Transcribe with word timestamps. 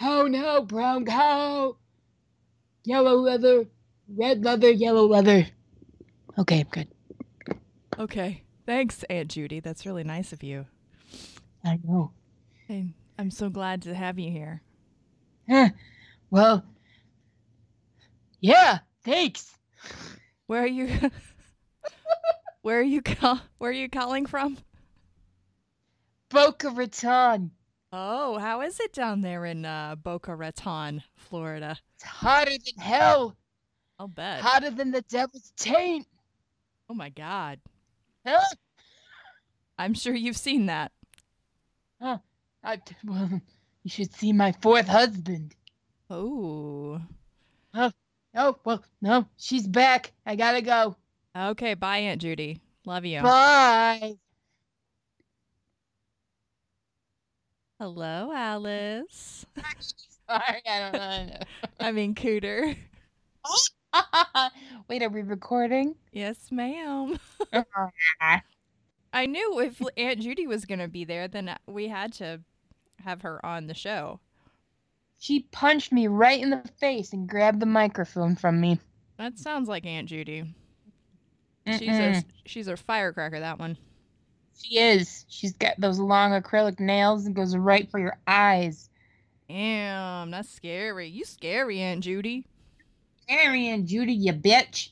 oh 0.00 0.26
no, 0.26 0.62
brown 0.62 1.04
cow. 1.04 1.76
Yellow 2.84 3.16
leather, 3.16 3.66
red 4.08 4.44
leather, 4.44 4.70
yellow 4.70 5.06
leather. 5.06 5.46
Okay, 6.38 6.60
I'm 6.60 6.66
good. 6.70 6.88
Okay. 7.98 8.42
Thanks, 8.64 9.02
Aunt 9.04 9.28
Judy. 9.30 9.60
That's 9.60 9.84
really 9.84 10.04
nice 10.04 10.32
of 10.32 10.42
you. 10.42 10.66
I 11.64 11.80
know. 11.82 12.12
And 12.68 12.92
I'm 13.18 13.30
so 13.30 13.50
glad 13.50 13.82
to 13.82 13.94
have 13.94 14.18
you 14.18 14.30
here. 14.30 14.62
Huh. 15.48 15.70
Well, 16.30 16.64
yeah, 18.40 18.78
thanks. 19.04 19.52
Where 20.46 20.62
are 20.62 20.66
you? 20.66 20.88
where 22.62 22.78
are 22.78 22.82
you? 22.82 23.02
Call- 23.02 23.40
where 23.58 23.70
are 23.70 23.74
you 23.74 23.88
calling 23.88 24.26
from? 24.26 24.58
Boca 26.28 26.70
Raton. 26.70 27.50
Oh, 27.92 28.38
how 28.38 28.60
is 28.60 28.80
it 28.80 28.92
down 28.92 29.22
there 29.22 29.46
in 29.46 29.64
uh, 29.64 29.94
Boca 29.96 30.34
Raton, 30.34 31.02
Florida? 31.16 31.78
It's 31.96 32.04
hotter 32.04 32.50
than 32.50 32.82
hell. 32.82 33.36
I'll 33.98 34.08
bet. 34.08 34.40
Hotter 34.40 34.70
than 34.70 34.90
the 34.90 35.02
devil's 35.02 35.52
taint. 35.56 36.06
Oh 36.90 36.94
my 36.94 37.08
God. 37.08 37.60
Huh? 38.26 38.40
I'm 39.78 39.94
sure 39.94 40.14
you've 40.14 40.36
seen 40.36 40.66
that. 40.66 40.92
Huh. 42.00 42.18
I, 42.62 42.80
well, 43.04 43.40
you 43.82 43.90
should 43.90 44.12
see 44.12 44.32
my 44.32 44.52
fourth 44.52 44.88
husband. 44.88 45.54
Oh. 46.10 47.00
Oh, 48.34 48.56
well, 48.64 48.84
no, 49.00 49.26
she's 49.36 49.66
back. 49.66 50.12
I 50.24 50.36
gotta 50.36 50.62
go. 50.62 50.96
Okay. 51.36 51.74
Bye, 51.74 51.98
Aunt 51.98 52.20
Judy. 52.20 52.60
Love 52.84 53.04
you. 53.04 53.20
Bye. 53.22 54.16
Hello, 57.80 58.32
Alice. 58.34 59.46
Sorry, 60.28 60.62
I 60.68 60.90
don't 60.90 60.92
know. 60.92 61.38
I 61.78 61.92
mean, 61.92 62.12
Cooter. 62.16 62.76
Wait, 64.88 65.02
are 65.02 65.08
we 65.08 65.22
recording? 65.22 65.94
Yes, 66.12 66.50
ma'am. 66.50 67.20
I 69.12 69.26
knew 69.26 69.60
if 69.60 69.80
Aunt 69.96 70.20
Judy 70.20 70.48
was 70.48 70.64
going 70.64 70.80
to 70.80 70.88
be 70.88 71.04
there, 71.04 71.28
then 71.28 71.56
we 71.68 71.86
had 71.86 72.12
to 72.14 72.40
have 73.04 73.22
her 73.22 73.44
on 73.46 73.68
the 73.68 73.74
show. 73.74 74.18
She 75.20 75.46
punched 75.52 75.92
me 75.92 76.08
right 76.08 76.42
in 76.42 76.50
the 76.50 76.62
face 76.80 77.12
and 77.12 77.28
grabbed 77.28 77.60
the 77.60 77.66
microphone 77.66 78.34
from 78.34 78.60
me. 78.60 78.80
That 79.18 79.38
sounds 79.38 79.68
like 79.68 79.86
Aunt 79.86 80.08
Judy. 80.08 80.52
She's 81.66 81.88
a 81.88 82.24
she's 82.44 82.66
a 82.66 82.76
firecracker. 82.76 83.38
That 83.38 83.58
one. 83.60 83.78
She 84.62 84.78
is. 84.78 85.24
She's 85.28 85.52
got 85.52 85.74
those 85.78 85.98
long 85.98 86.32
acrylic 86.32 86.80
nails 86.80 87.26
and 87.26 87.34
goes 87.34 87.56
right 87.56 87.90
for 87.90 87.98
your 88.00 88.18
eyes. 88.26 88.90
Damn, 89.48 90.30
that's 90.30 90.50
scary. 90.50 91.08
You 91.08 91.24
scary, 91.24 91.80
Aunt 91.80 92.02
Judy. 92.02 92.44
Mary 93.28 93.68
and 93.68 93.86
Judy, 93.86 94.12
you 94.12 94.32
bitch. 94.32 94.90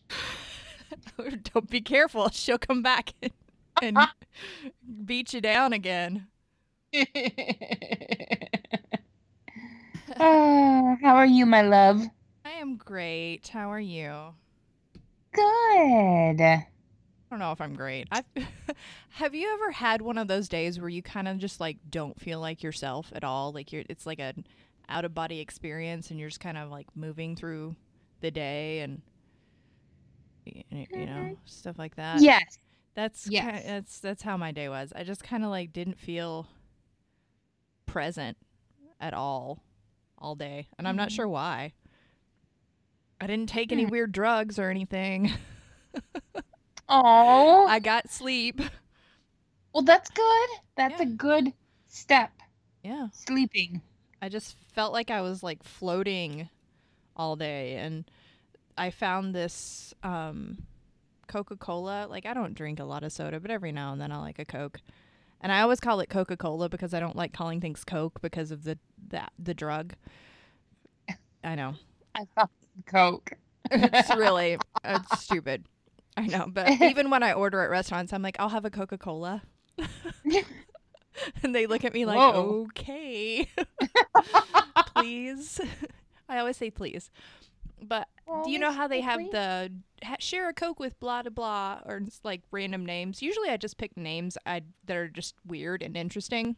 Don't 1.53 1.69
be 1.69 1.81
careful. 1.81 2.28
She'll 2.33 2.59
come 2.59 2.83
back 2.83 3.12
and, 3.22 3.33
and 3.83 3.98
beat 5.05 5.34
you 5.34 5.41
down 5.41 5.72
again. 5.72 6.27
Ah, 10.19 10.97
how 11.03 11.17
are 11.17 11.27
you, 11.27 11.44
my 11.44 11.62
love? 11.62 12.03
I 12.44 12.53
am 12.53 12.77
great. 12.77 13.48
How 13.48 13.70
are 13.70 13.81
you? 13.81 14.34
Good. 15.33 16.64
I 17.29 17.35
don't 17.35 17.39
know 17.41 17.53
if 17.53 17.61
I'm 17.61 17.75
great. 17.75 18.07
I've, 18.13 18.25
have 19.11 19.35
you 19.35 19.53
ever 19.55 19.73
had 19.73 20.01
one 20.01 20.17
of 20.19 20.29
those 20.29 20.49
days 20.49 20.79
where 20.79 20.89
you 20.89 21.03
kind 21.03 21.27
of 21.27 21.39
just 21.39 21.59
like 21.61 21.79
don't 21.91 22.19
feel 22.21 22.39
like 22.41 22.63
yourself 22.63 23.11
at 23.15 23.25
all? 23.25 23.53
Like 23.53 23.73
you're, 23.73 23.83
it's 23.89 24.07
like 24.07 24.21
an 24.21 24.47
out 24.89 25.05
of 25.05 25.13
body 25.15 25.41
experience, 25.41 26.11
and 26.11 26.21
you're 26.21 26.29
just 26.29 26.41
kind 26.41 26.57
of 26.57 26.71
like 26.71 26.87
moving 26.95 27.35
through 27.35 27.75
the 28.21 28.31
day 28.31 28.81
and 28.81 29.03
you 30.45 31.07
know 31.07 31.37
stuff 31.45 31.77
like 31.78 31.97
that. 31.97 32.21
Yes. 32.23 32.59
That's 32.95 33.27
Yes. 33.29 33.62
ki- 33.62 33.69
that's 33.69 34.00
that's 34.00 34.23
how 34.23 34.37
my 34.37 34.53
day 34.53 34.69
was. 34.69 34.93
I 34.95 35.03
just 35.03 35.25
kind 35.25 35.43
of 35.45 35.50
like 35.50 35.73
didn't 35.73 35.99
feel 35.99 36.47
present 37.87 38.37
at 39.00 39.12
all 39.12 39.62
all 40.19 40.34
day, 40.37 40.69
and 40.79 40.87
I'm 40.87 40.97
not 40.97 41.09
Mhm. 41.09 41.17
sure 41.17 41.29
why. 41.29 41.73
I 43.21 43.27
didn't 43.27 43.49
take 43.49 43.73
any 43.73 43.84
Hmm. 43.84 43.91
weird 43.91 44.12
drugs 44.12 44.59
or 44.59 44.71
anything. 44.71 45.33
Oh. 46.89 47.67
I 47.69 47.79
got 47.79 48.11
sleep. 48.11 48.61
Well, 49.73 49.85
that's 49.85 50.11
good. 50.11 50.49
That's 50.77 51.01
a 51.01 51.07
good 51.07 51.53
step. 51.87 52.33
Yeah. 52.83 53.09
Sleeping. 53.13 53.83
I 54.23 54.29
just 54.29 54.57
felt 54.73 54.93
like 54.93 55.11
I 55.11 55.21
was 55.21 55.43
like 55.43 55.63
floating 55.63 56.49
all 57.17 57.37
day 57.37 57.77
and 57.77 58.05
I 58.79 58.91
found 58.91 59.35
this 59.35 59.95
um 60.03 60.67
Coca-Cola. 61.29 62.07
Like 62.11 62.27
I 62.27 62.35
don't 62.35 62.55
drink 62.55 62.81
a 62.81 62.85
lot 62.85 63.05
of 63.05 63.13
soda, 63.13 63.41
but 63.41 63.51
every 63.51 63.73
now 63.73 63.93
and 63.93 64.01
then 64.01 64.13
I 64.13 64.19
like 64.19 64.39
a 64.39 64.45
Coke. 64.45 64.81
And 65.41 65.53
I 65.53 65.63
always 65.63 65.81
call 65.81 66.01
it 66.01 66.09
Coca-Cola 66.11 66.69
because 66.69 66.95
I 66.95 67.01
don't 67.01 67.17
like 67.17 67.33
calling 67.33 67.61
things 67.61 67.85
Coke 67.85 68.21
because 68.23 68.51
of 68.51 68.65
the 68.65 68.79
that 69.09 69.33
the 69.39 69.55
drug. 69.55 69.95
I 71.45 71.55
know. 71.55 71.75
I 72.15 72.25
thought 72.35 72.51
Coke. 72.87 73.33
It's 73.71 74.15
really 74.15 74.59
it's 74.85 75.21
stupid. 75.23 75.67
I 76.16 76.27
know, 76.27 76.47
but 76.49 76.69
even 76.81 77.10
when 77.10 77.22
I 77.22 77.32
order 77.32 77.60
at 77.62 77.71
restaurants, 77.71 78.12
I'm 78.12 78.22
like, 78.22 78.37
I'll 78.38 78.49
have 78.49 78.65
a 78.65 78.71
Coca-Cola. 78.71 79.43
and 81.43 81.54
they 81.54 81.66
look 81.66 81.84
at 81.84 81.93
me 81.93 82.06
like, 82.06 82.19
Whoa. 82.19 82.66
okay, 82.71 83.49
please. 84.97 85.60
I 86.28 86.38
always 86.38 86.56
say 86.56 86.71
please. 86.71 87.10
But 87.82 88.09
do 88.44 88.50
you 88.50 88.59
know 88.59 88.72
how 88.72 88.88
they 88.88 89.03
have 89.03 89.21
the 89.31 89.71
ha- 90.03 90.16
share 90.19 90.49
a 90.49 90.55
Coke 90.55 90.81
with 90.81 90.99
blah 90.99 91.22
blah 91.22 91.31
blah 91.31 91.81
or 91.84 91.99
it's 91.99 92.21
like 92.25 92.41
random 92.50 92.87
names? 92.87 93.21
Usually 93.22 93.50
I 93.50 93.59
just 93.59 93.76
pick 93.76 93.97
names 93.97 94.38
I 94.47 94.62
that 94.87 94.97
are 94.97 95.09
just 95.09 95.34
weird 95.47 95.82
and 95.82 95.97
interesting. 95.97 96.56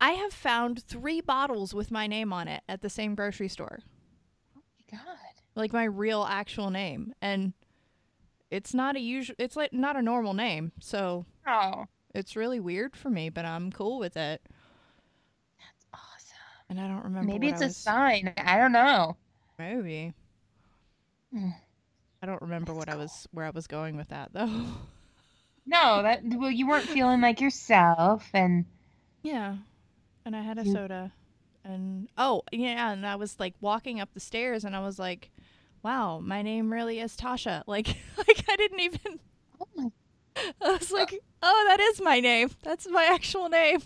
I 0.00 0.12
have 0.12 0.32
found 0.32 0.82
three 0.82 1.20
bottles 1.20 1.74
with 1.74 1.90
my 1.90 2.06
name 2.06 2.32
on 2.32 2.48
it 2.48 2.62
at 2.66 2.80
the 2.80 2.88
same 2.88 3.14
grocery 3.14 3.48
store 3.48 3.80
Oh 4.56 4.62
my 4.90 4.98
God. 4.98 5.16
like 5.54 5.74
my 5.74 5.84
real 5.84 6.24
actual 6.28 6.70
name 6.70 7.12
and 7.20 7.52
it's 8.50 8.74
not 8.74 8.96
a 8.96 9.00
usual 9.00 9.34
it's 9.38 9.56
like 9.56 9.72
not 9.72 9.96
a 9.96 10.02
normal 10.02 10.34
name 10.34 10.72
so 10.80 11.24
Oh, 11.46 11.86
it's 12.14 12.36
really 12.36 12.60
weird 12.60 12.96
for 12.96 13.10
me 13.10 13.28
but 13.30 13.44
i'm 13.44 13.70
cool 13.72 13.98
with 13.98 14.16
it 14.16 14.40
that's 15.58 15.86
awesome. 15.94 16.36
and 16.68 16.80
i 16.80 16.86
don't 16.88 17.04
remember 17.04 17.32
Maybe 17.32 17.48
it's 17.48 17.60
I 17.62 17.64
a 17.64 17.68
was- 17.68 17.76
sign. 17.76 18.32
I 18.36 18.58
don't 18.58 18.72
know. 18.72 19.16
maybe 19.58 20.12
Hmm. 21.32 21.50
i 22.22 22.26
don't 22.26 22.42
remember 22.42 22.74
what 22.74 22.88
i 22.88 22.96
was 22.96 23.28
where 23.32 23.46
i 23.46 23.50
was 23.50 23.66
going 23.66 23.96
with 23.96 24.08
that 24.08 24.32
though 24.32 24.64
No, 25.66 26.02
that 26.02 26.22
well, 26.24 26.50
you 26.50 26.66
weren't 26.66 26.86
feeling 26.88 27.20
like 27.20 27.40
yourself, 27.40 28.26
and 28.34 28.64
yeah 29.22 29.56
and 30.24 30.34
i 30.34 30.40
had 30.42 30.58
a 30.58 30.64
soda 30.64 31.12
and 31.64 32.08
oh 32.18 32.42
yeah 32.50 32.90
and 32.90 33.06
i 33.06 33.14
was 33.14 33.38
like 33.38 33.54
walking 33.60 34.00
up 34.00 34.08
the 34.14 34.18
stairs 34.20 34.64
and 34.64 34.74
i 34.74 34.80
was 34.80 34.98
like 34.98 35.30
wow 35.82 36.18
my 36.18 36.42
name 36.42 36.72
really 36.72 37.00
is 37.00 37.16
tasha 37.16 37.62
like 37.66 37.88
like 38.16 38.44
i 38.48 38.56
didn't 38.56 38.80
even 38.80 39.18
oh 39.60 39.66
my, 39.76 39.88
i 40.62 40.70
was 40.72 40.90
like 40.90 41.18
oh 41.42 41.64
that 41.68 41.80
is 41.80 42.00
my 42.00 42.20
name 42.20 42.50
that's 42.62 42.88
my 42.88 43.04
actual 43.04 43.48
name 43.48 43.80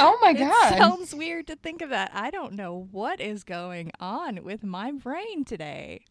oh 0.00 0.18
my 0.20 0.32
god. 0.32 0.72
It 0.72 0.78
sounds 0.78 1.14
weird 1.14 1.46
to 1.48 1.56
think 1.56 1.82
of 1.82 1.90
that. 1.90 2.10
I 2.14 2.30
don't 2.30 2.54
know 2.54 2.88
what 2.90 3.20
is 3.20 3.44
going 3.44 3.92
on 4.00 4.42
with 4.42 4.64
my 4.64 4.92
brain 4.92 5.44
today. 5.44 6.04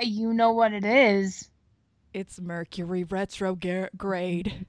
you 0.00 0.32
know 0.32 0.52
what 0.52 0.72
it 0.72 0.84
is. 0.84 1.50
It's 2.12 2.40
Mercury 2.40 3.04
retrograde. 3.04 4.66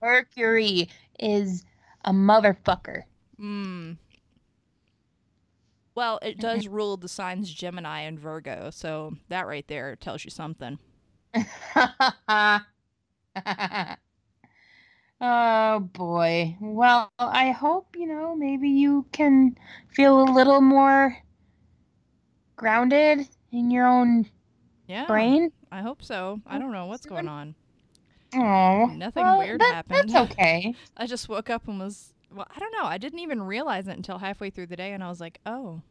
Mercury 0.00 0.88
is 1.18 1.64
a 2.04 2.12
motherfucker. 2.12 3.02
Mm. 3.40 3.98
Well, 5.96 6.18
it 6.20 6.32
mm-hmm. 6.32 6.40
does 6.40 6.68
rule 6.68 6.98
the 6.98 7.08
signs 7.08 7.50
Gemini 7.50 8.00
and 8.02 8.20
Virgo, 8.20 8.68
so 8.70 9.16
that 9.30 9.46
right 9.46 9.66
there 9.66 9.96
tells 9.96 10.24
you 10.24 10.30
something. 10.30 10.78
oh 15.20 15.80
boy. 15.80 16.56
Well, 16.60 17.10
I 17.18 17.50
hope, 17.50 17.96
you 17.96 18.06
know, 18.06 18.36
maybe 18.36 18.68
you 18.68 19.06
can 19.12 19.56
feel 19.88 20.22
a 20.22 20.30
little 20.30 20.60
more 20.60 21.16
grounded 22.56 23.26
in 23.50 23.70
your 23.70 23.86
own 23.86 24.26
Yeah, 24.86 25.06
brain. 25.06 25.50
I 25.72 25.80
hope 25.80 26.02
so. 26.02 26.42
I 26.46 26.58
don't 26.58 26.72
know 26.72 26.86
what's 26.86 27.06
going 27.06 27.28
on. 27.28 27.54
Oh, 28.34 28.86
Nothing 28.94 29.24
well, 29.24 29.38
weird 29.38 29.62
that- 29.62 29.74
happened. 29.74 30.10
That's 30.10 30.32
okay. 30.32 30.74
I 30.94 31.06
just 31.06 31.30
woke 31.30 31.48
up 31.48 31.66
and 31.68 31.78
was 31.80 32.12
well, 32.36 32.46
I 32.54 32.58
don't 32.60 32.72
know. 32.72 32.84
I 32.84 32.98
didn't 32.98 33.18
even 33.20 33.42
realize 33.42 33.88
it 33.88 33.96
until 33.96 34.18
halfway 34.18 34.50
through 34.50 34.66
the 34.66 34.76
day 34.76 34.92
and 34.92 35.02
I 35.02 35.08
was 35.08 35.20
like, 35.20 35.40
"Oh. 35.46 35.82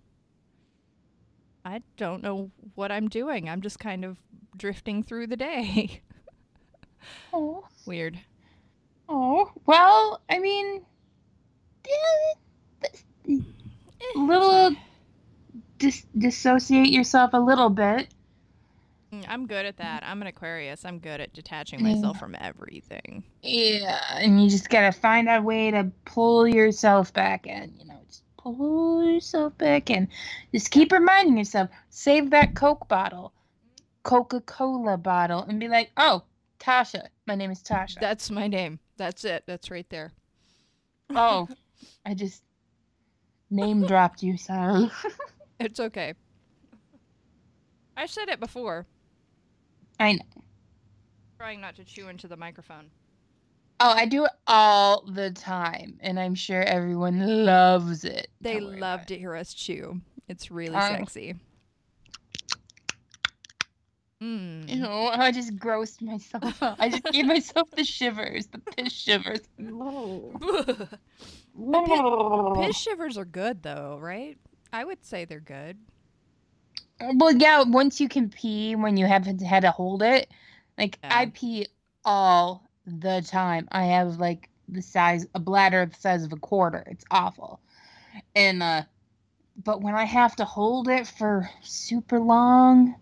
I 1.66 1.82
don't 1.98 2.22
know 2.22 2.52
what 2.76 2.92
I'm 2.92 3.10
doing. 3.10 3.50
I'm 3.50 3.62
just 3.62 3.80
kind 3.80 4.06
of 4.06 4.18
drifting 4.56 5.04
through 5.04 5.28
the 5.28 5.38
day." 5.38 6.02
Oh, 7.32 7.64
Weird. 7.86 8.20
oh. 9.08 9.52
Well, 9.68 10.22
I 10.28 10.40
mean, 10.40 10.82
yeah, 11.86 12.34
eh. 13.30 13.38
little 14.16 14.76
dis- 15.78 16.08
dissociate 16.18 16.90
yourself 16.90 17.32
a 17.34 17.40
little 17.40 17.70
bit. 17.70 18.08
Mm, 19.16 19.26
I'm 19.28 19.48
good 19.48 19.66
at 19.66 19.78
that. 19.78 20.04
I'm 20.06 20.22
an 20.22 20.28
Aquarius. 20.28 20.86
I'm 20.86 21.00
good 21.00 21.22
at 21.22 21.34
detaching 21.34 21.82
myself 21.82 22.20
from 22.20 22.36
everything. 22.40 23.24
Yeah, 23.42 24.00
and 24.18 24.44
you 24.44 24.50
just 24.50 24.70
gotta 24.70 24.92
find 24.92 25.30
a 25.30 25.42
way 25.42 25.72
to 25.72 25.92
pull 26.06 26.48
yourself 26.48 27.14
back 27.14 27.48
in. 27.48 27.74
You 27.80 27.86
know, 27.86 28.00
just 28.08 28.24
pull 28.38 29.04
yourself 29.04 29.58
back 29.58 29.90
in. 29.90 30.08
Just 30.54 30.72
keep 30.72 30.92
reminding 30.92 31.38
yourself. 31.38 31.70
Save 31.90 32.32
that 32.32 32.56
Coke 32.56 32.88
bottle, 32.88 33.34
Coca 34.04 34.42
Cola 34.42 34.98
bottle, 34.98 35.44
and 35.44 35.60
be 35.60 35.68
like, 35.68 35.92
"Oh, 35.98 36.24
Tasha. 36.60 37.08
My 37.28 37.36
name 37.36 37.52
is 37.52 37.62
Tasha." 37.62 38.00
That's 38.00 38.30
my 38.30 38.48
name. 38.48 38.80
That's 38.98 39.24
it. 39.26 39.44
That's 39.46 39.70
right 39.72 39.90
there. 39.90 40.14
oh, 41.12 41.48
I 42.06 42.14
just 42.14 42.44
name 43.50 43.86
dropped 43.86 44.24
you. 44.24 44.38
Sorry. 44.38 44.90
It's 45.58 45.80
okay. 45.80 46.14
I 47.96 48.08
said 48.08 48.28
it 48.28 48.42
before. 48.42 48.86
I 50.00 50.14
know. 50.14 50.44
Trying 51.40 51.62
not 51.62 51.76
to 51.76 51.84
chew 51.84 52.08
into 52.08 52.28
the 52.28 52.38
microphone. 52.38 52.90
Oh, 53.80 53.92
I 53.92 54.06
do 54.06 54.24
it 54.26 54.32
all 54.48 55.04
the 55.06 55.32
time, 55.32 55.98
and 56.00 56.18
I'm 56.20 56.34
sure 56.36 56.62
everyone 56.62 57.46
loves 57.46 58.06
it. 58.06 58.30
They 58.40 58.60
love 58.62 59.06
to 59.08 59.18
hear 59.18 59.36
us 59.36 59.54
chew. 59.54 60.00
It's 60.30 60.50
really 60.50 60.76
Um, 60.76 60.98
sexy. 61.00 61.30
it. 61.32 61.38
Mm. 64.22 64.70
Ew, 64.70 64.88
I 64.88 65.32
just 65.34 65.58
grossed 65.58 66.02
myself 66.02 66.64
out. 66.64 66.78
I 66.80 66.88
just 66.90 67.04
gave 67.12 67.26
myself 67.26 67.70
the 67.72 67.84
shivers, 67.84 68.48
the 68.48 68.60
piss 68.60 68.94
shivers. 68.94 69.42
Piss 72.66 72.78
shivers 72.78 73.18
are 73.18 73.26
good 73.26 73.62
though, 73.62 73.98
right? 74.02 74.38
I 74.72 74.86
would 74.86 75.04
say 75.06 75.26
they're 75.26 75.40
good. 75.42 75.78
Well, 77.02 77.36
yeah, 77.36 77.64
once 77.64 78.00
you 78.00 78.08
can 78.08 78.30
pee 78.30 78.76
when 78.76 78.98
you 78.98 79.06
haven't 79.06 79.42
had 79.42 79.62
to 79.62 79.72
hold 79.72 80.02
it, 80.02 80.30
like 80.78 80.98
I 81.04 81.28
pee 81.28 81.68
all 82.04 82.64
the 82.86 83.26
time. 83.28 83.68
I 83.72 83.86
have 83.86 84.18
like 84.18 84.50
the 84.70 84.82
size 84.82 85.28
a 85.36 85.40
bladder 85.40 85.86
the 85.86 86.00
size 86.00 86.24
of 86.24 86.34
a 86.34 86.38
quarter. 86.38 86.84
It's 86.88 87.06
awful. 87.12 87.60
And 88.36 88.64
uh 88.64 88.84
but 89.64 89.82
when 89.82 89.96
I 89.96 90.04
have 90.04 90.36
to 90.38 90.46
hold 90.46 90.90
it 90.90 91.08
for 91.08 91.50
super 91.62 92.20
long, 92.20 92.96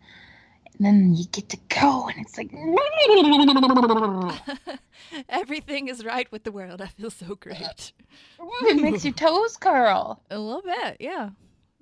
and 0.76 0.86
then 0.86 1.16
you 1.16 1.26
get 1.32 1.50
to 1.50 1.58
go 1.70 2.08
and 2.08 2.20
it's 2.20 2.38
like 2.38 2.52
Everything 5.30 5.88
is 5.88 6.04
right 6.04 6.32
with 6.32 6.44
the 6.44 6.52
world. 6.52 6.82
I 6.82 6.88
feel 6.88 7.10
so 7.12 7.36
great. 7.36 7.94
it 8.40 8.82
makes 8.82 9.04
your 9.04 9.14
toes 9.16 9.58
curl. 9.58 10.22
A 10.30 10.38
little 10.38 10.62
bit, 10.62 10.98
yeah. 11.00 11.30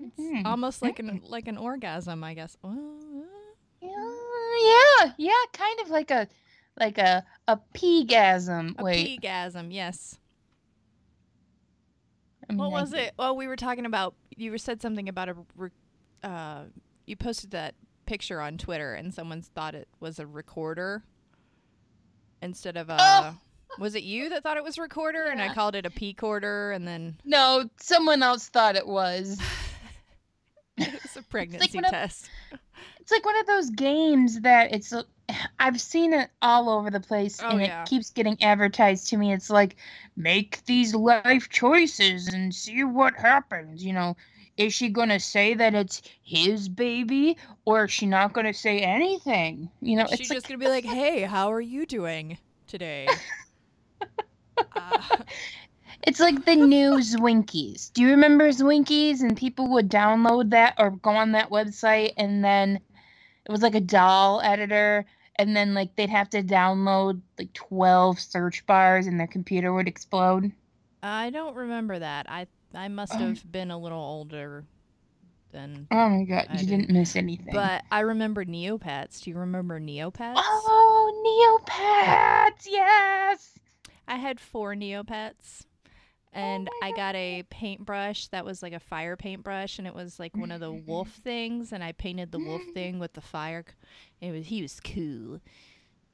It's 0.04 0.20
Mhm. 0.20 0.46
almost 0.46 0.82
like 0.82 1.00
an 1.00 1.22
like 1.24 1.48
an 1.48 1.58
orgasm, 1.58 2.24
I 2.24 2.34
guess. 2.34 2.58
Uh, 2.64 2.70
Yeah, 3.82 3.90
yeah, 5.02 5.14
yeah, 5.18 5.34
kind 5.54 5.80
of 5.82 5.90
like 5.90 6.12
a 6.12 6.28
like 6.80 6.98
a 6.98 7.26
a 7.48 7.58
peegasm. 7.74 8.76
A 8.80 8.84
Wait, 8.84 9.22
peegasm, 9.22 9.72
yes. 9.74 10.18
I 12.50 12.54
mean, 12.54 12.60
What 12.60 12.72
was 12.72 12.94
it? 12.94 13.14
Well, 13.18 13.36
we 13.36 13.48
were 13.48 13.56
talking 13.56 13.86
about. 13.86 14.16
You 14.36 14.58
said 14.58 14.82
something 14.82 15.08
about 15.10 15.30
a. 15.30 15.36
Re- 15.56 15.70
uh, 16.24 16.64
you 17.06 17.16
posted 17.16 17.52
that 17.52 17.76
picture 18.06 18.42
on 18.42 18.58
Twitter, 18.58 18.94
and 18.94 19.14
someone 19.14 19.42
thought 19.42 19.76
it 19.76 19.88
was 20.00 20.20
a 20.20 20.28
recorder 20.28 21.04
instead 22.42 22.78
of 22.78 22.90
a. 22.90 22.98
Oh! 23.00 23.38
Was 23.80 23.96
it 23.96 24.04
you 24.04 24.30
that 24.30 24.44
thought 24.44 24.58
it 24.58 24.64
was 24.64 24.78
a 24.78 24.82
recorder, 24.82 25.26
and 25.26 25.42
I 25.42 25.54
called 25.54 25.76
it 25.76 25.86
a 25.86 25.90
peacorder, 25.90 26.76
and 26.76 26.86
then 26.86 27.18
No, 27.24 27.70
someone 27.80 28.22
else 28.22 28.50
thought 28.50 28.76
it 28.76 28.86
was. 28.88 29.40
it 30.94 31.02
was 31.04 31.18
a 31.18 31.24
pregnancy 31.24 31.78
when 31.78 31.86
I- 31.86 31.90
test. 31.90 32.30
It's 33.00 33.12
like 33.12 33.26
one 33.26 33.38
of 33.40 33.46
those 33.48 33.70
games 33.72 34.42
that 34.42 34.74
it's. 34.74 34.94
I've 35.60 35.80
seen 35.80 36.14
it 36.14 36.30
all 36.42 36.70
over 36.70 36.90
the 36.92 37.00
place, 37.00 37.40
Oh, 37.42 37.50
and 37.50 37.62
yeah. 37.62 37.84
it 37.84 37.88
keeps 37.90 38.10
getting 38.10 38.42
advertised 38.44 39.08
to 39.10 39.18
me. 39.18 39.32
It's 39.34 39.50
like, 39.50 39.76
make 40.18 40.64
these 40.66 40.94
life 40.94 41.48
choices 41.50 42.28
and 42.28 42.54
see 42.54 42.84
what 42.84 43.16
happens. 43.16 43.84
You 43.84 43.94
know, 43.94 44.18
is 44.58 44.74
she 44.74 44.90
gonna 44.90 45.20
say 45.20 45.54
that 45.54 45.74
it's 45.74 46.02
his 46.22 46.68
baby, 46.70 47.38
or 47.66 47.86
is 47.86 47.92
she 47.92 48.06
not 48.08 48.34
gonna 48.34 48.54
say 48.54 48.80
anything? 48.80 49.70
You 49.82 49.98
know, 49.98 50.08
She's 50.10 50.22
it's 50.22 50.30
just 50.30 50.48
gonna 50.48 50.58
be 50.58 50.68
like, 50.68 50.86
"Hey, 50.86 51.22
how 51.22 51.52
are 51.52 51.62
you 51.62 51.86
doing 51.86 52.38
today?" 52.68 53.08
uh, 54.76 55.18
It's 56.08 56.20
like 56.20 56.46
the 56.46 56.56
new 56.56 56.94
Zwinkies. 57.00 57.94
Do 57.94 58.02
you 58.02 58.10
remember 58.10 58.50
Zwinkies? 58.50 59.22
And 59.22 59.38
people 59.38 59.70
would 59.72 59.90
download 59.90 60.50
that 60.52 60.76
or 60.78 60.92
go 60.92 61.12
on 61.12 61.34
that 61.34 61.50
website, 61.50 62.14
and 62.18 62.44
then 62.44 62.80
it 63.46 63.52
was 63.52 63.62
like 63.62 63.76
a 63.76 63.80
doll 63.82 64.42
editor, 64.42 65.06
and 65.38 65.56
then 65.56 65.74
like 65.74 65.96
they'd 65.96 66.10
have 66.10 66.30
to 66.32 66.42
download 66.44 67.22
like 67.38 67.54
twelve 67.54 68.20
search 68.20 68.66
bars, 68.66 69.08
and 69.08 69.20
their 69.20 69.28
computer 69.28 69.74
would 69.74 69.88
explode. 69.88 70.52
I 71.04 71.30
don't 71.30 71.56
remember 71.56 72.00
that. 72.00 72.30
I 72.30 72.48
I 72.74 72.88
must 72.88 73.14
Oh. 73.16 73.20
have 73.20 73.52
been 73.52 73.70
a 73.72 73.78
little 73.78 74.02
older 74.02 74.64
than 75.52 75.88
Oh 75.92 76.10
my 76.10 76.24
god, 76.24 76.48
I 76.50 76.54
you 76.54 76.60
didn't- 76.60 76.82
didn't 76.88 76.92
miss 76.92 77.16
anything. 77.16 77.54
But 77.54 77.84
I 77.92 78.00
remember 78.02 78.46
Neopets. 78.46 79.22
Do 79.22 79.30
you 79.30 79.38
remember 79.38 79.80
Neopets? 79.80 80.36
oh, 80.38 81.60
Neopets, 81.70 82.66
yes. 82.70 83.60
I 84.08 84.16
had 84.16 84.40
four 84.40 84.74
Neopets. 84.76 85.66
Oh 86.34 86.40
and 86.40 86.70
Oh 86.72 86.86
I 86.86 86.92
got 86.92 87.16
a 87.16 87.44
paintbrush 87.50 88.28
that 88.28 88.46
was 88.46 88.64
like 88.64 88.74
a 88.74 88.80
fire 88.80 89.16
paintbrush, 89.16 89.78
and 89.80 89.88
it 89.88 89.94
was 89.94 90.20
like 90.20 90.36
one 90.36 90.52
of 90.52 90.60
the 90.60 90.72
wolf 90.72 91.10
things, 91.24 91.72
and 91.72 91.84
I 91.84 91.92
painted 91.92 92.32
the 92.32 92.40
wolf 92.40 92.62
thing 92.74 93.00
with 93.00 93.14
the 93.14 93.22
fire. 93.22 93.66
It 94.22 94.32
was 94.32 94.46
he 94.48 94.62
was 94.62 94.80
cool, 94.80 95.40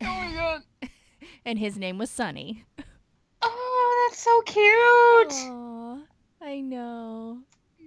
Oh 0.02 0.06
my 0.06 0.32
god. 0.34 0.90
and 1.46 1.60
his 1.60 1.78
name 1.78 1.98
was 1.98 2.10
Sunny. 2.10 2.66
Oh, 3.42 4.08
that's 4.10 4.22
so 4.22 4.42
cute. 4.42 5.52
Aw, 5.52 6.00
I 6.42 6.60
know. 6.62 7.40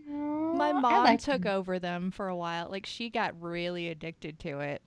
My 0.07 0.73
mom 0.73 1.05
like 1.05 1.21
took 1.21 1.43
them. 1.43 1.57
over 1.57 1.79
them 1.79 2.11
for 2.11 2.29
a 2.29 2.37
while. 2.37 2.69
Like 2.69 2.87
she 2.87 3.11
got 3.11 3.41
really 3.41 3.89
addicted 3.89 4.39
to 4.41 4.61
it. 4.61 4.83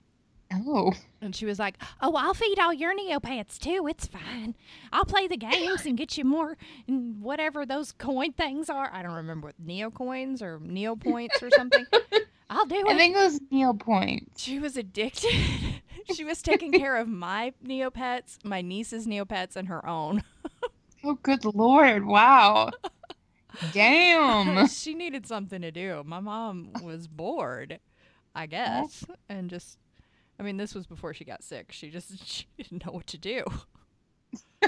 Oh. 0.66 0.92
And 1.20 1.34
she 1.34 1.46
was 1.46 1.58
like, 1.58 1.76
"Oh, 2.00 2.14
I'll 2.16 2.34
feed 2.34 2.58
all 2.58 2.72
your 2.72 2.94
Neopets 2.96 3.58
too. 3.58 3.86
It's 3.88 4.06
fine. 4.06 4.54
I'll 4.92 5.04
play 5.04 5.26
the 5.26 5.36
games 5.36 5.86
and 5.86 5.96
get 5.96 6.16
you 6.18 6.24
more, 6.24 6.56
and 6.86 7.20
whatever 7.22 7.64
those 7.66 7.92
coin 7.92 8.32
things 8.32 8.68
are. 8.70 8.90
I 8.92 9.02
don't 9.02 9.14
remember 9.14 9.48
what 9.48 9.54
Neo 9.58 9.90
coins 9.90 10.42
or 10.42 10.58
Neo 10.62 10.96
points 10.96 11.42
or 11.42 11.50
something. 11.50 11.86
I'll 12.50 12.66
do 12.66 12.76
it. 12.78 12.86
I 12.86 12.96
think 12.96 13.16
it 13.16 13.20
was 13.20 13.40
Neil 13.50 13.74
Point. 13.74 14.32
She 14.36 14.58
was 14.58 14.76
addicted. 14.76 15.32
she 16.14 16.24
was 16.24 16.42
taking 16.42 16.72
care 16.72 16.96
of 16.96 17.08
my 17.08 17.52
Neopets, 17.64 18.38
my 18.44 18.60
niece's 18.60 19.06
Neopets, 19.06 19.56
and 19.56 19.68
her 19.68 19.86
own. 19.86 20.22
Oh, 21.06 21.18
good 21.22 21.44
lord! 21.44 22.06
Wow. 22.06 22.70
Damn. 23.72 24.66
she 24.68 24.94
needed 24.94 25.26
something 25.26 25.60
to 25.60 25.70
do. 25.70 26.02
My 26.06 26.18
mom 26.20 26.70
was 26.82 27.06
bored, 27.08 27.78
I 28.34 28.46
guess, 28.46 29.04
and 29.28 29.50
just. 29.50 29.76
I 30.38 30.42
mean, 30.42 30.56
this 30.56 30.74
was 30.74 30.86
before 30.86 31.14
she 31.14 31.24
got 31.24 31.42
sick. 31.42 31.72
She 31.72 31.90
just 31.90 32.26
she 32.26 32.46
didn't 32.56 32.84
know 32.84 32.92
what 32.92 33.06
to 33.08 33.18
do. 33.18 33.44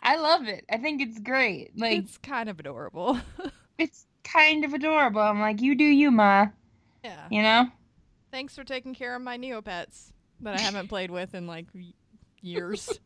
I 0.00 0.16
love 0.16 0.46
it. 0.46 0.64
I 0.70 0.76
think 0.76 1.00
it's 1.00 1.18
great. 1.18 1.72
Like 1.78 1.98
it's 1.98 2.18
kind 2.18 2.48
of 2.48 2.60
adorable. 2.60 3.18
it's 3.78 4.06
kind 4.22 4.64
of 4.64 4.74
adorable. 4.74 5.22
I'm 5.22 5.40
like, 5.40 5.62
you 5.62 5.74
do 5.74 5.84
you, 5.84 6.10
ma. 6.10 6.48
yeah. 7.02 7.26
You 7.30 7.42
know? 7.42 7.68
Thanks 8.30 8.54
for 8.54 8.64
taking 8.64 8.94
care 8.94 9.16
of 9.16 9.22
my 9.22 9.38
Neopets 9.38 10.12
that 10.40 10.58
I 10.58 10.60
haven't 10.60 10.88
played 10.88 11.10
with 11.10 11.34
in 11.34 11.46
like 11.46 11.66
years. 12.42 12.98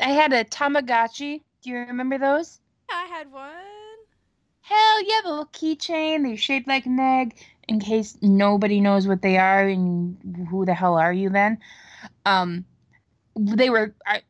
I 0.00 0.10
had 0.10 0.32
a 0.32 0.44
Tamagotchi. 0.44 1.42
Do 1.62 1.70
you 1.70 1.78
remember 1.78 2.18
those? 2.18 2.60
I 2.90 3.04
had 3.06 3.30
one. 3.30 3.50
Hell 4.68 5.02
yeah, 5.02 5.20
the 5.22 5.30
little 5.30 5.46
keychain. 5.46 6.24
They're 6.24 6.36
shaped 6.36 6.68
like 6.68 6.86
an 6.86 7.00
egg. 7.00 7.36
In 7.68 7.80
case 7.80 8.16
nobody 8.22 8.80
knows 8.80 9.06
what 9.06 9.22
they 9.22 9.36
are, 9.38 9.66
and 9.66 10.46
who 10.50 10.64
the 10.64 10.74
hell 10.74 10.96
are 10.96 11.12
you 11.12 11.30
then? 11.30 11.58
Um, 12.24 12.64
they 13.36 13.70
were 13.70 13.94
I, 14.06 14.22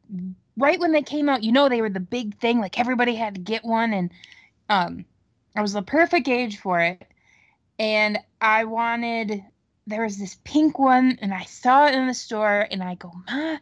right 0.56 0.78
when 0.78 0.92
they 0.92 1.02
came 1.02 1.28
out. 1.28 1.44
You 1.44 1.52
know, 1.52 1.68
they 1.68 1.80
were 1.80 1.90
the 1.90 2.00
big 2.00 2.38
thing. 2.38 2.60
Like 2.60 2.78
everybody 2.78 3.14
had 3.14 3.34
to 3.34 3.40
get 3.40 3.64
one, 3.64 3.92
and 3.92 4.10
um, 4.68 5.04
I 5.56 5.62
was 5.62 5.72
the 5.72 5.82
perfect 5.82 6.28
age 6.28 6.58
for 6.58 6.80
it. 6.80 7.06
And 7.78 8.18
I 8.40 8.64
wanted. 8.64 9.44
There 9.86 10.02
was 10.02 10.18
this 10.18 10.36
pink 10.44 10.78
one, 10.78 11.18
and 11.22 11.32
I 11.32 11.44
saw 11.44 11.86
it 11.86 11.94
in 11.94 12.06
the 12.06 12.14
store, 12.14 12.66
and 12.70 12.82
I 12.82 12.94
go, 12.96 13.12
Ma, 13.26 13.56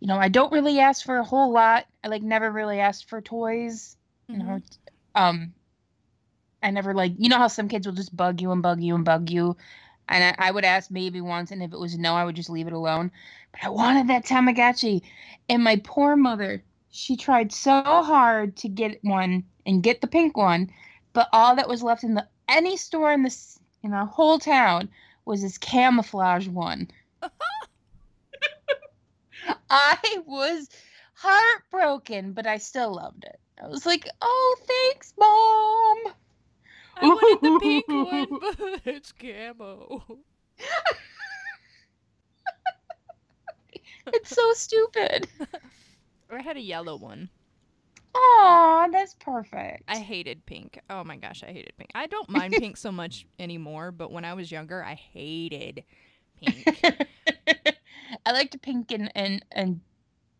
you 0.00 0.08
know, 0.08 0.18
I 0.18 0.28
don't 0.28 0.52
really 0.52 0.80
ask 0.80 1.04
for 1.04 1.18
a 1.18 1.24
whole 1.24 1.52
lot. 1.52 1.86
I 2.02 2.08
like 2.08 2.22
never 2.22 2.50
really 2.50 2.80
asked 2.80 3.08
for 3.08 3.20
toys 3.20 3.96
you 4.28 4.38
know 4.38 4.44
Mhm. 4.44 4.62
um 5.14 5.54
i 6.62 6.70
never 6.70 6.94
like 6.94 7.12
you 7.18 7.28
know 7.28 7.38
how 7.38 7.48
some 7.48 7.68
kids 7.68 7.86
will 7.86 7.94
just 7.94 8.16
bug 8.16 8.40
you 8.40 8.52
and 8.52 8.62
bug 8.62 8.80
you 8.80 8.94
and 8.94 9.04
bug 9.04 9.30
you 9.30 9.56
and 10.08 10.24
I, 10.24 10.48
I 10.48 10.50
would 10.50 10.64
ask 10.64 10.90
maybe 10.90 11.20
once 11.20 11.50
and 11.50 11.62
if 11.62 11.72
it 11.72 11.78
was 11.78 11.96
no 11.96 12.14
i 12.14 12.24
would 12.24 12.36
just 12.36 12.50
leave 12.50 12.66
it 12.66 12.72
alone 12.72 13.10
but 13.52 13.64
i 13.64 13.68
wanted 13.68 14.08
that 14.08 14.24
tamagotchi 14.24 15.02
and 15.48 15.64
my 15.64 15.80
poor 15.84 16.16
mother 16.16 16.62
she 16.90 17.16
tried 17.16 17.52
so 17.52 17.82
hard 17.82 18.56
to 18.56 18.68
get 18.68 19.02
one 19.02 19.44
and 19.66 19.82
get 19.82 20.00
the 20.00 20.06
pink 20.06 20.36
one 20.36 20.70
but 21.12 21.28
all 21.32 21.56
that 21.56 21.68
was 21.68 21.82
left 21.82 22.04
in 22.04 22.14
the 22.14 22.26
any 22.48 22.76
store 22.76 23.12
in 23.12 23.22
this 23.22 23.58
in 23.82 23.90
the 23.90 24.04
whole 24.04 24.38
town 24.38 24.88
was 25.24 25.42
this 25.42 25.58
camouflage 25.58 26.48
one. 26.48 26.88
I 29.70 30.18
was 30.26 30.68
heartbroken, 31.14 32.32
but 32.32 32.46
I 32.46 32.58
still 32.58 32.94
loved 32.94 33.24
it. 33.24 33.40
I 33.62 33.68
was 33.68 33.86
like, 33.86 34.08
"Oh, 34.20 34.56
thanks, 34.66 35.14
mom." 35.18 36.14
I 36.96 37.06
wanted 37.06 37.42
the 37.42 37.58
pink 37.60 37.84
one, 37.90 38.26
but 38.40 38.80
it's 38.86 39.12
camo. 39.12 40.02
It's 44.06 44.30
so 44.30 44.52
stupid. 44.52 45.28
Or 46.30 46.38
I 46.38 46.42
had 46.42 46.56
a 46.56 46.60
yellow 46.60 46.96
one. 46.96 47.30
Aw, 48.14 48.88
that's 48.90 49.14
perfect. 49.14 49.84
I 49.88 49.98
hated 49.98 50.44
pink. 50.44 50.78
Oh 50.90 51.04
my 51.04 51.16
gosh, 51.16 51.42
I 51.42 51.52
hated 51.52 51.72
pink. 51.76 51.90
I 51.94 52.06
don't 52.06 52.28
mind 52.28 52.54
pink 52.54 52.76
so 52.76 52.92
much 52.92 53.26
anymore, 53.38 53.90
but 53.92 54.12
when 54.12 54.24
I 54.24 54.34
was 54.34 54.50
younger, 54.50 54.84
I 54.84 54.94
hated 54.94 55.84
pink. 56.40 57.06
I 58.26 58.32
liked 58.32 58.60
pink 58.62 58.92
and, 58.92 59.10
and 59.14 59.44
and 59.52 59.80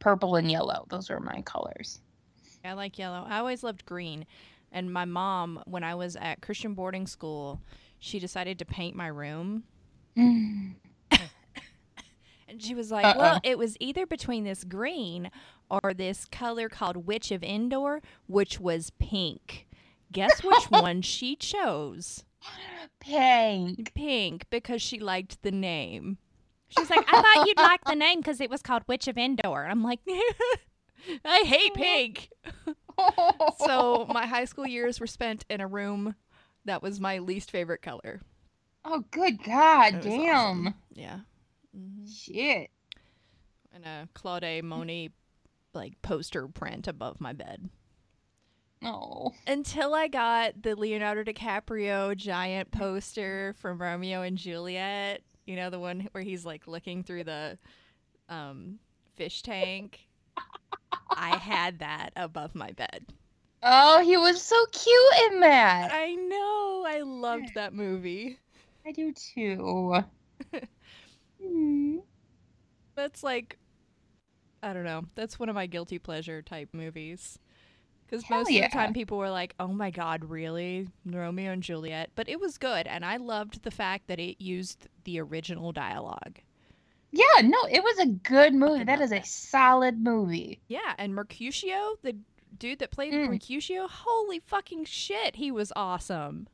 purple 0.00 0.37
and 0.37 0.50
yellow. 0.50 0.87
Those 0.90 1.09
were 1.09 1.21
my 1.21 1.40
colors. 1.42 2.00
I 2.64 2.75
like 2.75 2.99
yellow. 2.99 3.25
I 3.26 3.38
always 3.38 3.62
loved 3.62 3.85
green. 3.87 4.26
And 4.73 4.93
my 4.93 5.05
mom, 5.05 5.62
when 5.67 5.85
I 5.85 5.95
was 5.95 6.17
at 6.17 6.41
Christian 6.41 6.75
boarding 6.75 7.07
school, 7.07 7.61
she 7.99 8.19
decided 8.19 8.59
to 8.59 8.64
paint 8.64 8.97
my 8.97 9.07
room. 9.07 9.64
Mm. 10.17 10.75
And 12.49 12.61
she 12.62 12.75
was 12.75 12.91
like, 12.91 13.07
Uh-oh. 13.07 13.19
Well, 13.19 13.41
it 13.43 13.57
was 13.57 13.79
either 13.81 14.05
between 14.05 14.45
this 14.45 14.62
green 14.62 15.31
or 15.71 15.95
this 15.95 16.26
color 16.26 16.69
called 16.69 17.07
Witch 17.07 17.31
of 17.31 17.43
Endor, 17.43 18.02
which 18.26 18.61
was 18.61 18.91
pink. 18.99 19.67
Guess 20.12 20.45
which 20.45 20.64
one 20.69 21.00
she 21.00 21.35
chose? 21.35 22.25
Pink. 23.00 23.95
Pink, 23.95 24.45
because 24.50 24.83
she 24.83 24.99
liked 24.99 25.43
the 25.43 25.50
name. 25.50 26.19
She's 26.69 26.91
like, 26.91 27.07
I 27.11 27.23
thought 27.23 27.47
you'd 27.47 27.57
like 27.57 27.85
the 27.85 27.95
name 27.95 28.21
because 28.21 28.38
it 28.38 28.50
was 28.50 28.61
called 28.61 28.83
Witch 28.87 29.09
of 29.09 29.17
Endor. 29.17 29.67
I'm 29.67 29.83
like, 29.83 30.00
I 31.25 31.45
hate 31.47 31.73
pink. 31.73 32.29
So 33.58 34.06
my 34.12 34.26
high 34.26 34.44
school 34.44 34.66
years 34.66 35.00
were 35.00 35.06
spent 35.06 35.44
in 35.50 35.61
a 35.61 35.66
room 35.66 36.14
that 36.64 36.82
was 36.82 37.00
my 37.00 37.18
least 37.18 37.50
favorite 37.50 37.82
color. 37.82 38.20
Oh, 38.84 39.04
good 39.11 39.42
God, 39.44 39.94
It 39.94 40.02
damn. 40.02 40.34
awesome. 40.37 40.75
Yeah. 40.94 41.20
hmm 41.75 42.06
Shit. 42.06 42.70
And 43.75 43.84
a 43.84 44.08
Claude 44.14 44.62
Monet 44.64 45.11
like 45.75 46.00
poster 46.02 46.46
print 46.49 46.87
above 46.88 47.20
my 47.20 47.32
bed. 47.32 47.70
Oh. 48.84 49.32
Until 49.46 49.94
I 49.94 50.08
got 50.08 50.61
the 50.62 50.75
Leonardo 50.75 51.22
DiCaprio 51.22 52.16
giant 52.16 52.72
poster 52.72 53.54
from 53.58 53.80
Romeo 53.80 54.22
and 54.22 54.37
Juliet. 54.37 55.22
You 55.46 55.56
know, 55.56 55.70
the 55.70 55.78
one 55.78 56.08
where 56.12 56.25
he's 56.25 56.44
like 56.44 56.66
looking 56.66 57.02
through 57.02 57.25
the 57.25 57.58
um, 58.28 58.78
fish 59.14 59.42
tank. 59.42 60.00
I 61.16 61.37
had 61.37 61.78
that 61.81 62.12
above 62.16 62.54
my 62.54 62.73
bed. 62.73 63.07
Oh, 63.62 64.02
he 64.02 64.16
was 64.16 64.42
so 64.42 64.57
cute 64.73 65.33
in 65.33 65.40
that. 65.40 65.90
I 65.92 66.14
know. 66.14 66.85
I 66.87 67.00
loved 67.04 67.54
that 67.54 67.73
movie. 67.73 68.38
I 68.87 68.92
do 68.92 69.12
too. 69.12 70.04
Hmm. 71.45 71.99
That's 72.95 73.25
like, 73.25 73.59
I 74.62 74.73
don't 74.73 74.85
know. 74.85 75.07
That's 75.16 75.40
one 75.40 75.49
of 75.49 75.57
my 75.57 75.66
guilty 75.66 75.99
pleasure 75.99 76.40
type 76.40 76.69
movies. 76.73 77.38
Because 78.07 78.28
most 78.31 78.50
of 78.50 78.54
the 78.54 78.69
time 78.69 78.92
people 78.92 79.19
were 79.19 79.31
like, 79.31 79.54
oh 79.59 79.69
my 79.69 79.90
God, 79.90 80.26
really? 80.26 80.87
Romeo 81.07 81.52
and 81.52 81.62
Juliet. 81.62 82.11
But 82.14 82.28
it 82.28 82.38
was 82.38 82.59
good. 82.59 82.87
And 82.87 83.04
I 83.04 83.16
loved 83.16 83.62
the 83.62 83.71
fact 83.71 84.07
that 84.09 84.21
it 84.21 84.37
used 84.38 84.87
the 85.04 85.19
original 85.19 85.73
dialogue. 85.73 86.38
Yeah, 87.12 87.42
no, 87.42 87.59
it 87.71 87.83
was 87.85 87.99
a 87.99 88.07
good 88.07 88.54
movie. 88.54 88.85
That 88.85 89.00
is 89.02 89.12
a 89.12 89.23
solid 89.23 90.00
movie. 90.02 90.61
Yeah. 90.69 90.95
And 90.99 91.14
Mercutio, 91.14 91.97
the 92.02 92.16
dude 92.59 92.78
that 92.78 92.90
played 92.90 93.12
Mm. 93.12 93.28
Mercutio, 93.28 93.87
holy 93.87 94.40
fucking 94.47 94.87
shit. 94.87 95.37
He 95.37 95.50
was 95.50 95.73
awesome. 95.76 96.49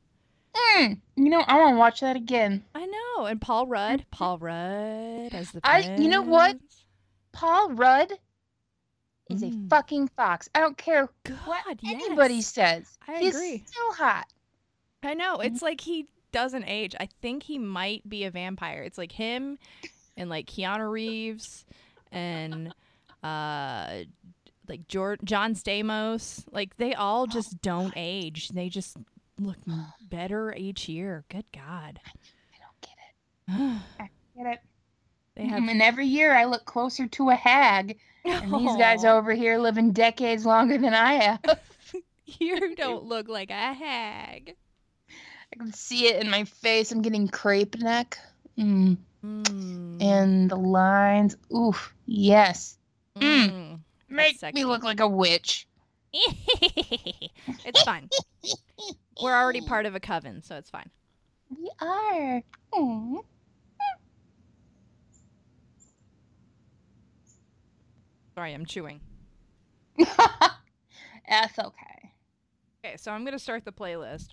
Mm, 0.77 0.99
you 1.15 1.29
know, 1.31 1.45
I 1.47 1.59
want 1.59 1.75
to 1.75 1.79
watch 1.79 2.01
that 2.01 2.17
again. 2.17 2.65
I 2.75 2.87
know. 2.87 3.27
And 3.27 3.41
Paul 3.41 3.67
Rudd. 3.69 4.05
Paul 4.11 4.39
Rudd 4.39 5.33
as 5.33 5.53
the 5.53 5.61
I- 5.63 5.97
you 5.99 6.09
know 6.09 6.23
what? 6.23 6.59
Paul 7.33 7.71
Rudd 7.75 8.13
is 9.31 9.43
Mm. 9.43 9.67
a 9.67 9.69
fucking 9.69 10.09
fox. 10.09 10.49
I 10.55 10.61
don't 10.61 10.77
care 10.77 11.09
God, 11.23 11.39
what 11.45 11.79
yes. 11.83 12.03
anybody 12.05 12.41
says. 12.43 12.99
I 13.07 13.19
He's 13.19 13.37
agree. 13.37 13.63
still 13.67 13.93
hot. 13.93 14.27
I 15.05 15.15
know. 15.15 15.37
It's 15.37 15.63
like 15.63 15.81
he 15.83 16.07
doesn't 16.33 16.65
age. 16.65 16.97
I 16.99 17.09
think 17.23 17.45
he 17.45 17.59
might 17.59 18.09
be 18.09 18.25
a 18.25 18.31
vampire. 18.31 18.83
It's 18.83 18.99
like 18.99 19.13
him 19.13 19.59
and 20.19 20.29
like 20.29 20.47
Keanu 20.47 20.91
Reeves 20.91 21.65
and 22.13 22.75
uh 23.23 24.01
like 24.69 24.87
George, 24.87 25.21
John 25.25 25.55
Stamos. 25.55 26.45
Like 26.53 26.77
they 26.77 26.95
all 26.95 27.27
just 27.27 27.63
don't 27.63 27.95
age. 27.97 28.51
They 28.51 28.69
just 28.69 28.97
look 29.41 29.57
better 30.03 30.55
each 30.55 30.89
year. 30.89 31.25
Good 31.31 31.47
God. 31.55 32.01
I 32.05 32.59
don't 32.61 32.81
get 32.83 32.99
it. 33.49 33.81
I 34.01 34.11
get 34.37 34.53
it? 34.53 34.61
they 35.37 35.47
have 35.47 35.67
and 35.67 35.81
every 35.81 36.07
year 36.07 36.35
I 36.35 36.45
look 36.45 36.65
closer 36.65 37.07
to 37.07 37.31
a 37.31 37.35
hag, 37.35 37.99
and 38.25 38.53
these 38.53 38.77
guys 38.77 39.05
over 39.07 39.33
here 39.33 39.59
living 39.59 39.93
decades 39.93 40.45
longer 40.45 40.77
than 40.77 40.95
I 40.95 41.15
have. 41.15 41.41
You 42.41 42.75
don't 42.75 43.05
look 43.05 43.27
like 43.27 43.49
a 43.49 43.73
hag. 43.73 44.55
I 45.51 45.57
can 45.57 45.73
see 45.73 46.09
it 46.09 46.23
in 46.23 46.29
my 46.29 46.45
face. 46.45 46.93
I'm 46.93 47.01
getting 47.01 47.27
crepe 47.27 47.79
neck. 47.79 48.19
Mm. 48.59 48.99
Mm. 49.25 50.03
And 50.03 50.51
the 50.51 50.57
lines. 50.57 51.37
Oof. 51.55 51.95
Yes. 52.07 52.79
mm. 53.17 53.51
Mm. 53.51 53.81
Make 54.09 54.55
me 54.55 54.65
look 54.65 54.85
like 54.85 55.01
a 55.01 55.09
witch. 55.09 55.67
it's 56.13 57.83
fine. 57.83 58.09
We're 59.23 59.35
already 59.35 59.61
part 59.61 59.87
of 59.87 59.95
a 59.95 60.01
coven, 60.01 60.43
so 60.43 60.57
it's 60.57 60.71
fine. 60.71 60.91
We 61.51 61.71
are. 61.81 62.43
Aw. 62.73 63.23
Sorry, 68.35 68.55
I'm 68.55 68.67
chewing. 68.67 69.01
That's 69.99 71.59
okay. 71.59 72.13
Okay, 72.85 72.97
so 72.97 73.11
I'm 73.11 73.25
gonna 73.25 73.39
start 73.39 73.65
the 73.65 73.73
playlist. 73.73 74.29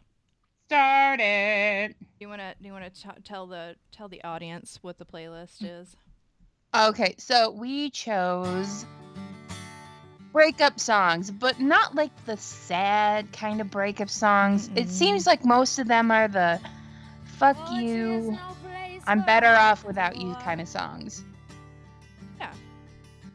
Start 0.68 1.20
it. 1.22 1.96
Do 2.00 2.06
you 2.20 2.28
wanna 2.30 2.56
do 2.60 2.68
you 2.68 2.74
wanna 2.74 2.90
t- 2.90 3.08
tell 3.24 3.46
the 3.46 3.76
tell 3.92 4.08
the 4.08 4.24
audience 4.24 4.80
what 4.82 4.98
the 4.98 5.06
playlist 5.06 5.58
is? 5.62 5.96
Okay, 6.74 7.14
so 7.20 7.52
we 7.52 7.92
chose 7.92 8.86
breakup 10.34 10.80
songs, 10.80 11.30
but 11.30 11.60
not 11.60 11.94
like 11.94 12.12
the 12.26 12.36
sad 12.38 13.32
kind 13.32 13.62
of 13.62 13.70
breakup 13.70 14.10
songs. 14.10 14.68
It 14.76 14.88
Mm-mm. 14.88 14.90
seems 14.90 15.28
like 15.28 15.46
most 15.46 15.78
of 15.80 15.88
them 15.88 16.10
are 16.12 16.28
the 16.28 16.60
fuck 17.38 17.58
you, 17.72 18.38
I'm 19.08 19.22
better 19.24 19.48
off 19.56 19.86
without 19.86 20.18
you 20.18 20.34
kind 20.36 20.60
of 20.60 20.68
songs. 20.68 21.24
Yeah. 22.40 22.52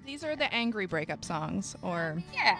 These 0.04 0.24
are 0.24 0.34
the 0.36 0.52
angry 0.52 0.86
breakup 0.86 1.24
songs, 1.24 1.76
or 1.82 2.18
Yeah. 2.34 2.58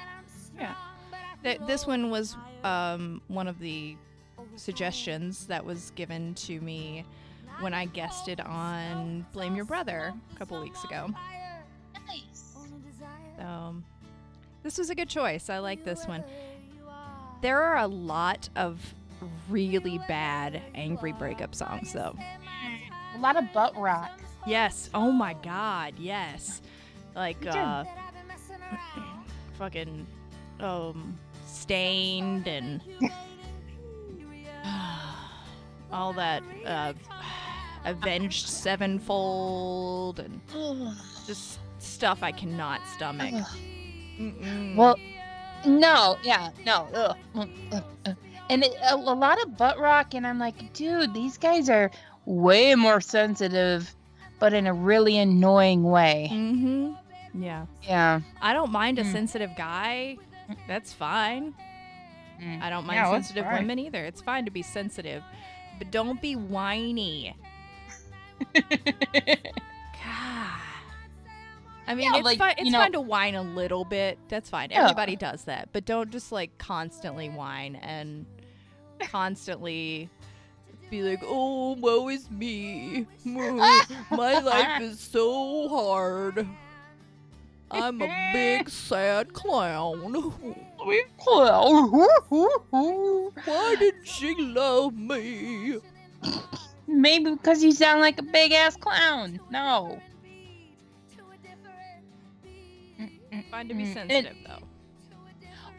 th- 1.43 1.61
this 1.67 1.87
one 1.87 2.09
was 2.11 2.37
um, 2.63 3.21
one 3.29 3.49
of 3.49 3.59
the 3.59 3.97
suggestions 4.61 5.47
that 5.47 5.65
was 5.65 5.91
given 5.97 6.35
to 6.35 6.61
me 6.61 7.05
when 7.61 7.75
I 7.75 7.87
guested 7.87 8.41
on 8.41 9.27
Blame 9.33 9.57
Your 9.57 9.65
Brother 9.65 10.13
a 10.35 10.39
couple 10.39 10.61
weeks 10.61 10.85
ago. 10.85 11.09
Nice. 12.07 12.55
So 13.39 13.75
this 14.63 14.79
was 14.79 14.91
a 14.91 14.95
good 14.95 15.09
choice. 15.09 15.51
I 15.51 15.59
like 15.59 15.85
this 15.85 16.07
one. 16.07 16.23
There 17.43 17.63
are 17.63 17.79
a 17.79 17.87
lot 17.87 18.49
of 18.57 18.95
really 19.49 19.99
bad 20.07 20.63
angry 20.75 21.13
breakup 21.13 21.55
songs 21.55 21.93
though. 21.93 22.15
A 23.17 23.19
lot 23.19 23.37
of 23.37 23.53
butt 23.53 23.77
rock. 23.77 24.11
Yes. 24.47 24.91
Oh 24.95 25.11
my 25.11 25.35
god, 25.35 25.95
yes. 25.99 26.63
Like 27.15 27.45
uh 27.47 27.85
fucking 29.59 30.07
um 30.61 31.19
Staind 31.47 32.47
and 32.47 32.81
all 35.93 36.13
that 36.15 36.43
uh 36.67 36.93
avenged 37.85 38.47
sevenfold 38.49 40.21
and 40.21 40.41
just 41.27 41.59
stuff 41.79 42.23
I 42.23 42.33
cannot 42.33 42.81
stomach. 42.95 43.35
Mm-mm. 44.19 44.77
Well, 44.77 44.97
no, 45.67 46.19
yeah, 46.23 46.51
no. 46.67 46.89
Ugh. 46.95 47.17
Mm, 47.35 47.51
ugh, 47.73 47.85
ugh. 48.07 48.17
And 48.51 48.65
it, 48.65 48.75
a, 48.83 48.95
a 48.95 48.97
lot 48.97 49.41
of 49.43 49.57
butt 49.57 49.79
rock, 49.79 50.13
and 50.15 50.27
I'm 50.27 50.39
like, 50.39 50.73
dude, 50.75 51.15
these 51.15 51.39
guys 51.39 51.71
are 51.71 51.91
way 52.27 52.75
more 52.75 53.01
sensitive, 53.01 53.95
but 54.39 54.53
in 54.53 54.67
a 54.67 54.75
really 54.75 55.17
annoying 55.19 55.83
way. 55.85 56.29
Mhm. 56.33 56.99
Yeah. 57.33 57.67
Yeah. 57.83 58.21
I 58.43 58.53
don't 58.53 58.73
mind 58.73 58.99
a 58.99 59.05
Mm. 59.05 59.13
sensitive 59.13 59.51
guy. 59.57 60.19
That's 60.67 60.93
fine. 60.93 61.55
Mm. 62.43 62.63
I 62.63 62.71
don't 62.71 62.87
mind 62.87 62.97
Yeah, 62.97 63.11
sensitive 63.13 63.45
fine. 63.45 63.63
women 63.63 63.79
either. 63.79 64.05
It's 64.05 64.21
fine 64.21 64.45
to 64.47 64.51
be 64.51 64.63
sensitive, 64.63 65.23
but 65.79 65.91
don't 65.91 66.21
be 66.23 66.37
whiny. 66.37 67.37
God. 68.55 68.61
I 71.87 71.95
mean, 71.95 72.05
Yeah, 72.13 72.17
it's 72.19 72.25
like, 72.25 72.39
fine. 72.39 72.55
It's 72.59 72.71
know- 72.71 72.79
fine 72.79 72.93
to 72.93 73.01
whine 73.01 73.35
a 73.35 73.43
little 73.43 73.85
bit. 73.85 74.19
That's 74.29 74.49
fine. 74.49 74.71
Yeah. 74.71 74.85
Everybody 74.85 75.17
does 75.17 75.45
that, 75.45 75.71
but 75.73 75.85
don't 75.85 76.11
just 76.11 76.31
like 76.33 76.57
constantly 76.59 77.29
whine 77.29 77.77
and 77.77 78.27
constantly 79.01 80.09
be 80.91 81.03
like, 81.03 81.21
"Oh, 81.25 81.73
woe 81.75 82.09
is 82.09 82.31
me. 82.31 83.07
My 83.25 83.85
life 84.41 84.81
is 84.83 85.01
so 85.01 85.69
hard. 85.69 86.47
I'm 87.71 88.03
a 88.03 88.31
big 88.33 88.69
sad 88.89 89.33
clown. 89.33 90.13
Why 93.45 93.75
did 93.79 93.95
she 94.05 94.35
love 94.39 94.95
me?" 94.95 95.79
Maybe 96.87 97.31
because 97.31 97.63
you 97.63 97.73
sound 97.73 98.01
like 98.01 98.19
a 98.19 98.23
big 98.23 98.53
ass 98.53 98.77
clown. 98.77 99.39
No. 99.51 100.01
Fine 103.51 103.69
to 103.69 103.75
be 103.75 103.85
Mm, 103.85 103.95
sensitive 103.95 104.37
though. 104.47 104.67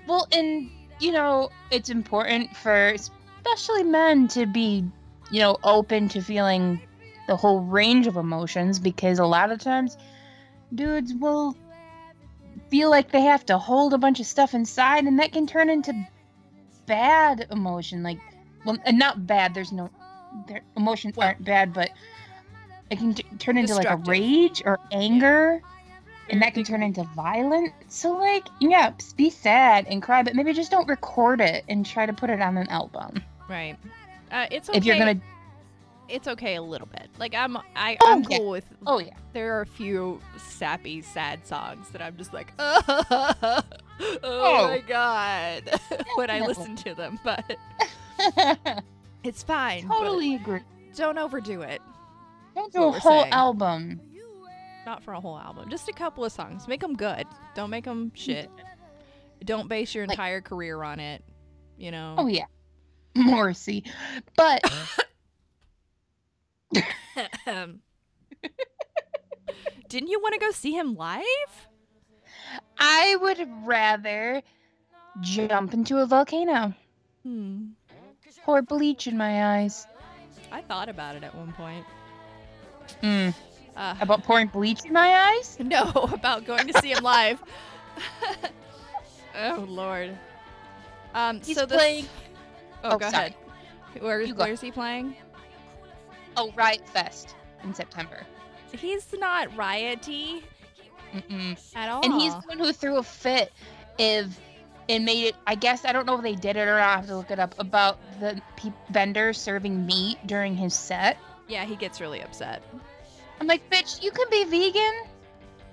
Well, 0.08 0.28
and 0.32 0.70
you 1.00 1.12
know, 1.12 1.50
it's 1.70 1.90
important 1.90 2.56
for 2.56 2.88
especially 2.88 3.84
men 3.84 4.28
to 4.30 4.46
be, 4.46 4.86
you 5.32 5.40
know, 5.40 5.58
open 5.64 6.08
to 6.10 6.22
feeling 6.22 6.82
the 7.28 7.36
whole 7.36 7.62
range 7.62 8.08
of 8.08 8.16
emotions 8.18 8.80
because 8.80 9.20
a 9.20 9.26
lot 9.26 9.52
of 9.52 9.60
times 9.60 9.98
dudes 10.74 11.14
will 11.14 11.56
feel 12.72 12.90
like 12.90 13.12
they 13.12 13.22
have 13.22 13.46
to 13.46 13.58
hold 13.58 13.94
a 13.94 13.98
bunch 13.98 14.20
of 14.20 14.26
stuff 14.26 14.54
inside 14.54 15.04
and 15.04 15.20
that 15.20 15.32
can 15.32 15.46
turn 15.46 15.70
into 15.70 15.94
bad 16.88 17.46
emotion 17.52 18.02
like 18.02 18.18
well 18.66 18.78
and 18.86 18.98
not 18.98 19.28
bad 19.28 19.54
there's 19.54 19.72
no 19.72 19.90
their 20.48 20.62
emotions 20.76 21.16
Well- 21.16 21.28
aren't 21.28 21.44
bad 21.44 21.74
but 21.74 21.92
it 22.90 22.98
can 22.98 23.14
t- 23.14 23.24
turn 23.38 23.58
into 23.58 23.76
like 23.76 23.90
a 23.90 23.98
rage 23.98 24.64
or 24.66 24.80
anger 24.92 25.62
and 26.32 26.42
that 26.42 26.54
can 26.54 26.64
turn 26.64 26.82
into 26.82 27.04
violence. 27.16 27.72
So, 27.90 28.14
like, 28.14 28.48
yeah, 28.60 28.94
be 29.18 29.30
sad 29.30 29.86
and 29.88 30.02
cry, 30.02 30.24
but 30.24 30.34
maybe 30.34 30.54
just 30.54 30.72
don't 30.72 30.88
record 30.88 31.42
it 31.42 31.66
and 31.68 31.86
try 31.86 32.06
to 32.06 32.14
put 32.14 32.30
it 32.30 32.42
on 32.42 32.58
an 32.58 32.68
album. 32.70 33.22
Right. 33.50 33.78
Uh, 34.32 34.48
it's 34.50 34.70
okay. 34.70 34.78
If 34.78 34.86
you're 34.86 34.98
gonna, 34.98 35.20
it's 36.12 36.28
okay 36.28 36.56
a 36.56 36.62
little 36.62 36.88
bit. 36.88 37.10
Like 37.18 37.34
I'm, 37.34 37.58
I, 37.76 37.98
Oh, 38.02 38.12
I'm 38.14 38.24
yeah. 38.30 38.38
cool 38.38 38.50
with. 38.52 38.66
oh 38.86 39.00
yeah, 39.00 39.14
There 39.34 39.58
are 39.58 39.62
a 39.62 39.66
few 39.66 40.20
sappy, 40.38 41.02
sad 41.02 41.46
songs 41.48 41.90
that 41.90 42.02
I'm 42.02 42.18
just 42.18 42.34
like, 42.34 42.54
oh, 42.60 43.62
Oh. 44.24 44.68
my 44.68 44.80
god, 44.88 45.64
when 46.16 46.30
I 46.30 46.40
Definitely. 46.40 46.48
listen 46.48 46.76
to 46.78 46.96
them. 46.96 47.20
But 47.24 47.58
it's 49.24 49.44
fine. 49.44 49.88
totally 49.88 50.36
agree. 50.36 50.62
don't 50.96 51.18
overdo 51.18 51.62
it. 51.62 51.82
Don't 52.56 52.72
do 52.74 52.84
a 52.84 52.92
whole 52.92 53.22
saying. 53.22 53.32
album. 53.34 54.02
Not 54.86 55.04
for 55.04 55.14
a 55.14 55.20
whole 55.22 55.38
album. 55.38 55.70
Just 55.70 55.88
a 55.90 55.94
couple 55.94 56.26
of 56.26 56.32
songs. 56.32 56.68
Make 56.68 56.82
them 56.82 56.96
good. 56.96 57.26
Don't 57.56 57.70
make 57.70 57.86
them 57.86 58.12
shit. 58.16 58.50
Don't 59.46 59.70
base 59.70 59.94
your 59.96 60.06
Like- 60.08 60.16
entire 60.16 60.42
career 60.42 60.82
on 60.84 61.00
it. 61.00 61.24
You 61.78 61.92
know. 61.92 62.16
Oh 62.18 62.28
yeah, 62.28 62.46
Morrissey. 63.16 63.84
But 64.36 64.62
Didn't 69.90 70.10
you 70.10 70.20
want 70.22 70.34
to 70.34 70.40
go 70.40 70.52
see 70.52 70.72
him 70.72 70.96
live? 70.96 71.24
I 72.78 73.18
would 73.22 73.48
rather 73.66 74.42
jump 75.22 75.74
into 75.74 75.98
a 75.98 76.06
volcano. 76.06 76.74
Hmm. 77.24 77.68
Pour 78.44 78.62
bleach 78.62 79.08
in 79.08 79.18
my 79.18 79.58
eyes. 79.60 79.86
I 80.52 80.62
thought 80.62 80.90
about 80.90 81.16
it 81.16 81.24
at 81.24 81.36
one 81.36 81.54
point. 81.54 81.86
Mm. 83.04 83.34
Uh, 83.76 83.96
About 84.02 84.24
pouring 84.24 84.48
bleach 84.48 84.84
in 84.86 84.92
my 84.92 85.14
eyes? 85.38 85.58
no, 85.60 85.84
about 86.12 86.46
going 86.46 86.68
to 86.68 86.82
see 86.82 86.92
him 86.92 87.04
live. 87.04 87.42
oh 89.38 89.66
Lord. 89.68 90.18
Um. 91.14 91.40
He's 91.42 91.56
so 91.58 91.66
this. 91.66 91.78
playing. 91.78 92.06
Oh, 92.84 92.92
oh, 92.92 92.98
go 92.98 93.10
sorry. 93.10 93.28
ahead. 93.28 93.36
Where, 94.02 94.22
You 94.22 94.34
go. 94.34 94.44
where's 94.44 94.60
he 94.62 94.72
playing? 94.72 95.16
Oh, 96.38 96.52
Riot 96.56 96.88
Fest 96.88 97.36
in 97.64 97.74
September. 97.74 98.24
He's 98.74 99.08
not 99.18 99.50
rioty 99.58 100.44
Mm-mm. 101.14 101.60
at 101.76 101.90
all. 101.90 102.04
And 102.06 102.14
he's 102.14 102.34
the 102.34 102.42
one 102.48 102.58
who 102.58 102.72
threw 102.72 102.98
a 102.98 103.04
fit 103.04 103.52
if 104.00 104.40
and 104.90 105.04
made 105.06 105.26
it. 105.26 105.36
I 105.46 105.56
guess 105.56 105.84
I 105.86 105.92
don't 105.92 106.06
know 106.06 106.16
if 106.16 106.24
they 106.24 106.36
did 106.36 106.56
it 106.56 106.62
or 106.68 106.78
not. 106.78 106.88
I 106.90 106.96
have 106.96 107.08
to 107.08 107.18
look 107.18 107.32
it 107.32 107.40
up 107.40 107.54
about 107.60 107.98
the 108.20 108.42
pe- 108.56 108.72
vendor 108.92 109.34
serving 109.34 109.86
meat 109.86 110.18
during 110.26 110.56
his 110.56 110.74
set. 110.74 111.18
yeah, 111.50 111.66
he 111.66 111.76
gets 111.76 112.00
really 112.00 112.22
upset. 112.22 112.64
I'm 113.40 113.48
like, 113.48 113.70
bitch, 113.70 114.02
you 114.02 114.12
can 114.12 114.28
be 114.32 114.44
vegan. 114.46 114.94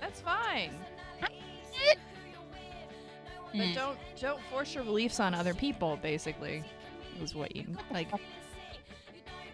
That's 0.01 0.19
fine. 0.21 0.71
But 3.51 3.61
Mm. 3.61 3.73
don't 3.73 3.97
don't 4.21 4.39
force 4.51 4.75
your 4.75 4.83
beliefs 4.83 5.19
on 5.19 5.33
other 5.33 5.55
people. 5.55 5.97
Basically, 6.03 6.63
is 7.19 7.33
what 7.33 7.55
you 7.55 7.65
like. 7.91 8.07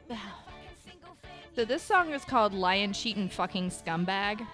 So 1.56 1.64
this 1.64 1.82
song 1.82 2.12
is 2.12 2.26
called 2.26 2.54
"Lion 2.54 2.92
Cheatin' 2.94 3.30
Fucking 3.30 3.70
Scumbag" 3.70 4.46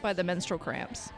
by 0.00 0.12
the 0.12 0.22
Menstrual 0.22 0.58
Cramps. 0.58 1.10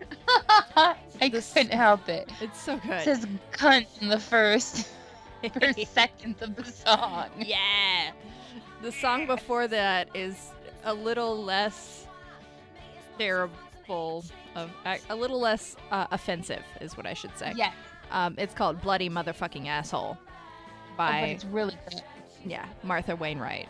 I 0.76 1.28
This- 1.30 1.52
couldn't 1.52 1.72
help 1.72 2.08
it. 2.08 2.30
It's 2.40 2.60
so 2.60 2.76
It 2.76 2.82
good. 2.82 3.02
says 3.02 3.26
cunt 3.52 3.86
in 4.00 4.08
the 4.08 4.18
first 4.20 4.88
first 5.60 5.86
seconds 5.92 6.40
of 6.42 6.56
the 6.56 6.64
song. 6.64 7.28
yeah. 7.38 8.12
The 8.82 8.92
song 8.92 9.26
before 9.26 9.68
that 9.68 10.08
is 10.14 10.52
a 10.84 10.94
little 10.94 11.42
less 11.42 12.06
terrible, 13.18 14.24
of 14.56 14.70
a, 14.86 15.14
little 15.14 15.38
less 15.38 15.76
uh, 15.90 16.06
offensive, 16.10 16.62
is 16.80 16.96
what 16.96 17.06
I 17.06 17.12
should 17.12 17.36
say. 17.36 17.52
Yes. 17.54 17.74
Um, 18.10 18.34
it's 18.38 18.54
called 18.54 18.80
"Bloody 18.80 19.10
Motherfucking 19.10 19.66
Asshole" 19.66 20.16
Oh, 20.18 20.32
but 20.96 21.10
by 21.10 21.20
it's 21.26 21.44
really 21.44 21.76
good. 21.90 22.02
Yeah 22.44 22.66
Martha 22.82 23.16
Wainwright. 23.16 23.68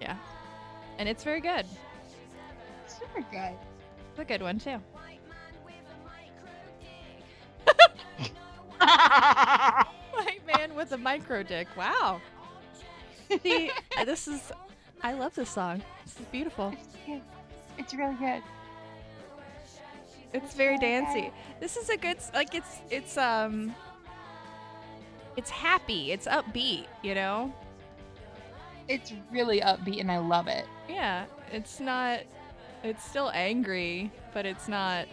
Yeah, 0.00 0.16
and 0.98 1.08
it's 1.08 1.24
very 1.24 1.40
good. 1.40 1.66
Super 2.86 3.24
good. 3.30 3.54
It's 4.10 4.18
a 4.18 4.24
good 4.24 4.42
one 4.42 4.58
too. 4.58 4.78
White 8.78 10.46
man 10.46 10.74
with 10.74 10.92
a 10.92 10.98
micro 10.98 11.42
dick. 11.42 11.68
Wow. 11.76 12.20
See, 13.42 13.70
this 14.04 14.28
is. 14.28 14.52
I 15.02 15.12
love 15.12 15.34
this 15.34 15.50
song. 15.50 15.82
This 16.04 16.20
is 16.20 16.26
beautiful. 16.26 16.74
it's. 17.06 17.24
It's 17.78 17.94
really 17.94 18.16
good. 18.16 18.42
It's 20.32 20.54
very 20.54 20.78
dancey. 20.78 21.30
This 21.60 21.76
is 21.76 21.88
a 21.88 21.96
good. 21.96 22.18
Like 22.34 22.54
it's 22.54 22.80
it's 22.90 23.16
um. 23.16 23.74
It's 25.38 25.50
happy. 25.50 26.10
It's 26.10 26.26
upbeat. 26.26 26.86
You 27.04 27.14
know. 27.14 27.54
It's 28.88 29.12
really 29.30 29.60
upbeat 29.60 30.00
and 30.00 30.10
I 30.10 30.18
love 30.18 30.48
it. 30.48 30.64
Yeah. 30.88 31.26
It's 31.52 31.78
not. 31.78 32.20
It's 32.82 33.04
still 33.04 33.30
angry, 33.32 34.10
but 34.34 34.44
it's 34.46 34.66
not. 34.66 35.06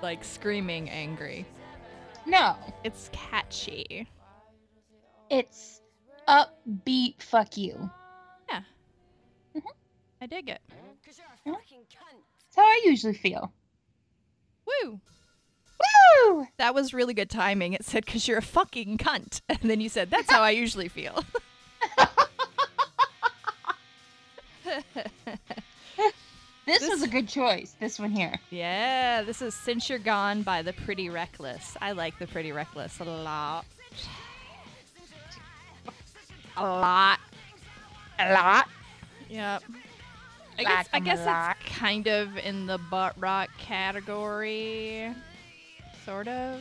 Like 0.00 0.22
screaming 0.22 0.88
angry. 0.90 1.44
No, 2.24 2.54
It's 2.84 3.10
catchy. 3.12 4.06
it's 5.28 5.80
upbeat. 6.28 7.20
Fuck 7.20 7.56
you. 7.56 7.90
Yeah. 8.48 8.60
Mm-hmm. 9.56 9.68
I 10.20 10.26
dig 10.26 10.48
it. 10.48 10.60
Mm-hmm. 10.70 11.52
That's 11.52 12.56
how 12.56 12.62
I 12.62 12.82
usually 12.84 13.14
feel. 13.14 13.52
Woo! 14.66 15.00
Woo! 15.82 16.46
That 16.58 16.74
was 16.74 16.92
really 16.94 17.14
good 17.14 17.30
timing. 17.30 17.72
It 17.72 17.84
said, 17.84 18.04
because 18.04 18.26
you're 18.28 18.38
a 18.38 18.42
fucking 18.42 18.98
cunt. 18.98 19.40
And 19.48 19.70
then 19.70 19.80
you 19.80 19.88
said, 19.88 20.10
that's 20.10 20.30
how 20.30 20.42
I 20.42 20.50
usually 20.50 20.88
feel. 20.88 21.22
This, 26.64 26.78
This- 26.78 26.90
was 26.90 27.02
a 27.02 27.08
good 27.08 27.26
choice. 27.28 27.74
This 27.80 27.98
one 27.98 28.12
here. 28.12 28.38
yeah, 28.50 29.22
this 29.22 29.42
is 29.42 29.52
Since 29.52 29.88
You're 29.90 29.98
Gone 29.98 30.42
by 30.42 30.62
The 30.62 30.72
Pretty 30.72 31.10
Reckless. 31.10 31.76
I 31.82 31.90
like 31.92 32.16
The 32.20 32.26
Pretty 32.28 32.52
Reckless 32.52 33.00
a 33.00 33.04
lot. 33.04 33.64
A 36.56 36.62
lot. 36.62 37.18
A 38.20 38.32
lot. 38.32 38.68
Yep. 39.28 39.62
I 40.58 40.62
guess, 40.62 40.88
I 40.92 41.00
guess 41.00 41.18
it's 41.18 41.76
kind 41.76 42.06
of 42.06 42.36
in 42.36 42.66
the 42.66 42.78
butt 42.90 43.14
rock 43.18 43.48
category. 43.58 45.12
Sort 46.04 46.28
of. 46.28 46.60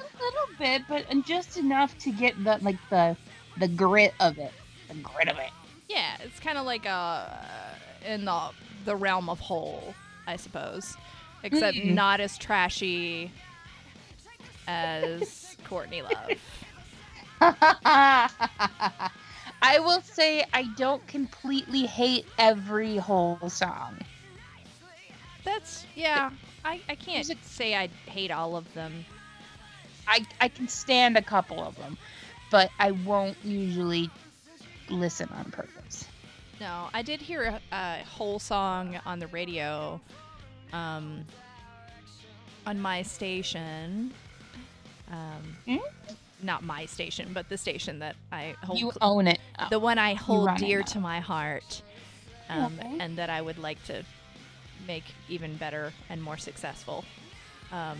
A 0.00 0.22
little 0.22 0.48
bit, 0.58 0.82
but 0.88 1.04
just 1.24 1.56
enough 1.56 1.96
to 1.98 2.10
get 2.12 2.42
the 2.44 2.58
like 2.62 2.76
the 2.90 3.16
the 3.58 3.68
grit 3.68 4.14
of 4.20 4.38
it. 4.38 4.52
The 4.88 4.94
grit 4.94 5.28
of 5.28 5.38
it. 5.38 5.50
Yeah, 5.88 6.16
it's 6.20 6.40
kind 6.40 6.58
of 6.58 6.64
like 6.66 6.86
uh 6.86 7.26
in 8.06 8.24
the 8.24 8.50
the 8.84 8.96
realm 8.96 9.28
of 9.28 9.40
Hole, 9.40 9.94
I 10.26 10.36
suppose. 10.36 10.96
except 11.42 11.78
Mm-mm. 11.78 11.94
not 11.94 12.20
as 12.20 12.38
trashy 12.38 13.30
as 14.66 15.56
Courtney 15.64 16.02
Love. 16.02 16.38
I 19.62 19.78
will 19.78 20.00
say 20.02 20.44
I 20.52 20.64
don't 20.76 21.06
completely 21.06 21.86
hate 21.86 22.26
every 22.38 22.96
Hole 22.96 23.38
song. 23.48 23.98
That's 25.44 25.86
yeah. 25.94 26.30
I, 26.64 26.80
I 26.88 26.94
can't 26.94 27.26
There's 27.26 27.38
say 27.42 27.74
I 27.74 27.88
hate 28.06 28.30
all 28.30 28.56
of 28.56 28.72
them. 28.74 29.04
I 30.06 30.24
I 30.40 30.48
can 30.48 30.68
stand 30.68 31.16
a 31.16 31.22
couple 31.22 31.60
of 31.60 31.76
them, 31.76 31.96
but 32.50 32.70
I 32.78 32.90
won't 32.92 33.36
usually 33.44 34.10
listen 34.88 35.28
on 35.34 35.44
purpose. 35.50 36.06
No, 36.60 36.88
I 36.92 37.02
did 37.02 37.20
hear 37.20 37.42
a, 37.72 37.74
a 37.74 38.04
Hole 38.04 38.38
song 38.38 38.98
on 39.06 39.18
the 39.18 39.26
radio, 39.28 40.00
um, 40.72 41.24
on 42.66 42.80
my 42.80 43.02
station. 43.02 44.12
Um, 45.10 45.56
Hmm? 45.66 45.76
Not 46.42 46.62
my 46.62 46.86
station, 46.86 47.30
but 47.34 47.48
the 47.48 47.58
station 47.58 47.98
that 47.98 48.16
I 48.32 48.54
hold. 48.62 48.78
You 48.80 48.92
own 49.02 49.26
it. 49.26 49.40
the 49.70 49.78
one 49.78 49.98
I 49.98 50.14
hold 50.14 50.56
dear 50.56 50.82
to 50.82 50.98
my 51.00 51.20
heart, 51.20 51.82
um, 52.48 52.78
Okay. 52.80 52.96
and 52.98 53.16
that 53.18 53.28
I 53.30 53.42
would 53.42 53.58
like 53.58 53.82
to 53.84 54.02
make 54.86 55.04
even 55.28 55.56
better 55.56 55.92
and 56.08 56.22
more 56.22 56.36
successful. 56.38 57.04
Um, 57.72 57.98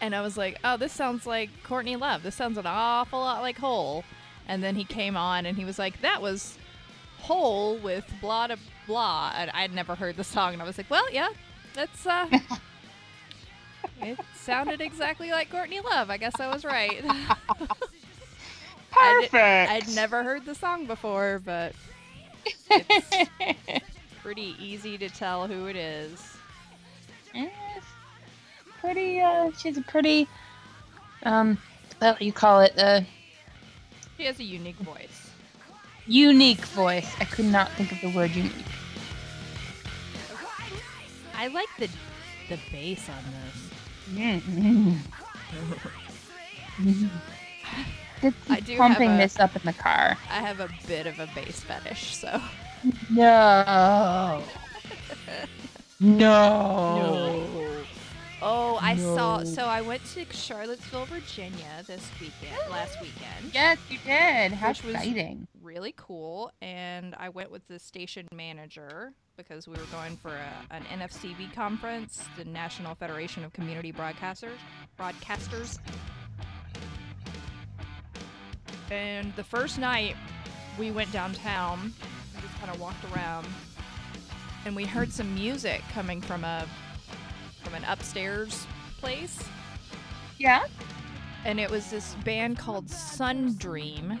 and 0.00 0.14
I 0.14 0.20
was 0.20 0.36
like, 0.36 0.58
oh, 0.64 0.76
this 0.76 0.92
sounds 0.92 1.26
like 1.26 1.50
Courtney 1.62 1.96
Love. 1.96 2.22
This 2.22 2.34
sounds 2.34 2.58
an 2.58 2.66
awful 2.66 3.20
lot 3.20 3.40
like 3.42 3.58
Hole. 3.58 4.04
And 4.48 4.62
then 4.62 4.76
he 4.76 4.84
came 4.84 5.16
on 5.16 5.46
and 5.46 5.56
he 5.56 5.64
was 5.64 5.78
like, 5.78 6.00
that 6.02 6.20
was 6.22 6.58
Hole 7.20 7.76
with 7.78 8.04
blah 8.20 8.46
blah 8.48 8.56
blah. 8.86 9.32
And 9.36 9.50
I'd 9.50 9.74
never 9.74 9.94
heard 9.94 10.16
the 10.16 10.24
song, 10.24 10.52
and 10.52 10.62
I 10.62 10.64
was 10.64 10.78
like, 10.78 10.90
well, 10.90 11.10
yeah, 11.12 11.28
that's 11.74 12.06
uh. 12.06 12.28
It 14.02 14.18
sounded 14.34 14.80
exactly 14.80 15.30
like 15.30 15.50
Courtney 15.50 15.80
Love. 15.80 16.10
I 16.10 16.18
guess 16.18 16.38
I 16.38 16.52
was 16.52 16.64
right. 16.64 17.02
Perfect. 18.90 19.34
I'd 19.70 19.88
never 19.94 20.22
heard 20.22 20.44
the 20.44 20.54
song 20.54 20.86
before, 20.86 21.40
but 21.44 21.74
it's 22.70 23.95
pretty 24.26 24.56
easy 24.58 24.98
to 24.98 25.08
tell 25.08 25.46
who 25.46 25.66
it 25.66 25.76
is. 25.76 26.20
Yes. 27.32 27.52
pretty. 28.80 29.20
Uh, 29.20 29.52
she's 29.52 29.76
a 29.78 29.82
pretty. 29.82 30.26
Um, 31.22 31.58
what 32.00 32.20
you 32.20 32.32
call 32.32 32.60
it? 32.60 32.76
Uh, 32.76 33.02
She 34.16 34.24
has 34.24 34.40
a 34.40 34.42
unique 34.42 34.78
voice. 34.78 35.30
unique 36.08 36.64
voice. 36.74 37.08
I 37.20 37.24
could 37.24 37.44
not 37.44 37.70
think 37.74 37.92
of 37.92 38.00
the 38.00 38.08
word 38.08 38.32
unique. 38.32 38.52
I 41.36 41.46
like 41.46 41.68
the 41.78 41.88
the 42.48 42.58
bass 42.72 43.08
on 43.08 43.22
this. 43.30 43.70
Mm-hmm. 46.80 47.06
I 48.50 48.58
do 48.58 48.76
pumping 48.76 49.12
a- 49.12 49.18
this 49.18 49.38
up 49.38 49.54
in 49.54 49.62
the 49.64 49.72
car. 49.72 50.18
I 50.28 50.40
have 50.40 50.58
a 50.58 50.68
bit 50.88 51.06
of 51.06 51.20
a 51.20 51.28
bass 51.32 51.60
fetish, 51.60 52.16
so 52.16 52.42
No. 53.10 54.42
No. 56.00 57.46
Oh, 58.42 58.78
I 58.82 58.96
saw. 58.96 59.42
So 59.44 59.64
I 59.64 59.80
went 59.80 60.04
to 60.14 60.24
Charlottesville, 60.30 61.06
Virginia 61.06 61.82
this 61.86 62.08
weekend, 62.20 62.56
last 62.70 63.00
weekend. 63.00 63.52
Yes, 63.54 63.78
you 63.88 63.98
did. 64.04 64.52
How 64.52 64.68
Which 64.68 64.84
was- 64.84 64.94
exciting. 64.94 65.46
really 65.62 65.94
cool 65.96 66.52
and 66.62 67.12
i 67.18 67.28
went 67.28 67.50
with 67.50 67.66
the 67.66 67.76
station 67.76 68.28
manager 68.32 69.12
because 69.36 69.66
we 69.66 69.74
were 69.74 69.88
going 69.90 70.16
for 70.16 70.30
a, 70.30 70.52
an 70.74 70.84
nfcb 71.00 71.52
conference 71.52 72.22
the 72.38 72.44
national 72.44 72.94
federation 72.94 73.42
of 73.42 73.52
community 73.52 73.92
broadcasters 73.92 74.54
broadcasters 74.96 75.78
and 78.92 79.34
the 79.34 79.42
first 79.42 79.76
night 79.80 80.14
we 80.78 80.92
went 80.92 81.10
downtown 81.12 81.92
we 82.36 82.42
just 82.42 82.58
kind 82.60 82.70
of 82.72 82.80
walked 82.80 83.04
around 83.14 83.46
and 84.64 84.74
we 84.76 84.84
heard 84.84 85.12
some 85.12 85.32
music 85.34 85.82
coming 85.92 86.20
from 86.20 86.44
a 86.44 86.64
from 87.62 87.74
an 87.74 87.84
upstairs 87.84 88.66
place 88.98 89.42
Yeah. 90.38 90.64
and 91.44 91.58
it 91.58 91.70
was 91.70 91.90
this 91.90 92.14
band 92.24 92.58
called 92.58 92.88
Sun 92.88 93.54
Dream, 93.58 94.20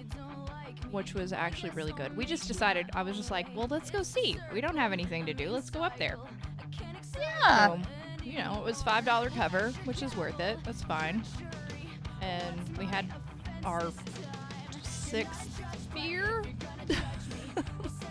which 0.90 1.14
was 1.14 1.32
actually 1.32 1.70
really 1.70 1.92
good. 1.92 2.16
We 2.16 2.24
just 2.26 2.46
decided, 2.48 2.90
I 2.94 3.02
was 3.02 3.16
just 3.16 3.30
like, 3.30 3.46
well, 3.56 3.66
let's 3.70 3.90
go 3.90 4.02
see. 4.02 4.36
We 4.52 4.60
don't 4.60 4.76
have 4.76 4.92
anything 4.92 5.26
to 5.26 5.34
do. 5.34 5.50
Let's 5.50 5.70
go 5.70 5.82
up 5.82 5.96
there. 5.96 6.16
Yeah. 7.18 7.66
So, 7.68 7.80
you 8.24 8.38
know, 8.38 8.58
it 8.58 8.64
was 8.64 8.82
five 8.82 9.04
dollar 9.04 9.30
cover, 9.30 9.70
which 9.84 10.02
is 10.02 10.16
worth 10.16 10.40
it. 10.40 10.58
That's 10.64 10.82
fine. 10.82 11.22
And 12.20 12.76
we 12.78 12.84
had 12.86 13.06
our 13.64 13.92
sixth 14.82 15.60
beer 15.94 16.44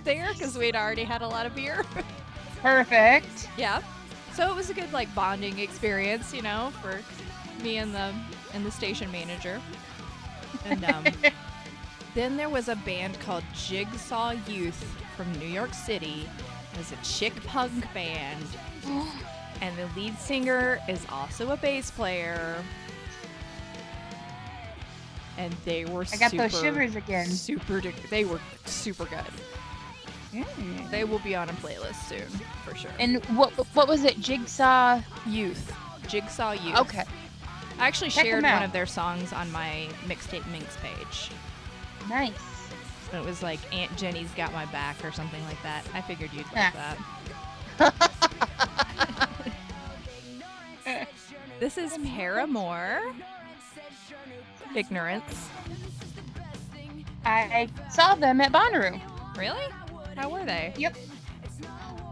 there 0.05 0.29
because 0.33 0.57
we'd 0.57 0.75
already 0.75 1.03
had 1.03 1.21
a 1.21 1.27
lot 1.27 1.45
of 1.45 1.55
beer. 1.55 1.83
Perfect. 2.61 3.49
Yeah. 3.57 3.81
So 4.33 4.49
it 4.49 4.55
was 4.55 4.69
a 4.69 4.73
good 4.73 4.91
like 4.93 5.13
bonding 5.13 5.59
experience, 5.59 6.33
you 6.33 6.41
know, 6.41 6.71
for 6.81 7.01
me 7.63 7.77
and 7.77 7.93
the 7.93 8.13
and 8.53 8.65
the 8.65 8.71
station 8.71 9.11
manager. 9.11 9.61
And 10.65 10.83
um, 10.85 11.05
then 12.15 12.37
there 12.37 12.49
was 12.49 12.69
a 12.69 12.75
band 12.77 13.19
called 13.19 13.43
Jigsaw 13.53 14.35
Youth 14.47 14.83
from 15.15 15.31
New 15.39 15.47
York 15.47 15.73
City. 15.73 16.27
It 16.73 16.77
was 16.77 16.91
a 16.91 16.97
chick 17.03 17.33
punk 17.45 17.91
band, 17.93 18.45
and 19.61 19.77
the 19.77 19.87
lead 19.95 20.17
singer 20.17 20.79
is 20.89 21.05
also 21.09 21.51
a 21.51 21.57
bass 21.57 21.91
player. 21.91 22.63
And 25.37 25.53
they 25.65 25.85
were 25.85 26.05
I 26.13 26.17
got 26.17 26.31
those 26.31 26.59
shivers 26.59 26.95
again. 26.95 27.27
Super, 27.27 27.81
they 28.09 28.23
were 28.23 28.39
super 28.65 29.05
good. 29.05 29.19
Mm. 30.43 30.89
They 30.91 31.03
will 31.03 31.19
be 31.19 31.35
on 31.35 31.49
a 31.49 31.53
playlist 31.53 32.07
soon 32.07 32.27
for 32.63 32.75
sure. 32.75 32.91
And 32.99 33.23
what 33.37 33.51
what 33.75 33.87
was 33.87 34.03
it? 34.03 34.19
Jigsaw. 34.19 35.01
Youth. 35.27 35.73
Jigsaw 36.07 36.51
Youth. 36.51 36.77
Okay. 36.77 37.03
I 37.79 37.87
actually 37.87 38.09
Check 38.09 38.25
shared 38.25 38.43
one 38.43 38.63
of 38.63 38.71
their 38.71 38.85
songs 38.85 39.33
on 39.33 39.51
my 39.51 39.87
Mixtape 40.05 40.49
Minx 40.51 40.77
page. 40.77 41.31
Nice. 42.09 42.33
It 43.13 43.23
was 43.23 43.43
like 43.43 43.59
Aunt 43.73 43.95
Jenny's 43.97 44.31
Got 44.31 44.53
My 44.53 44.65
Back 44.67 45.03
or 45.03 45.11
something 45.11 45.43
like 45.45 45.61
that. 45.63 45.83
I 45.93 46.01
figured 46.01 46.31
you'd 46.33 46.45
like 46.53 46.73
that. 46.73 46.97
This 51.59 51.77
is 51.77 51.97
Paramore. 52.03 53.01
Ignorance. 54.75 55.47
I 57.25 57.69
saw 57.89 58.15
them 58.15 58.41
at 58.41 58.51
Bonnaroo. 58.51 58.99
Really? 59.37 59.65
How 60.15 60.29
were 60.29 60.45
they? 60.45 60.73
Yep. 60.77 60.95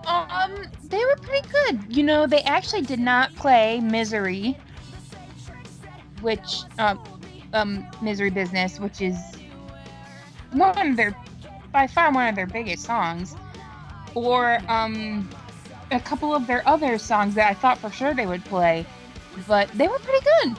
Um, 0.06 0.66
they 0.90 0.98
were 0.98 1.16
pretty 1.22 1.48
good. 1.50 1.96
You 1.96 2.04
know, 2.04 2.28
they 2.28 2.42
actually 2.42 2.82
did 2.82 3.00
not 3.00 3.34
play 3.36 3.80
Misery, 3.80 4.58
which, 6.22 6.64
um, 6.78 7.02
um, 7.54 7.88
Misery 8.02 8.30
Business, 8.30 8.80
which 8.80 9.02
is 9.02 9.18
one 10.52 10.90
of 10.90 10.98
their, 10.98 11.16
by 11.72 11.88
far 11.88 12.12
one 12.12 12.28
of 12.28 12.36
their 12.36 12.48
biggest 12.48 12.84
songs, 12.84 13.36
or, 14.14 14.60
um, 14.68 15.30
a 15.92 16.00
couple 16.00 16.36
of 16.36 16.48
their 16.48 16.68
other 16.68 16.98
songs 16.98 17.36
that 17.36 17.50
I 17.50 17.54
thought 17.54 17.78
for 17.78 17.92
sure 17.92 18.14
they 18.14 18.26
would 18.26 18.44
play, 18.46 18.86
but 19.48 19.70
they 19.70 19.88
were 19.88 20.00
pretty 20.00 20.26
good. 20.26 20.58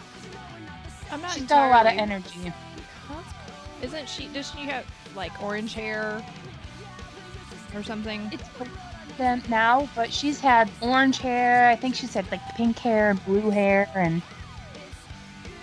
I'm 1.10 1.20
not 1.20 1.32
She's 1.32 1.44
got 1.44 1.68
a 1.68 1.70
lot 1.70 1.86
of 1.86 1.92
energy. 1.98 2.52
Isn't 3.82 4.08
she? 4.08 4.28
Does 4.28 4.50
she 4.50 4.60
have 4.60 4.86
like 5.14 5.42
orange 5.42 5.74
hair 5.74 6.24
or 7.76 7.82
something? 7.82 8.28
It's 8.32 8.48
them 9.16 9.42
now, 9.48 9.88
but 9.94 10.12
she's 10.12 10.40
had 10.40 10.70
orange 10.80 11.18
hair. 11.18 11.68
I 11.68 11.76
think 11.76 11.94
she's 11.94 12.14
had 12.14 12.30
like 12.30 12.40
pink 12.56 12.78
hair 12.78 13.10
and 13.10 13.24
blue 13.24 13.50
hair, 13.50 13.88
and 13.94 14.22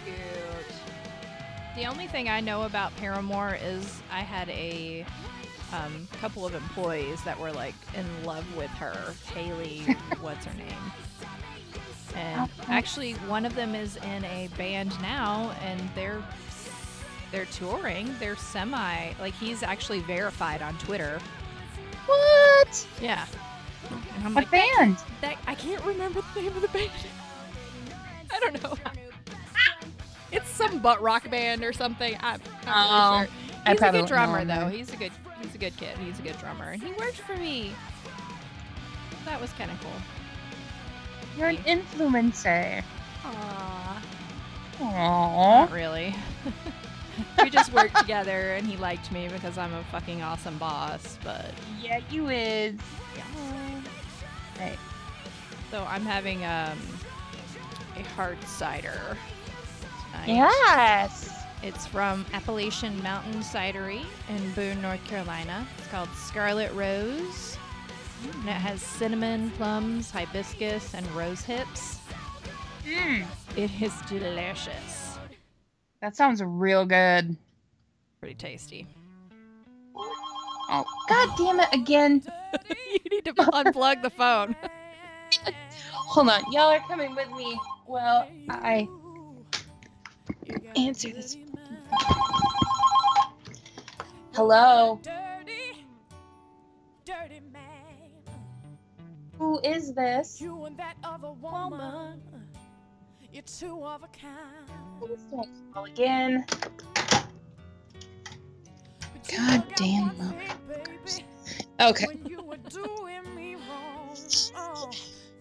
Cute. 0.05 0.15
The 1.75 1.85
only 1.85 2.07
thing 2.07 2.29
I 2.29 2.39
know 2.39 2.63
about 2.63 2.95
Paramore 2.97 3.57
is 3.61 4.01
I 4.11 4.21
had 4.21 4.49
a 4.49 5.05
um, 5.73 6.07
couple 6.19 6.45
of 6.45 6.53
employees 6.53 7.23
that 7.23 7.39
were 7.39 7.51
like 7.51 7.75
in 7.95 8.05
love 8.25 8.45
with 8.55 8.71
her. 8.71 9.13
Haley, 9.33 9.79
what's 10.21 10.45
her 10.45 10.57
name? 10.57 10.91
And 12.15 12.49
actually, 12.67 13.13
one 13.13 13.45
of 13.45 13.55
them 13.55 13.73
is 13.73 13.95
in 13.97 14.25
a 14.25 14.49
band 14.57 14.99
now, 15.01 15.55
and 15.61 15.81
they're 15.95 16.21
they're 17.31 17.45
touring. 17.45 18.13
They're 18.19 18.35
semi 18.35 19.13
like 19.19 19.33
he's 19.35 19.63
actually 19.63 19.99
verified 19.99 20.61
on 20.61 20.77
Twitter. 20.77 21.19
What? 22.11 22.87
Yeah. 23.01 23.25
And 23.89 24.25
I'm 24.25 24.33
What 24.33 24.51
like, 24.51 24.51
band? 24.51 24.97
that 25.21 25.37
I 25.47 25.55
can't 25.55 25.83
remember 25.85 26.21
the 26.35 26.41
name 26.41 26.55
of 26.55 26.61
the 26.61 26.67
band. 26.69 26.91
I 28.33 28.39
don't 28.39 28.61
know. 28.63 28.75
It's 30.31 30.49
some 30.49 30.79
butt 30.79 31.01
rock 31.01 31.29
band 31.29 31.61
or 31.63 31.73
something. 31.73 32.17
I'm 32.21 32.39
Oh, 32.65 32.65
not 32.65 32.87
really 32.87 33.01
oh, 33.01 33.25
sure. 33.25 33.27
I 33.65 33.71
He's 33.73 33.81
a 33.81 33.91
good 33.91 34.05
drummer 34.05 34.45
though. 34.45 34.67
He's 34.67 34.93
a 34.93 34.95
good 34.95 35.11
he's 35.41 35.55
a 35.55 35.57
good 35.57 35.75
kid. 35.75 35.97
He's 35.97 36.19
a 36.19 36.21
good 36.21 36.37
drummer. 36.39 36.69
And 36.71 36.81
he 36.81 36.93
worked 36.93 37.17
for 37.17 37.35
me. 37.35 37.73
That 39.25 39.41
was 39.41 39.51
kinda 39.53 39.77
cool. 39.81 39.91
You're 41.37 41.49
an 41.49 41.57
influencer. 41.57 42.81
Aww. 43.23 43.97
Aww. 44.79 45.69
Not 45.69 45.71
really. 45.71 46.15
we 47.41 47.49
just 47.49 47.71
worked 47.73 47.95
together 47.97 48.53
and 48.53 48.65
he 48.65 48.77
liked 48.77 49.11
me 49.11 49.27
because 49.27 49.57
I'm 49.57 49.73
a 49.73 49.83
fucking 49.85 50.21
awesome 50.21 50.57
boss, 50.57 51.17
but 51.23 51.51
Yeah, 51.81 51.99
you 52.09 52.29
is. 52.29 52.75
yeah. 53.15 53.81
Right. 54.59 54.79
So 55.71 55.85
I'm 55.89 56.05
having 56.05 56.43
um 56.45 56.77
a 57.97 58.03
hard 58.15 58.41
cider. 58.45 59.17
tonight. 60.11 60.27
Yes. 60.27 61.29
It's 61.63 61.85
from 61.85 62.25
Appalachian 62.33 63.01
Mountain 63.03 63.41
Cidery 63.41 64.03
in 64.29 64.51
Boone, 64.53 64.81
North 64.81 65.03
Carolina. 65.05 65.67
It's 65.77 65.87
called 65.89 66.09
Scarlet 66.15 66.71
Rose. 66.73 67.57
And 68.39 68.49
it 68.49 68.53
has 68.53 68.81
cinnamon, 68.81 69.51
plums, 69.51 70.09
hibiscus, 70.11 70.93
and 70.95 71.05
rose 71.11 71.41
hips. 71.41 71.99
Mm. 72.85 73.25
It 73.55 73.69
is 73.81 73.93
delicious. 74.09 75.00
That 76.01 76.15
sounds 76.15 76.41
real 76.43 76.85
good. 76.85 77.37
Pretty 78.19 78.35
tasty. 78.35 78.87
Oh, 79.95 80.85
god 81.07 81.29
damn 81.37 81.59
it 81.59 81.69
again. 81.73 82.23
you 82.69 82.99
need 83.11 83.25
to 83.25 83.33
unplug 83.33 84.01
the 84.01 84.09
phone. 84.09 84.55
Hold 85.93 86.29
on. 86.29 86.41
Y'all 86.51 86.71
are 86.71 86.79
coming 86.79 87.13
with 87.15 87.29
me. 87.31 87.59
Well, 87.87 88.27
I 88.49 88.87
answer 90.75 91.09
this. 91.09 91.37
Hello. 94.33 94.99
Dirty, 95.03 95.85
dirty 97.05 97.41
man. 97.51 97.61
Who 99.37 99.59
is 99.59 99.93
this? 99.93 100.41
You 100.41 100.65
and 100.65 100.77
that 100.77 100.95
other 101.03 101.31
woman. 101.31 102.21
You're 103.33 103.43
two 103.43 103.83
of 103.83 104.03
a 104.03 104.07
kind. 104.07 104.67
Please 104.99 105.19
again. 105.75 106.45
But 108.99 109.27
God 109.29 109.63
damn 109.75 110.07
one 110.07 110.17
them. 110.17 110.33
thing, 110.33 110.57
baby, 110.67 111.25
Okay. 111.79 112.05
when 112.07 112.25
you 112.25 112.41
were 112.41 112.57
doing 112.57 113.35
me 113.35 113.55
wrong. 113.55 114.17
Oh, 114.55 114.91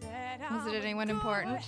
that 0.02 0.52
Was 0.52 0.66
it 0.66 0.74
anyone 0.76 1.10
important? 1.10 1.60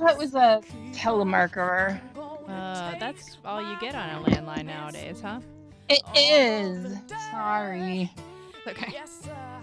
That 0.00 0.16
was 0.16 0.34
a 0.34 0.60
keep 0.62 0.94
telemarketer. 0.94 2.00
Uh, 2.16 2.98
that's 2.98 3.38
all 3.44 3.60
you 3.62 3.76
get 3.80 3.94
on 3.94 4.10
a 4.10 4.28
landline 4.28 4.66
nowadays, 4.66 5.20
huh? 5.20 5.40
It 5.88 6.02
is. 6.16 6.96
Sorry. 7.30 8.12
Okay. 8.66 8.90
Yes, 8.92 9.20
sir. 9.24 9.60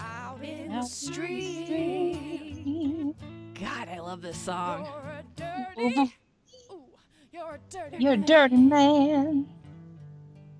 Out 0.00 0.42
in 0.42 0.72
Out 0.72 0.82
the 0.82 0.88
street. 0.88 2.33
God, 3.60 3.88
I 3.88 4.00
love 4.00 4.20
this 4.22 4.36
song. 4.36 4.84
You're 4.86 5.12
a 5.12 5.24
dirty. 5.76 6.12
Ooh, 6.72 6.80
you're 7.32 7.54
a 7.54 7.58
dirty. 7.70 7.96
You're 8.00 8.12
a 8.14 8.16
man. 8.16 8.26
dirty 8.26 8.56
man. 8.56 9.46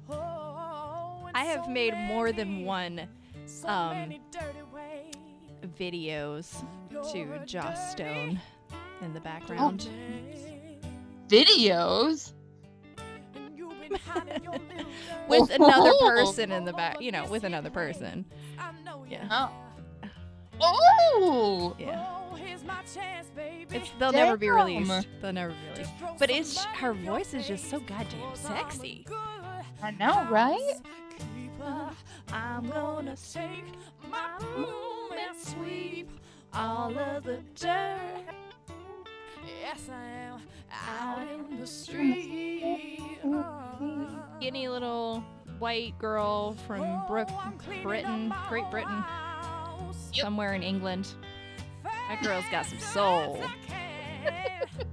Oh, 0.09 1.29
I 1.35 1.45
have 1.45 1.65
so 1.65 1.71
made 1.71 1.95
more 1.95 2.31
than 2.33 2.65
one 2.65 3.09
so 3.47 3.69
um, 3.69 3.97
many 3.99 4.21
dirty 4.31 4.63
ways. 4.73 5.15
videos 5.79 6.65
to 7.13 7.19
You're 7.19 7.35
a 7.35 7.47
Joss 7.47 7.91
Stone 7.93 8.41
in 9.03 9.13
the 9.15 9.21
background. 9.21 9.87
man. 9.87 10.79
Videos? 11.29 12.33
And 13.35 13.59
you've 13.59 13.81
been 13.81 13.99
hiding 14.07 14.45
your 14.45 14.53
little 14.53 14.69
dirty 14.69 14.87
With 15.29 15.51
another 15.51 15.91
Oh. 15.93 16.11
person 16.15 16.53
in 16.53 16.65
the 16.65 16.73
back, 16.73 17.01
you 17.01 17.11
know, 17.11 17.27
with 17.27 17.43
another 17.45 17.71
person. 17.71 18.25
I 18.59 18.71
know 18.85 19.05
Yeah. 19.09 19.27
Oh. 19.31 19.51
Have. 20.61 20.75
Oh! 21.17 21.77
Yeah. 21.79 22.07
Oh, 22.33 22.35
here's 22.35 22.65
my 22.65 22.81
chance, 22.93 23.29
baby. 23.35 23.67
It's 23.77 23.91
they'll 23.99 24.13
never 24.13 24.37
be 24.37 24.49
released. 24.51 25.07
They'll 25.21 25.33
never 25.33 25.53
be 25.53 25.71
released. 25.73 25.93
But 26.19 26.31
it's 26.31 26.65
her 26.65 26.93
voice 26.95 27.35
is 27.35 27.47
just 27.47 27.71
so 27.71 27.79
face. 27.81 27.89
goddamn 27.89 28.21
'Cause 28.21 28.47
I'm 28.47 28.53
a 28.53 28.59
sexy. 28.59 29.05
good 29.07 29.17
I 29.83 29.91
know, 29.93 30.27
right? 30.31 30.75
I'm 32.33 32.69
gonna 32.69 33.17
take 33.17 33.65
my 34.11 34.37
room 34.57 35.13
and 35.13 35.39
sweep 35.39 36.11
all 36.53 36.97
of 36.99 37.25
the 37.25 37.39
dirt. 37.55 38.25
Yes, 39.61 39.89
I 39.91 40.05
am 40.05 40.41
out 40.89 41.27
in 41.29 41.61
the 41.61 41.67
street. 41.67 43.01
Skinny 44.39 44.69
little 44.69 45.23
white 45.59 45.97
girl 45.99 46.53
from 46.67 46.81
oh, 46.83 47.05
Brook, 47.09 47.29
Oh, 47.31 47.43
I'm 47.45 47.59
cleaning 47.59 47.83
Britain, 47.83 48.35
Great 48.49 48.71
Britain, 48.71 49.05
house. 49.79 50.11
somewhere 50.13 50.55
in 50.55 50.63
England. 50.63 51.09
That 51.83 52.23
girl's 52.23 52.45
got 52.51 52.67
some 52.67 52.79
soul. 52.79 53.39
as 53.43 53.45
I 53.51 53.55
can. 53.67 54.87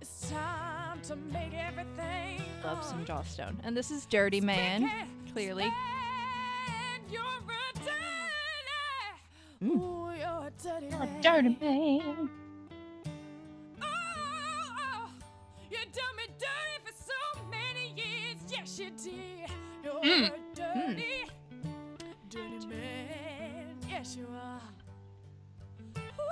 it's 0.00 0.30
time 0.30 1.00
to 1.02 1.16
make 1.16 1.52
everything 1.54 2.42
Love 2.64 2.84
some 2.84 3.04
Joss 3.04 3.28
Stone. 3.30 3.60
And 3.64 3.76
this 3.76 3.90
is 3.90 4.06
Dirty 4.06 4.40
Man, 4.40 4.88
clearly. 5.32 5.64
stand. 5.64 7.02
You're 7.10 7.22
a 7.22 7.78
dirty. 7.78 9.64
Mm. 9.64 9.80
Ooh, 9.80 10.10
you're 10.18 10.46
a 10.46 10.50
dirty 10.62 11.20
dirty 11.20 11.56
man. 11.60 12.30
Oh, 13.82 15.08
you 15.70 15.78
done 15.92 16.16
me 16.16 16.26
dirty 16.38 16.78
for 16.84 16.92
so 16.92 17.42
many 17.50 17.94
years. 17.96 18.38
Yes, 18.48 18.78
you 18.78 18.90
did. 18.90 19.50
You're 19.84 20.02
Mm. 20.02 20.26
a 20.28 20.54
dirty, 20.54 21.24
dirty 22.28 22.66
man. 22.66 23.01
Yes, 24.02 24.16
you 24.16 24.26
are. 24.34 24.60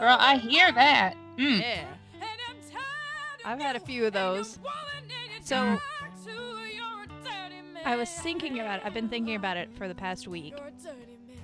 Girl, 0.00 0.16
I 0.18 0.38
hear 0.38 0.72
that. 0.72 1.14
Mm. 1.38 1.60
Yeah. 1.60 1.84
I'm 2.20 2.56
tired 2.68 2.74
of 2.74 3.46
I've 3.46 3.60
had 3.60 3.76
a 3.76 3.80
few 3.80 4.06
of 4.06 4.12
those. 4.12 4.58
woman 4.58 4.72
and 5.04 5.30
your 5.30 5.40
So- 5.42 5.54
child 5.54 5.80
too. 6.24 6.32
You're 6.32 7.04
a 7.04 7.06
dirty 7.22 7.62
man. 7.72 7.82
I 7.86 7.94
was 7.94 8.10
thinking 8.10 8.58
about 8.58 8.80
it. 8.80 8.86
I've 8.86 8.92
been 8.92 9.08
thinking 9.08 9.36
about 9.36 9.56
it 9.56 9.72
for 9.78 9.86
the 9.86 9.94
past 9.94 10.26
week. 10.26 10.54
You're 10.58 10.66
a 10.66 10.70
dirty 10.72 11.16
man. 11.28 11.36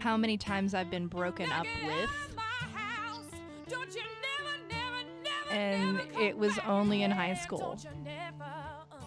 How 0.00 0.18
many 0.18 0.36
times 0.36 0.74
I've 0.74 0.90
been 0.90 1.06
broken 1.06 1.50
up 1.50 1.64
with. 1.86 1.90
out 1.90 2.28
of 2.28 2.36
my 2.36 2.42
house. 2.78 3.24
Don't 3.70 3.94
you 3.94 4.02
never, 4.02 4.58
never, 4.68 5.08
never, 5.24 5.58
And 5.58 6.00
it 6.20 6.36
was 6.36 6.58
only 6.66 7.02
in 7.02 7.10
high 7.10 7.32
school. 7.32 7.60
Don't 7.60 7.84
you 7.84 7.90
never, 8.04 8.44
uh, 8.44 9.04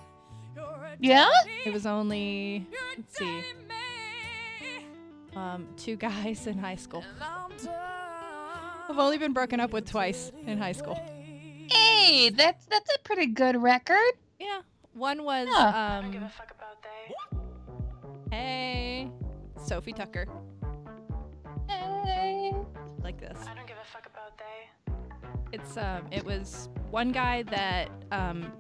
you're 0.56 0.65
a 0.65 0.97
Yeah? 0.99 1.30
It 1.63 1.71
was 1.73 1.86
only, 1.86 2.65
let's 2.97 3.19
see, 3.19 3.25
dirty 3.25 3.54
man. 3.54 3.64
Um, 5.36 5.67
two 5.78 5.95
guys 5.95 6.48
in 6.48 6.58
high 6.58 6.76
school. 6.76 7.04
I'm 7.21 7.52
I've 8.88 9.00
only 9.00 9.17
been 9.17 9.34
broken 9.34 9.60
up 9.60 9.74
with 9.74 9.89
twice 9.89 10.32
in 10.45 10.58
high 10.60 10.71
school. 10.74 10.95
Hey, 11.71 12.30
that's 12.30 12.65
that's 12.65 12.93
a 12.95 13.00
pretty 13.00 13.26
good 13.28 13.62
record. 13.62 14.12
Yeah. 14.39 14.62
One 14.93 15.24
was, 15.24 15.48
Yeah. 15.52 16.00
um, 16.00 16.30
hey, 18.32 19.10
Sophie 19.65 19.91
Tucker, 19.91 20.26
Hey. 21.67 22.54
like 23.04 23.19
this. 23.19 23.38
I 23.50 23.54
don't 23.56 23.67
give 23.67 23.76
a 23.78 23.86
fuck 23.86 24.06
about 24.06 24.38
they. 24.38 25.58
It's, 25.58 25.76
um, 25.78 26.04
it 26.12 26.24
was 26.24 26.69
one 26.91 27.12
guy 27.12 27.43
that, 27.43 27.89
um, 28.12 28.54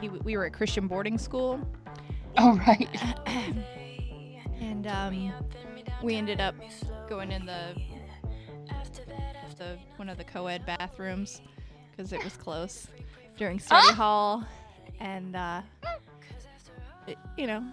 he, 0.00 0.08
we 0.10 0.36
were 0.36 0.44
at 0.44 0.52
Christian 0.52 0.86
boarding 0.88 1.16
school. 1.16 1.58
All 2.36 2.56
right. 2.56 2.88
and 4.60 4.86
um, 4.86 5.32
we 6.02 6.14
ended 6.16 6.40
up 6.40 6.54
going 7.08 7.32
in 7.32 7.46
the 7.46 7.74
the 9.58 9.78
one 9.96 10.10
of 10.10 10.18
the 10.18 10.24
co-ed 10.24 10.66
bathrooms 10.66 11.40
because 11.90 12.12
it 12.12 12.22
was 12.22 12.36
close 12.36 12.88
during 13.38 13.58
study 13.58 13.86
Ah! 13.90 13.94
hall, 13.94 14.44
and 15.00 15.34
uh, 15.34 15.62
it- 17.06 17.16
you 17.38 17.46
know, 17.46 17.64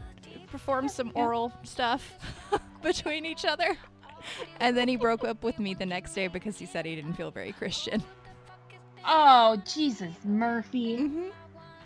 performed 0.48 0.90
some 0.90 1.12
oral 1.14 1.52
stuff 1.64 2.14
between 2.82 3.26
each 3.26 3.44
other. 3.44 3.76
And 4.62 4.78
then 4.78 4.88
he 4.88 4.96
broke 4.96 5.26
up 5.26 5.44
with 5.44 5.60
me 5.60 5.74
the 5.74 5.86
next 5.86 6.14
day 6.14 6.28
because 6.30 6.58
he 6.58 6.66
said 6.66 6.86
he 6.86 6.96
didn't 6.96 7.14
feel 7.16 7.32
very 7.32 7.52
Christian. 7.52 8.02
Oh, 9.06 9.62
Jesus, 9.66 10.14
Murphy. 10.24 10.98
Mm-hmm. 11.00 11.28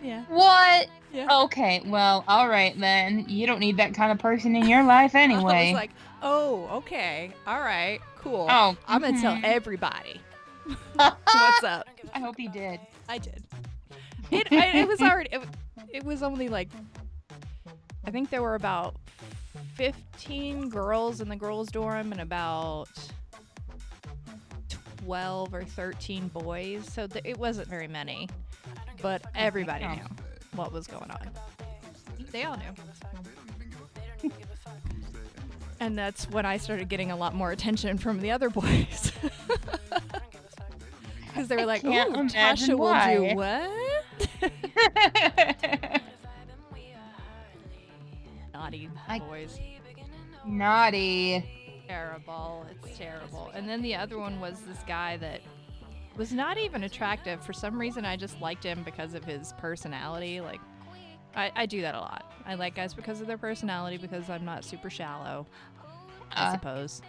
Yeah. 0.02 0.24
What? 0.28 0.88
Yeah. 1.12 1.42
Okay, 1.44 1.82
well, 1.86 2.24
all 2.28 2.48
right 2.48 2.78
then. 2.78 3.24
You 3.28 3.46
don't 3.46 3.60
need 3.60 3.78
that 3.78 3.94
kind 3.94 4.12
of 4.12 4.18
person 4.18 4.54
in 4.54 4.66
your 4.68 4.84
life 4.84 5.14
I 5.14 5.22
anyway. 5.22 5.72
was 5.72 5.74
like, 5.74 5.90
oh, 6.22 6.68
okay, 6.78 7.32
all 7.46 7.60
right, 7.60 8.00
cool. 8.18 8.46
oh, 8.50 8.76
I'm 8.86 9.00
gonna 9.00 9.20
tell 9.20 9.38
everybody 9.42 10.20
what's 10.94 11.64
up. 11.64 11.86
I 12.14 12.18
hope 12.20 12.36
he 12.36 12.48
did. 12.48 12.78
I 13.08 13.18
did. 13.18 13.42
It, 14.30 14.52
I, 14.52 14.78
it 14.80 14.88
was 14.88 15.00
already. 15.00 15.30
It, 15.32 15.42
it 15.90 16.04
was 16.04 16.22
only 16.22 16.48
like. 16.48 16.68
I 18.04 18.10
think 18.10 18.30
there 18.30 18.42
were 18.42 18.54
about 18.54 18.96
15 19.74 20.68
girls 20.68 21.20
in 21.20 21.28
the 21.28 21.36
girls' 21.36 21.68
dorm 21.70 22.12
and 22.12 22.20
about 22.20 22.88
12 25.04 25.54
or 25.54 25.64
13 25.64 26.28
boys. 26.28 26.90
So 26.92 27.06
th- 27.06 27.24
it 27.24 27.38
wasn't 27.38 27.68
very 27.68 27.88
many. 27.88 28.28
But 29.02 29.22
everybody 29.34 29.86
knew 29.86 30.02
what 30.54 30.72
was 30.72 30.86
going 30.86 31.10
on. 31.10 31.30
They 32.32 32.44
all 32.44 32.56
knew. 32.56 34.30
and 35.80 35.96
that's 35.96 36.28
when 36.30 36.44
I 36.44 36.56
started 36.56 36.88
getting 36.88 37.10
a 37.10 37.16
lot 37.16 37.34
more 37.34 37.52
attention 37.52 37.98
from 37.98 38.20
the 38.20 38.30
other 38.30 38.50
boys. 38.50 39.12
because 41.26 41.48
they 41.48 41.56
were 41.56 41.66
like, 41.66 41.84
"Oh, 41.84 41.90
Tasha 41.90 42.70
will 42.70 42.78
why." 42.80 43.14
do 43.16 43.36
what?" 43.36 43.70
Naughty 48.52 48.90
I- 49.06 49.18
boys. 49.20 49.58
Naughty. 50.44 51.44
terrible. 51.86 52.66
It's 52.70 52.98
terrible. 52.98 53.50
And 53.54 53.68
then 53.68 53.82
the 53.82 53.94
other 53.94 54.18
one 54.18 54.40
was 54.40 54.60
this 54.62 54.78
guy 54.86 55.16
that 55.18 55.40
was 56.18 56.32
not 56.32 56.58
even 56.58 56.84
attractive. 56.84 57.42
For 57.44 57.52
some 57.54 57.78
reason, 57.78 58.04
I 58.04 58.16
just 58.16 58.40
liked 58.40 58.64
him 58.64 58.82
because 58.84 59.14
of 59.14 59.24
his 59.24 59.54
personality. 59.58 60.40
Like, 60.40 60.60
I, 61.34 61.50
I 61.56 61.66
do 61.66 61.80
that 61.82 61.94
a 61.94 62.00
lot. 62.00 62.30
I 62.44 62.54
like 62.56 62.74
guys 62.74 62.92
because 62.92 63.20
of 63.20 63.26
their 63.26 63.38
personality 63.38 63.96
because 63.96 64.28
I'm 64.28 64.44
not 64.44 64.64
super 64.64 64.90
shallow, 64.90 65.46
I 66.32 66.48
Uh, 66.48 66.52
suppose. 66.52 67.02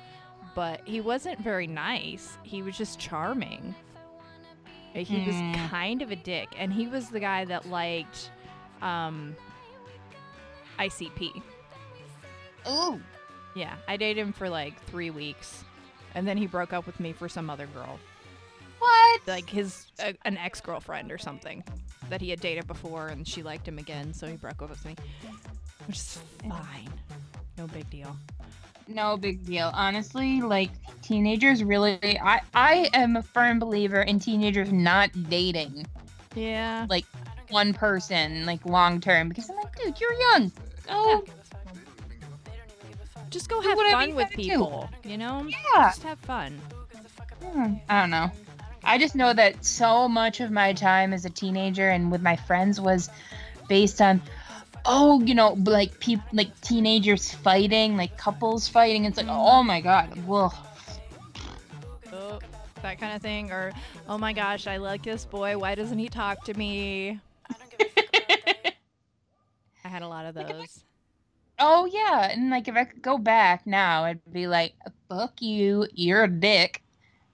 But 0.56 0.82
he 0.86 1.02
wasn't 1.02 1.40
very 1.40 1.68
nice. 1.68 2.38
He 2.44 2.62
was 2.62 2.78
just 2.78 3.00
charming. 3.00 3.76
He 4.94 5.20
Hmm. 5.22 5.26
was 5.28 5.36
kind 5.70 6.02
of 6.02 6.12
a 6.12 6.16
dick. 6.16 6.50
And 6.58 6.72
he 6.74 6.88
was 6.88 7.10
the 7.10 7.20
guy 7.20 7.46
that 7.46 7.68
liked 7.68 8.32
um, 8.82 9.36
ICP. 10.78 11.42
ooh. 12.68 13.00
Yeah, 13.56 13.76
I 13.88 13.98
dated 13.98 14.22
him 14.22 14.32
for 14.32 14.48
like 14.50 14.80
three 14.86 15.10
weeks, 15.10 15.64
and 16.16 16.28
then 16.28 16.38
he 16.38 16.46
broke 16.48 16.72
up 16.72 16.86
with 16.86 17.00
me 17.00 17.12
for 17.14 17.28
some 17.28 17.50
other 17.50 17.66
girl, 17.68 18.00
What? 18.80 19.22
like 19.28 19.50
his 19.50 19.88
uh, 20.04 20.14
an 20.26 20.38
ex 20.38 20.62
girlfriend 20.62 21.12
or 21.12 21.18
something 21.18 21.64
that 22.10 22.22
he 22.22 22.30
had 22.30 22.40
dated 22.40 22.68
before, 22.68 23.08
and 23.08 23.28
she 23.28 23.44
liked 23.44 23.68
him 23.68 23.78
again, 23.78 24.14
so 24.14 24.28
he 24.28 24.36
broke 24.36 24.62
up 24.62 24.70
with 24.70 24.84
me, 24.86 24.96
which 25.86 25.98
is 25.98 26.20
fine, 26.48 26.90
no 27.58 27.68
big 27.68 27.90
deal. 27.90 28.16
No 28.88 29.18
big 29.18 29.46
deal. 29.46 29.70
Honestly, 29.74 30.42
like 30.42 30.72
teenagers 31.04 31.64
really 31.64 32.20
I 32.20 32.42
I 32.56 32.90
am 32.94 33.18
a 33.18 33.22
firm 33.22 33.60
believer 33.60 34.02
in 34.02 34.20
teenagers 34.20 34.72
not 34.72 35.12
dating 35.30 35.86
Yeah, 36.36 36.88
like 36.90 37.06
one 37.50 37.74
person 37.74 38.46
like 38.46 38.66
long 38.66 39.00
term 39.00 39.30
because 39.30 39.50
I'm 39.50 39.58
like, 39.58 39.76
dude, 39.78 40.00
you're 40.00 40.14
young. 40.14 40.52
Oh, 40.90 41.24
just 43.30 43.48
go 43.48 43.62
have 43.62 43.78
fun 43.78 44.16
with 44.16 44.30
gotta 44.30 44.38
do. 44.38 44.50
people, 44.50 44.90
you 45.04 45.18
know? 45.18 45.46
yeah. 45.48 45.90
Just 45.90 46.04
have 46.04 46.18
fun. 46.20 46.60
Hmm, 47.44 47.76
I 47.88 48.02
don't 48.02 48.10
know. 48.10 48.32
I 48.84 48.98
just 48.98 49.16
know 49.16 49.34
that 49.34 49.64
so 49.64 50.08
much 50.08 50.40
of 50.40 50.52
my 50.52 50.74
time 50.74 51.14
as 51.14 51.26
a 51.26 51.30
teenager 51.30 51.90
and 51.90 52.12
with 52.12 52.22
my 52.22 52.36
friends 52.36 52.80
was 52.80 53.10
based 53.68 54.02
on, 54.02 54.22
oh, 54.86 55.22
you 55.22 55.36
know, 55.36 55.54
like 55.66 56.00
people, 56.00 56.26
like 56.34 56.60
teenagers 56.62 57.34
fighting, 57.34 57.98
like 57.98 58.18
couples 58.18 58.68
fighting. 58.68 59.06
It's 59.06 59.18
like, 59.18 59.28
oh 59.30 59.64
my 59.64 59.82
god, 59.82 60.16
whoa. 60.26 60.50
Oh, 62.12 62.40
that 62.82 63.00
kind 63.00 63.16
of 63.16 63.22
thing, 63.22 63.52
or 63.52 63.72
oh 64.08 64.18
my 64.18 64.34
gosh, 64.34 64.68
I 64.68 64.78
like 64.78 65.04
this 65.04 65.26
boy. 65.26 65.58
Why 65.58 65.76
doesn't 65.76 66.00
he 66.00 66.08
talk 66.08 66.44
to 66.46 66.54
me? 66.54 67.20
I 69.84 69.88
had 69.88 70.02
a 70.02 70.08
lot 70.08 70.26
of 70.26 70.36
those. 70.36 70.84
oh 71.60 71.86
yeah, 71.86 72.30
and 72.32 72.50
like 72.50 72.68
if 72.68 72.76
I 72.76 72.86
could 72.86 73.02
go 73.02 73.18
back 73.18 73.68
now, 73.68 74.06
I'd 74.06 74.20
be 74.32 74.48
like, 74.48 74.74
fuck 75.10 75.42
you, 75.42 75.88
you're 75.94 76.24
a 76.24 76.28
dick. 76.28 76.82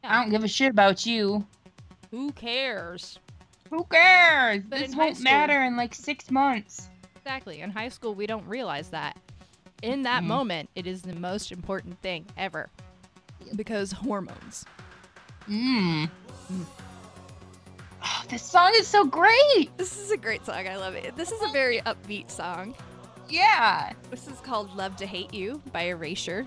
I 0.08 0.22
don't 0.22 0.30
give 0.30 0.44
a 0.44 0.48
shit 0.48 0.72
about 0.72 1.06
you. 1.06 1.46
Who 2.12 2.32
cares? 2.32 3.20
Who 3.70 3.84
cares? 3.86 4.64
But 4.68 4.80
this 4.80 4.96
won't 4.96 5.16
school- 5.18 5.24
matter 5.24 5.64
in 5.64 5.76
like 5.76 5.94
six 5.96 6.30
months. 6.32 6.90
Exactly. 7.18 7.62
In 7.62 7.72
high 7.72 7.90
school, 7.90 8.14
we 8.14 8.28
don't 8.28 8.46
realize 8.48 8.90
that. 8.90 9.18
In 9.82 10.04
that 10.04 10.24
Mhm. 10.24 10.28
moment, 10.28 10.70
it 10.76 10.88
is 10.88 11.02
the 11.02 11.16
most 11.16 11.52
important 11.52 12.00
thing 12.02 12.26
ever. 12.38 12.70
Because 13.56 13.92
hormones. 13.92 14.66
Mmm. 15.50 16.10
Mm. 16.52 16.66
Oh, 18.04 18.24
this 18.30 18.44
song 18.44 18.72
is 18.76 18.88
so 18.88 19.04
great. 19.06 19.76
This 19.78 19.98
is 20.00 20.12
a 20.12 20.18
great 20.18 20.46
song. 20.46 20.68
I 20.68 20.76
love 20.78 20.94
it. 20.96 21.16
This 21.16 21.32
is 21.32 21.42
a 21.42 21.48
very 21.52 21.82
upbeat 21.82 22.30
song. 22.30 22.76
Yeah. 23.28 23.94
This 24.12 24.28
is 24.28 24.40
called 24.42 24.76
Love 24.76 24.96
to 24.98 25.06
Hate 25.08 25.34
You 25.34 25.62
by 25.72 25.84
Erasure. 25.88 26.46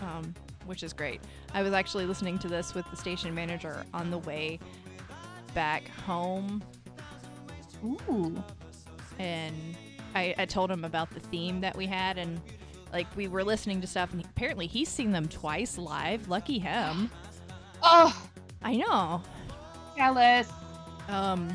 Um, 0.00 0.34
which 0.66 0.82
is 0.82 0.92
great. 0.92 1.20
I 1.52 1.62
was 1.62 1.72
actually 1.72 2.06
listening 2.06 2.38
to 2.40 2.48
this 2.48 2.74
with 2.74 2.88
the 2.90 2.96
station 2.96 3.34
manager 3.34 3.84
on 3.92 4.10
the 4.10 4.18
way 4.18 4.58
back 5.54 5.88
home. 5.88 6.62
Ooh. 7.84 8.42
and 9.18 9.54
I, 10.14 10.34
I 10.38 10.46
told 10.46 10.70
him 10.70 10.84
about 10.84 11.10
the 11.10 11.20
theme 11.20 11.60
that 11.60 11.76
we 11.76 11.86
had 11.86 12.16
and 12.18 12.40
like 12.92 13.06
we 13.16 13.28
were 13.28 13.44
listening 13.44 13.80
to 13.82 13.86
stuff 13.86 14.12
and 14.12 14.24
apparently 14.24 14.66
he's 14.66 14.88
seen 14.88 15.10
them 15.10 15.28
twice 15.28 15.76
live. 15.76 16.28
Lucky 16.28 16.58
him. 16.58 17.10
Oh, 17.82 18.16
i 18.62 18.76
know. 18.76 19.22
Jealous. 19.96 20.48
um 21.08 21.48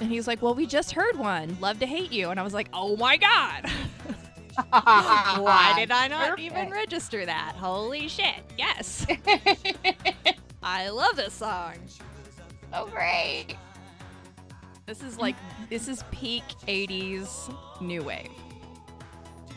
and 0.00 0.10
he's 0.10 0.26
like 0.26 0.40
well 0.42 0.54
we 0.54 0.66
just 0.66 0.92
heard 0.92 1.16
one. 1.18 1.56
Love 1.60 1.78
to 1.80 1.86
hate 1.86 2.12
you. 2.12 2.30
And 2.30 2.40
i 2.40 2.42
was 2.42 2.54
like 2.54 2.68
oh 2.72 2.96
my 2.96 3.16
god 3.16 3.70
why 4.56 5.72
did 5.76 5.90
i 5.90 6.06
not 6.08 6.38
even 6.38 6.70
register 6.70 7.24
that 7.26 7.54
holy 7.56 8.08
shit 8.08 8.42
yes 8.58 9.06
i 10.62 10.88
love 10.88 11.16
this 11.16 11.32
song 11.34 11.74
so 12.72 12.86
great. 12.92 13.56
this 14.86 15.02
is 15.02 15.18
like 15.18 15.36
this 15.70 15.88
is 15.88 16.04
peak 16.10 16.44
80s 16.66 17.54
new 17.80 18.02
wave 18.02 18.28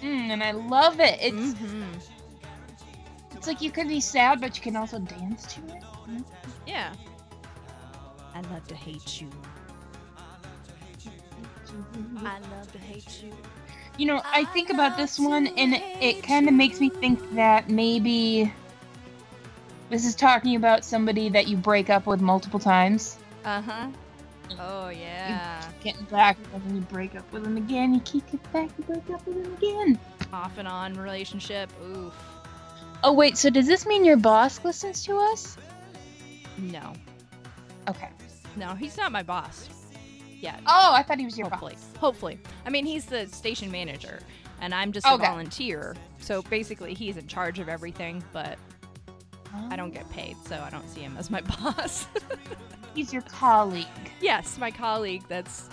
Mm, 0.03 0.29
and 0.29 0.43
I 0.43 0.51
love 0.51 0.99
it. 0.99 1.17
It's 1.19 1.55
Mhm. 1.55 1.87
it's 3.33 3.47
like 3.47 3.63
you 3.63 3.71
can 3.71 3.87
be 3.87 3.99
sad, 3.99 4.39
but 4.39 4.55
you 4.55 4.61
can 4.61 4.75
also 4.75 4.99
dance 4.99 5.47
to 5.55 5.59
it. 5.75 5.83
Mm. 6.07 6.23
yeah 6.67 6.93
i 8.35 8.41
love 8.53 8.67
to 8.67 8.75
hate 8.75 9.19
you 9.19 9.27
I 12.17 12.39
love 12.39 12.71
to 12.71 12.77
hate 12.79 13.23
you. 13.23 13.33
You 13.97 14.05
know, 14.05 14.21
I 14.23 14.45
think 14.45 14.69
about 14.69 14.95
this 14.95 15.19
one, 15.19 15.47
and 15.47 15.73
it, 16.01 16.23
kind 16.23 16.47
of 16.47 16.53
makes 16.53 16.79
me 16.79 16.89
think 16.89 17.33
that 17.35 17.69
maybe 17.69 18.53
this 19.89 20.05
is 20.05 20.13
talking 20.15 20.55
about 20.55 20.85
somebody 20.85 21.29
that 21.29 21.47
you 21.47 21.57
break 21.57 21.89
up 21.89 22.05
with 22.05 22.21
multiple 22.21 22.59
times. 22.59 23.17
uh-huh 23.43 23.87
oh 24.59 24.89
yeah 24.89 25.61
Getting 25.83 26.05
back 26.05 26.37
and 26.53 26.63
then 26.63 26.75
you 26.75 26.81
break 26.81 27.15
up 27.15 27.31
with 27.31 27.43
them 27.43 27.57
again. 27.57 27.93
You 27.93 27.99
keep 28.01 28.25
getting 28.25 28.39
back, 28.51 28.69
you 28.77 28.83
break 28.85 29.09
up 29.09 29.25
with 29.25 29.43
them 29.43 29.53
again. 29.55 29.99
off 30.33 30.57
and 30.57 30.67
on 30.67 30.93
relationship. 30.95 31.69
Oof. 31.83 32.13
Oh 33.03 33.13
wait, 33.13 33.37
so 33.37 33.49
does 33.49 33.67
this 33.67 33.85
mean 33.85 34.03
your 34.03 34.17
boss 34.17 34.63
listens 34.63 35.03
to 35.03 35.17
us? 35.17 35.57
No. 36.57 36.93
Okay. 37.87 38.09
No, 38.55 38.73
he's 38.73 38.97
not 38.97 39.11
my 39.11 39.23
boss. 39.23 39.69
Yeah. 40.39 40.59
Oh, 40.65 40.93
I 40.93 41.03
thought 41.03 41.17
he 41.19 41.25
was 41.25 41.37
your 41.37 41.49
hopefully. 41.49 41.73
boss. 41.73 41.89
Hopefully. 41.99 42.39
I 42.65 42.69
mean, 42.69 42.85
he's 42.85 43.05
the 43.05 43.27
station 43.27 43.71
manager, 43.71 44.19
and 44.61 44.73
I'm 44.73 44.91
just 44.91 45.05
a 45.07 45.13
Okay. 45.13 45.25
volunteer. 45.25 45.95
So 46.19 46.41
basically, 46.43 46.93
he's 46.93 47.17
in 47.17 47.27
charge 47.27 47.59
of 47.59 47.67
everything, 47.69 48.23
but 48.33 48.57
I 49.69 49.75
don't 49.75 49.93
get 49.93 50.09
paid, 50.11 50.35
so 50.45 50.61
I 50.65 50.69
don't 50.69 50.87
see 50.89 51.01
him 51.01 51.15
as 51.17 51.29
my 51.31 51.41
boss. 51.61 52.07
He's 52.93 53.11
your 53.13 53.23
colleague. 53.23 53.85
yes, 54.21 54.57
my 54.57 54.71
colleague 54.71 55.23
that's 55.27 55.69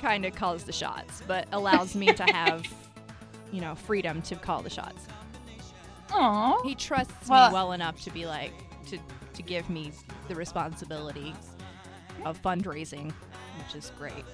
kind 0.00 0.24
of 0.24 0.34
calls 0.34 0.64
the 0.64 0.72
shots, 0.72 1.22
but 1.26 1.46
allows 1.52 1.94
me 1.94 2.06
to 2.12 2.22
have, 2.24 2.64
you 3.52 3.60
know, 3.60 3.74
freedom 3.74 4.22
to 4.22 4.36
call 4.36 4.62
the 4.62 4.70
shots. 4.70 5.06
Aww. 6.08 6.64
He 6.64 6.74
trusts 6.74 7.28
Well- 7.28 7.48
me 7.50 7.54
well 7.54 7.72
enough 7.72 8.00
to 8.04 8.10
be 8.10 8.26
like 8.26 8.52
to 8.88 8.98
to 9.34 9.42
give 9.42 9.70
me 9.70 9.92
the 10.28 10.34
responsibility 10.34 11.34
of 12.24 12.40
fundraising, 12.42 13.12
which 13.58 13.76
is 13.76 13.92
great. 13.98 14.24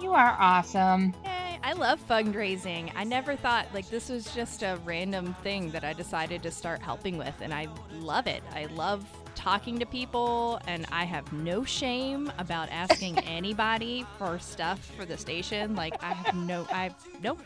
You 0.00 0.12
are 0.12 0.36
awesome. 0.38 1.14
Yay, 1.24 1.58
I 1.62 1.72
love 1.72 2.06
fundraising. 2.06 2.92
I 2.94 3.04
never 3.04 3.34
thought 3.34 3.66
like 3.72 3.88
this 3.88 4.10
was 4.10 4.32
just 4.34 4.62
a 4.62 4.78
random 4.84 5.34
thing 5.42 5.70
that 5.70 5.84
I 5.84 5.94
decided 5.94 6.42
to 6.42 6.50
start 6.50 6.82
helping 6.82 7.16
with 7.16 7.34
and 7.40 7.54
I 7.54 7.68
love 7.92 8.26
it. 8.26 8.42
I 8.54 8.66
love 8.66 9.06
talking 9.34 9.78
to 9.78 9.86
people 9.86 10.60
and 10.66 10.86
I 10.92 11.04
have 11.04 11.32
no 11.32 11.64
shame 11.64 12.30
about 12.38 12.68
asking 12.70 13.18
anybody 13.26 14.04
for 14.18 14.38
stuff 14.38 14.84
for 14.96 15.06
the 15.06 15.16
station. 15.16 15.74
Like 15.74 16.02
I 16.02 16.12
have 16.12 16.34
no 16.34 16.66
I 16.70 16.90
nope. 17.22 17.40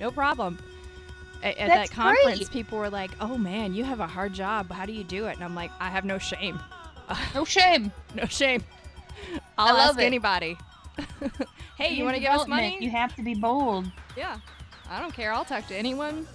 No 0.00 0.10
problem. 0.10 0.58
At, 1.42 1.56
that 1.58 1.90
conference, 1.92 2.38
great. 2.38 2.50
people 2.50 2.78
were 2.78 2.90
like, 2.90 3.12
"Oh 3.20 3.38
man, 3.38 3.72
you 3.72 3.84
have 3.84 4.00
a 4.00 4.06
hard 4.08 4.32
job. 4.32 4.72
How 4.72 4.86
do 4.86 4.92
you 4.92 5.04
do 5.04 5.26
it?" 5.26 5.36
And 5.36 5.44
I'm 5.44 5.54
like, 5.54 5.70
"I 5.78 5.88
have 5.88 6.04
no 6.04 6.18
shame. 6.18 6.58
No 7.34 7.44
shame. 7.44 7.92
No 8.14 8.24
shame. 8.26 8.62
I'll 9.56 9.74
love 9.74 9.90
ask 9.90 10.00
it. 10.00 10.04
anybody." 10.04 10.56
hey, 11.76 11.94
you 11.94 12.04
want 12.04 12.16
to 12.16 12.20
give 12.20 12.32
us 12.32 12.46
money? 12.46 12.76
You 12.80 12.90
have 12.90 13.14
to 13.16 13.22
be 13.22 13.34
bold. 13.34 13.90
Yeah. 14.16 14.38
I 14.90 15.00
don't 15.00 15.12
care. 15.12 15.32
I'll 15.32 15.44
talk 15.44 15.66
to 15.68 15.76
anyone. 15.76 16.26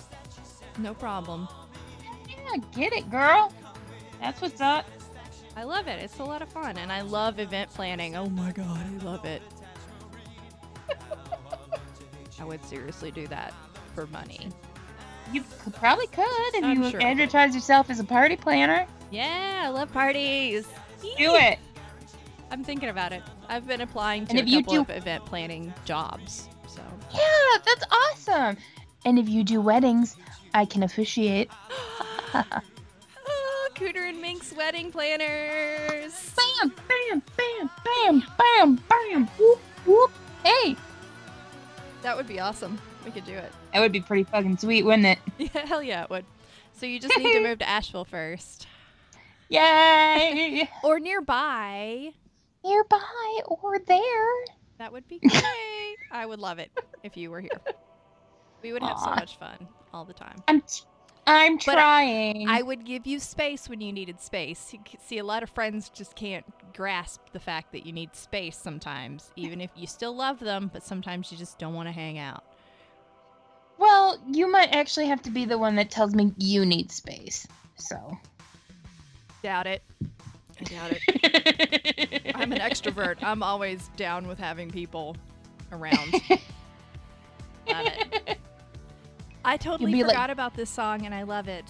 No 0.77 0.93
problem. 0.93 1.47
Yeah, 2.27 2.57
get 2.75 2.93
it, 2.93 3.09
girl. 3.09 3.51
That's 4.21 4.41
what's 4.41 4.61
up. 4.61 4.85
I 5.55 5.63
love 5.63 5.87
it. 5.87 6.01
It's 6.01 6.19
a 6.19 6.23
lot 6.23 6.41
of 6.41 6.49
fun. 6.49 6.77
And 6.77 6.91
I 6.91 7.01
love 7.01 7.39
event 7.39 7.69
planning. 7.71 8.15
Oh 8.15 8.27
my 8.27 8.51
God, 8.51 8.79
I 8.79 9.03
love 9.03 9.25
it. 9.25 9.41
I 12.39 12.45
would 12.45 12.63
seriously 12.65 13.11
do 13.11 13.27
that 13.27 13.53
for 13.93 14.07
money. 14.07 14.49
You 15.31 15.43
could, 15.63 15.73
probably 15.75 16.07
could 16.07 16.25
if 16.53 16.63
I'm 16.63 16.83
you 16.83 16.91
sure 16.91 17.01
advertise 17.01 17.55
yourself 17.55 17.89
as 17.89 17.99
a 17.99 18.03
party 18.03 18.35
planner. 18.35 18.85
Yeah, 19.11 19.63
I 19.65 19.69
love 19.69 19.91
parties. 19.93 20.67
Do 21.01 21.35
it. 21.35 21.59
I'm 22.53 22.63
thinking 22.63 22.89
about 22.89 23.11
it. 23.13 23.23
I've 23.49 23.65
been 23.67 23.81
applying 23.81 24.27
to 24.27 24.29
And 24.37 24.39
a 24.39 24.43
if 24.43 24.47
you 24.47 24.61
do- 24.61 24.81
of 24.81 24.91
event 24.91 25.25
planning 25.25 25.73
jobs. 25.85 26.47
So 26.67 26.83
Yeah, 27.11 27.57
that's 27.65 27.83
awesome. 27.91 28.57
And 29.05 29.17
if 29.17 29.27
you 29.27 29.43
do 29.43 29.59
weddings, 29.59 30.15
I 30.53 30.65
can 30.65 30.83
officiate. 30.83 31.49
oh, 32.35 32.43
Cooter 33.73 34.07
and 34.07 34.21
Mink's 34.23 34.53
wedding 34.55 34.91
planners. 34.91 36.31
Bam, 36.61 36.71
bam, 36.87 37.23
bam, 37.35 37.69
bam, 37.83 38.23
bam, 38.37 38.75
bam. 38.87 39.25
Whoop, 39.39 39.59
whoop. 39.87 40.11
Hey, 40.43 40.75
That 42.03 42.15
would 42.15 42.27
be 42.27 42.39
awesome. 42.39 42.77
We 43.03 43.09
could 43.09 43.25
do 43.25 43.33
it. 43.33 43.51
that 43.73 43.79
would 43.79 43.91
be 43.91 43.99
pretty 44.01 44.25
fucking 44.25 44.57
sweet, 44.59 44.83
wouldn't 44.85 45.07
it? 45.07 45.19
Yeah, 45.55 45.65
hell 45.65 45.81
yeah, 45.81 46.03
it 46.03 46.11
would. 46.11 46.25
So 46.77 46.85
you 46.85 46.99
just 46.99 47.17
need 47.17 47.33
to 47.33 47.39
move 47.47 47.57
to 47.59 47.67
Asheville 47.67 48.05
first. 48.05 48.67
Yay! 49.49 50.69
Or 50.83 50.99
nearby. 50.99 52.13
Nearby 52.63 53.39
or 53.45 53.79
there. 53.87 54.45
That 54.79 54.91
would 54.91 55.07
be 55.07 55.19
great. 55.27 55.97
I 56.11 56.25
would 56.25 56.39
love 56.39 56.59
it 56.59 56.71
if 57.03 57.17
you 57.17 57.29
were 57.31 57.41
here. 57.41 57.49
We 58.61 58.73
would 58.73 58.83
have 58.83 58.99
so 58.99 59.09
much 59.09 59.37
fun 59.37 59.67
all 59.93 60.05
the 60.05 60.13
time. 60.13 60.41
I'm, 60.47 60.61
t- 60.61 60.83
I'm 61.27 61.55
But 61.57 61.73
trying. 61.73 62.47
I 62.47 62.61
would 62.61 62.85
give 62.85 63.05
you 63.05 63.19
space 63.19 63.67
when 63.67 63.81
you 63.81 63.91
needed 63.91 64.21
space. 64.21 64.71
You 64.73 64.79
see, 65.05 65.17
a 65.17 65.23
lot 65.23 65.43
of 65.43 65.49
friends 65.49 65.89
just 65.89 66.15
can't 66.15 66.45
grasp 66.73 67.21
the 67.33 67.39
fact 67.39 67.71
that 67.73 67.85
you 67.85 67.91
need 67.91 68.15
space 68.15 68.57
sometimes, 68.57 69.31
even 69.35 69.59
if 69.61 69.69
you 69.75 69.85
still 69.85 70.15
love 70.15 70.39
them, 70.39 70.69
but 70.71 70.83
sometimes 70.83 71.31
you 71.31 71.37
just 71.37 71.59
don't 71.59 71.73
want 71.73 71.87
to 71.89 71.93
hang 71.93 72.17
out. 72.17 72.43
well, 73.77 74.17
you 74.31 74.49
might 74.49 74.73
actually 74.73 75.07
have 75.07 75.21
to 75.23 75.29
be 75.29 75.43
the 75.45 75.57
one 75.57 75.75
that 75.75 75.91
tells 75.91 76.15
me 76.15 76.33
you 76.37 76.65
need 76.65 76.91
space. 76.91 77.45
So. 77.75 78.17
Doubt 79.41 79.67
it. 79.67 79.83
I 80.63 80.75
doubt 80.75 80.91
it. 81.05 82.31
I'm 82.35 82.51
an 82.51 82.59
extrovert. 82.59 83.21
I'm 83.21 83.43
always 83.43 83.89
down 83.95 84.27
with 84.27 84.39
having 84.39 84.69
people 84.71 85.15
around. 85.71 86.13
love 87.67 87.87
it. 87.87 88.37
I 89.45 89.57
totally 89.57 89.91
be 89.91 90.03
like- 90.03 90.11
forgot 90.11 90.29
about 90.29 90.55
this 90.55 90.69
song 90.69 91.05
and 91.05 91.13
I 91.13 91.23
love 91.23 91.47
it. 91.47 91.65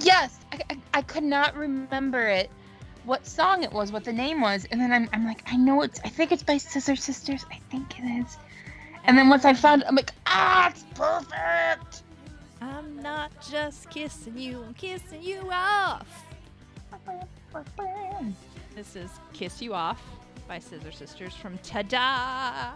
Yes, 0.00 0.38
I, 0.52 0.60
I, 0.70 0.76
I 0.94 1.02
could 1.02 1.24
not 1.24 1.56
remember 1.56 2.28
it, 2.28 2.48
what 3.04 3.26
song 3.26 3.64
it 3.64 3.72
was, 3.72 3.90
what 3.90 4.04
the 4.04 4.12
name 4.12 4.40
was, 4.40 4.64
and 4.70 4.80
then 4.80 4.92
I'm, 4.92 5.08
I'm 5.12 5.26
like, 5.26 5.42
I 5.52 5.56
know 5.56 5.82
it's, 5.82 6.00
I 6.04 6.08
think 6.08 6.30
it's 6.30 6.44
by 6.44 6.58
Scissor 6.58 6.94
Sisters, 6.94 7.44
I 7.50 7.58
think 7.72 7.98
it 7.98 8.04
is. 8.04 8.38
And 9.04 9.18
then 9.18 9.28
once 9.28 9.44
I 9.44 9.52
found 9.52 9.82
it, 9.82 9.88
I'm 9.88 9.96
like, 9.96 10.12
ah, 10.26 10.70
it's 10.70 10.84
perfect. 10.94 12.02
I'm 12.60 13.02
not 13.02 13.32
just 13.50 13.90
kissing 13.90 14.38
you, 14.38 14.62
I'm 14.64 14.74
kissing 14.74 15.22
you 15.22 15.50
off. 15.50 16.06
This 18.74 18.96
is 18.96 19.10
Kiss 19.32 19.60
You 19.60 19.74
Off 19.74 20.02
by 20.46 20.58
Scissor 20.58 20.92
Sisters 20.92 21.34
from 21.34 21.58
Ta-Dah. 21.58 21.98
I 21.98 22.72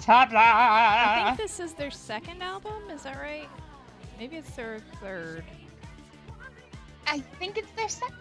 Ta-da! 0.00 0.38
I 0.38 1.24
think 1.26 1.38
this 1.38 1.60
is 1.60 1.74
their 1.74 1.90
second 1.90 2.42
album, 2.42 2.90
is 2.90 3.02
that 3.02 3.18
right? 3.18 3.48
Maybe 4.18 4.36
it's 4.36 4.50
their 4.50 4.78
third. 5.00 5.44
I 7.06 7.20
think 7.38 7.58
it's 7.58 7.70
their 7.72 7.88
second. 7.88 8.16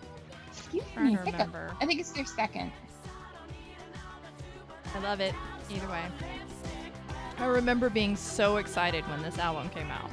Excuse 0.52 0.84
trying 0.94 1.08
me, 1.08 1.16
to 1.16 1.22
hiccup. 1.24 1.34
remember. 1.34 1.72
I 1.80 1.86
think 1.86 2.00
it's 2.00 2.12
their 2.12 2.26
second. 2.26 2.72
I 4.96 5.00
love 5.00 5.20
it. 5.20 5.34
Either 5.70 5.88
way. 5.90 6.04
I 7.38 7.46
remember 7.46 7.90
being 7.90 8.16
so 8.16 8.58
excited 8.58 9.08
when 9.10 9.22
this 9.22 9.38
album 9.38 9.70
came 9.70 9.92
out. 9.92 10.10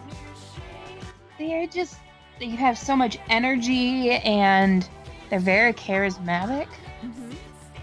They're 1.39 1.67
just, 1.67 1.97
they 2.39 2.51
have 2.51 2.77
so 2.77 2.95
much 2.95 3.19
energy 3.29 4.11
and 4.11 4.87
they're 5.31 5.41
very 5.41 5.73
charismatic, 5.73 6.69
mm-hmm. 7.03 7.33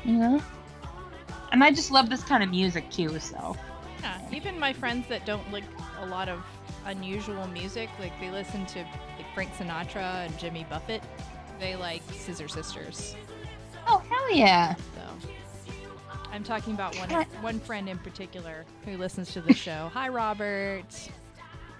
you 0.09 0.17
know? 0.17 0.41
And 1.51 1.63
I 1.63 1.71
just 1.71 1.91
love 1.91 2.09
this 2.09 2.23
kind 2.23 2.43
of 2.43 2.49
music 2.49 2.89
too, 2.89 3.19
so. 3.19 3.55
Yeah, 4.01 4.19
even 4.31 4.57
my 4.57 4.73
friends 4.73 5.07
that 5.09 5.25
don't 5.25 5.51
like 5.51 5.65
a 5.99 6.05
lot 6.05 6.29
of 6.29 6.43
unusual 6.85 7.47
music, 7.47 7.89
like 7.99 8.17
they 8.19 8.31
listen 8.31 8.65
to 8.67 8.79
like 8.79 9.33
Frank 9.33 9.51
Sinatra 9.53 10.25
and 10.25 10.37
Jimmy 10.39 10.65
Buffett, 10.69 11.03
they 11.59 11.75
like 11.75 12.01
Scissor 12.13 12.47
Sisters. 12.47 13.15
Oh, 13.87 14.01
hell 14.09 14.31
yeah. 14.31 14.75
So 14.75 15.29
I'm 16.31 16.43
talking 16.43 16.73
about 16.73 16.95
one 16.97 17.09
one 17.41 17.59
friend 17.59 17.89
in 17.89 17.97
particular 17.99 18.65
who 18.85 18.97
listens 18.97 19.33
to 19.33 19.41
the 19.41 19.53
show. 19.53 19.91
Hi, 19.93 20.07
Robert. 20.07 21.09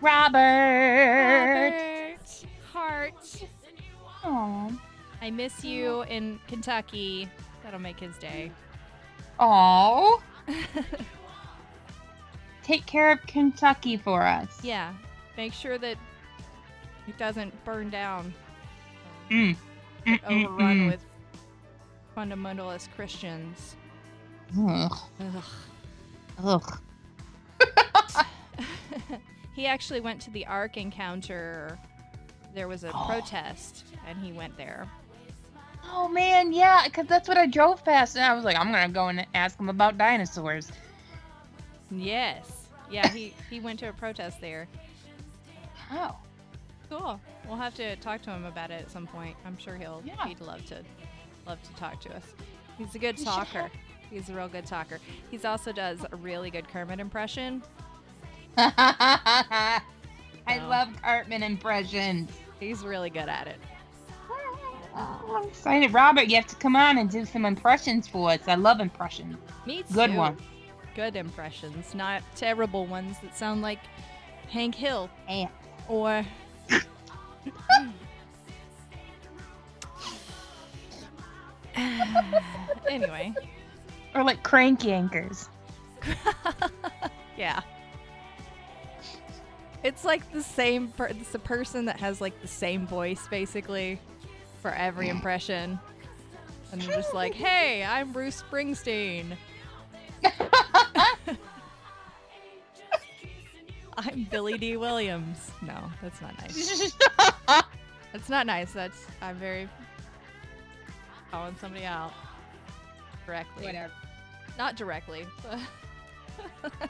Robert. 0.01 1.73
Robert. 1.73 2.45
Heart. 2.71 3.43
Aw. 4.23 4.71
I 5.21 5.29
miss 5.31 5.63
you 5.63 6.01
in 6.03 6.39
Kentucky. 6.47 7.29
That'll 7.63 7.79
make 7.79 7.99
his 7.99 8.17
day. 8.17 8.51
Aw. 9.39 10.17
Take 12.63 12.85
care 12.85 13.11
of 13.11 13.21
Kentucky 13.27 13.97
for 13.97 14.21
us. 14.23 14.59
yeah. 14.63 14.93
Make 15.37 15.53
sure 15.53 15.77
that 15.77 15.97
it 17.07 17.17
doesn't 17.17 17.63
burn 17.63 17.89
down. 17.89 18.33
Mm. 19.29 19.55
Mm, 20.05 20.19
mm, 20.19 20.45
overrun 20.45 20.77
mm. 20.77 20.91
with 20.91 21.05
fundamentalist 22.15 22.89
Christians. 22.95 23.75
Ugh. 24.59 24.97
Ugh. 25.21 25.43
Ugh. 26.43 26.79
he 29.55 29.65
actually 29.65 30.01
went 30.01 30.21
to 30.21 30.31
the 30.31 30.45
Ark 30.45 30.75
encounter. 30.77 31.79
There 32.53 32.67
was 32.67 32.83
a 32.83 32.91
Oh. 32.93 33.05
protest, 33.09 33.85
and 34.07 34.19
he 34.19 34.33
went 34.33 34.57
there. 34.57 34.85
Oh 35.89 36.07
man, 36.07 36.53
yeah, 36.53 36.83
because 36.85 37.07
that's 37.07 37.27
what 37.27 37.37
I 37.37 37.47
drove 37.47 37.83
past, 37.83 38.15
and 38.15 38.23
I 38.25 38.33
was 38.33 38.43
like, 38.43 38.57
I'm 38.57 38.71
gonna 38.71 38.89
go 38.89 39.07
and 39.07 39.25
ask 39.33 39.59
him 39.59 39.69
about 39.69 39.97
dinosaurs. 39.97 40.71
Yes. 41.89 42.67
Yeah, 42.89 43.07
he, 43.09 43.33
he 43.49 43.59
went 43.59 43.79
to 43.79 43.89
a 43.89 43.93
protest 43.93 44.39
there. 44.41 44.67
Oh. 45.91 46.15
Cool. 46.89 47.19
We'll 47.47 47.57
have 47.57 47.73
to 47.75 47.95
talk 47.97 48.21
to 48.23 48.31
him 48.31 48.43
about 48.45 48.69
it 48.69 48.81
at 48.81 48.91
some 48.91 49.07
point. 49.07 49.35
I'm 49.45 49.57
sure 49.57 49.75
he'll 49.75 50.01
Yeah. 50.05 50.25
he'd 50.27 50.41
love 50.41 50.65
to 50.65 50.81
love 51.47 51.61
to 51.63 51.73
talk 51.75 52.01
to 52.01 52.13
us. 52.15 52.23
He's 52.77 52.93
a 52.95 52.99
good 52.99 53.17
talker. 53.17 53.69
He's 54.09 54.29
a 54.29 54.33
real 54.33 54.49
good 54.49 54.65
talker. 54.65 54.99
He's 55.29 55.45
also 55.45 55.71
does 55.71 56.05
a 56.11 56.15
really 56.17 56.49
good 56.51 56.67
Kermit 56.67 56.99
impression. 56.99 57.63
I 58.57 59.81
Oh. 60.49 60.67
love 60.67 60.89
Cartman 61.01 61.43
impressions. 61.43 62.29
He's 62.59 62.83
really 62.83 63.09
good 63.09 63.29
at 63.29 63.47
it. 63.47 63.57
Oh, 64.95 65.37
I'm 65.41 65.47
excited, 65.47 65.93
Robert. 65.93 66.27
You 66.27 66.35
have 66.35 66.47
to 66.47 66.55
come 66.55 66.75
on 66.75 66.97
and 66.97 67.09
do 67.09 67.25
some 67.25 67.45
impressions 67.45 68.07
for 68.07 68.31
us. 68.31 68.39
I 68.47 68.55
love 68.55 68.79
impressions. 68.79 69.37
Me 69.65 69.83
too. 69.83 69.93
Good 69.93 70.15
one. 70.15 70.37
Good 70.95 71.15
impressions, 71.15 71.95
not 71.95 72.21
terrible 72.35 72.85
ones 72.85 73.17
that 73.21 73.37
sound 73.37 73.61
like 73.61 73.79
Hank 74.49 74.75
Hill 74.75 75.09
or 75.87 76.25
anyway, 82.89 83.33
Or 84.13 84.23
like 84.23 84.43
crank 84.43 84.81
yankers. 84.81 85.47
yeah. 87.37 87.61
It's 89.83 90.03
like 90.03 90.31
the 90.31 90.43
same. 90.43 90.89
Per- 90.89 91.07
it's 91.07 91.33
a 91.33 91.39
person 91.39 91.85
that 91.85 91.99
has 91.99 92.21
like 92.21 92.39
the 92.41 92.47
same 92.47 92.85
voice 92.85 93.27
basically 93.29 93.99
for 94.61 94.71
every 94.71 95.09
impression, 95.09 95.79
and 96.71 96.81
they're 96.81 96.95
just 96.95 97.13
like, 97.13 97.33
"Hey, 97.33 97.83
I'm 97.83 98.11
Bruce 98.11 98.41
Springsteen. 98.49 99.35
I'm 103.97 104.27
Billy 104.31 104.57
Dee 104.57 104.77
Williams." 104.77 105.51
No, 105.61 105.77
that's 106.01 106.21
not 106.21 106.37
nice. 106.39 106.93
That's 108.13 108.27
not 108.27 108.45
nice. 108.45 108.73
That's 108.73 109.07
I'm 109.21 109.37
very 109.37 109.69
calling 111.31 111.55
somebody 111.61 111.85
out 111.85 112.11
directly. 113.25 113.67
Whatever. 113.67 113.93
Not 114.57 114.75
directly. 114.75 115.25
but- 115.41 115.59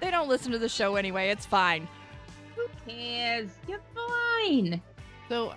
they 0.00 0.12
don't 0.12 0.28
listen 0.28 0.52
to 0.52 0.60
the 0.60 0.68
show 0.68 0.94
anyway. 0.94 1.30
It's 1.30 1.44
fine. 1.44 1.88
who 2.54 2.68
cares? 2.88 3.50
You're 3.66 3.80
fine. 3.96 4.80
So, 5.28 5.54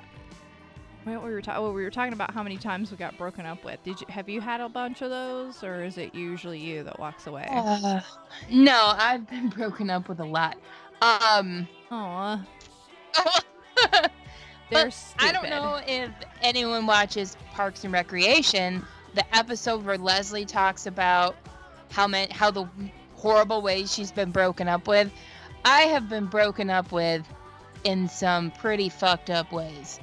what 1.16 1.26
we 1.26 1.34
were 1.34 1.41
talking, 1.41 1.62
well, 1.62 1.74
we 1.74 1.84
were 1.84 1.89
talking 1.89 2.14
about 2.14 2.32
how 2.32 2.43
many 2.43 2.57
times 2.57 2.91
we 2.91 2.97
got 2.97 3.18
broken 3.18 3.45
up 3.45 3.64
with. 3.64 3.82
Did 3.84 4.01
you 4.01 4.07
have 4.10 4.30
you 4.30 4.41
had 4.41 4.62
a 4.62 4.70
bunch 4.70 5.01
of 5.01 5.10
those, 5.10 5.64
or 5.64 5.84
is 5.84 5.97
it 5.97 6.14
usually 6.16 6.60
you 6.60 6.84
that 6.84 6.99
walks 6.99 7.28
away? 7.28 7.47
Uh, 7.49 8.01
no, 8.49 8.93
I've 8.97 9.30
been 9.30 9.49
broken 9.57 9.89
up 9.89 10.10
with 10.10 10.20
a 10.20 10.26
lot. 10.26 10.57
Um, 11.01 11.68
Aw, 11.91 12.45
But 14.72 14.91
they're 15.18 15.30
I 15.30 15.32
don't 15.32 15.49
know 15.49 15.80
if 15.88 16.12
anyone 16.41 16.86
watches 16.86 17.36
Parks 17.53 17.84
and 17.84 17.93
Recreation. 17.93 18.86
The 19.16 19.36
episode 19.36 19.84
where 19.84 19.97
Leslie 19.97 20.45
talks 20.45 20.86
about 20.86 21.36
how 21.91 22.07
many, 22.07 22.32
how 22.32 22.51
the 22.51 22.68
horrible 23.16 23.62
ways 23.62 23.93
she's 23.93 24.12
been 24.12 24.32
broken 24.32 24.68
up 24.68 24.88
with. 24.88 25.12
I 25.66 25.82
have 25.82 26.07
been 26.07 26.28
broken 26.28 26.70
up 26.70 26.91
with 26.91 27.26
in 27.84 28.07
some 28.07 28.51
pretty 28.51 28.89
fucked 28.89 29.30
up 29.30 29.51
ways. 29.51 29.99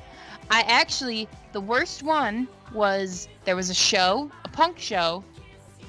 I 0.51 0.63
actually 0.63 1.29
the 1.53 1.61
worst 1.61 2.03
one 2.03 2.49
was 2.73 3.29
there 3.45 3.57
was 3.57 3.71
a 3.71 3.75
show, 3.75 4.31
a 4.45 4.49
punk 4.49 4.79
show. 4.79 5.25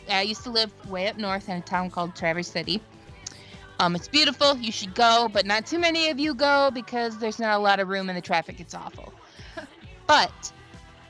I 0.09 0.21
used 0.21 0.43
to 0.43 0.49
live 0.49 0.71
way 0.89 1.07
up 1.07 1.17
north 1.17 1.49
in 1.49 1.57
a 1.57 1.61
town 1.61 1.89
called 1.89 2.15
Traverse 2.15 2.47
City. 2.47 2.81
Um, 3.79 3.95
it's 3.95 4.07
beautiful. 4.07 4.57
You 4.57 4.71
should 4.71 4.95
go, 4.95 5.29
but 5.31 5.45
not 5.45 5.65
too 5.67 5.77
many 5.77 6.09
of 6.09 6.17
you 6.19 6.33
go 6.33 6.71
because 6.73 7.17
there's 7.19 7.39
not 7.39 7.55
a 7.55 7.61
lot 7.61 7.79
of 7.79 7.89
room 7.89 8.09
and 8.09 8.17
the 8.17 8.21
traffic 8.21 8.57
gets 8.57 8.73
awful. 8.73 9.13
but 10.07 10.51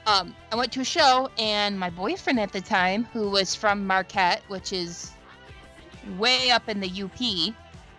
um, 0.08 0.34
I 0.52 0.56
went 0.56 0.72
to 0.74 0.82
a 0.82 0.86
show, 0.86 1.30
and 1.38 1.78
my 1.78 1.90
boyfriend 1.90 2.40
at 2.40 2.52
the 2.52 2.62
time, 2.62 3.06
who 3.14 3.30
was 3.30 3.54
from 3.54 3.86
Marquette, 3.86 4.42
which 4.48 4.74
is 4.74 5.12
way 6.18 6.50
up 6.50 6.70
in 6.70 6.80
the 6.80 6.88
UP, 7.04 7.22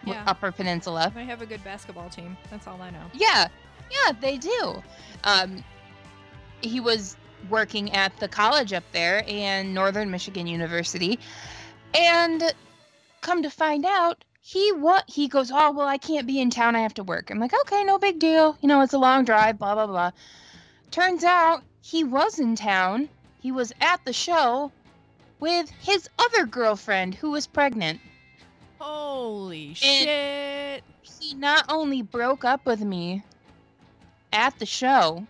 Yeah. 0.05 0.25
Upper 0.27 0.51
Peninsula. 0.51 1.13
They 1.15 1.27
have 1.27 1.43
a 1.43 1.47
good 1.47 1.63
basketball 1.65 2.09
team. 2.09 2.37
That's 2.51 2.67
all 2.67 2.81
I 2.81 2.91
know. 2.91 3.05
Yeah, 3.13 3.49
yeah, 3.91 4.13
they 4.21 4.39
do. 4.39 4.83
Um, 5.25 5.65
he 6.61 6.81
was 6.81 7.17
working 7.51 7.93
at 7.93 8.17
the 8.19 8.29
college 8.29 8.73
up 8.73 8.85
there 8.93 9.23
in 9.27 9.75
Northern 9.75 10.11
Michigan 10.11 10.47
University, 10.47 11.19
and 11.95 12.53
come 13.21 13.43
to 13.43 13.51
find 13.51 13.85
out, 13.85 14.25
he 14.41 14.73
what 14.73 15.05
he 15.09 15.29
goes, 15.29 15.51
oh 15.53 15.73
well, 15.73 15.87
I 15.87 15.99
can't 15.99 16.27
be 16.27 16.41
in 16.41 16.51
town. 16.51 16.75
I 16.75 16.81
have 16.81 16.95
to 16.95 17.03
work. 17.03 17.31
I'm 17.31 17.39
like, 17.39 17.53
okay, 17.63 17.85
no 17.85 17.99
big 17.99 18.19
deal. 18.19 18.57
You 18.61 18.69
know, 18.69 18.81
it's 18.81 18.95
a 18.95 18.99
long 18.99 19.25
drive. 19.25 19.59
Blah 19.59 19.75
blah 19.75 19.87
blah. 19.87 20.11
Turns 20.91 21.23
out 21.23 21.63
he 21.83 22.03
was 22.05 22.39
in 22.39 22.57
town. 22.57 23.09
He 23.41 23.53
was 23.53 23.73
at 23.81 24.05
the 24.05 24.13
show 24.13 24.73
with 25.39 25.71
his 25.71 26.09
other 26.19 26.47
girlfriend 26.47 27.15
who 27.15 27.31
was 27.31 27.47
pregnant. 27.47 28.01
Holy 28.79 29.75
shit! 29.75 30.83
He 31.03 31.35
not 31.35 31.67
only 31.69 32.03
broke 32.03 32.45
up 32.45 32.65
with 32.65 32.81
me 32.81 33.23
at 34.33 34.59
the 34.59 34.67
show, 34.67 35.27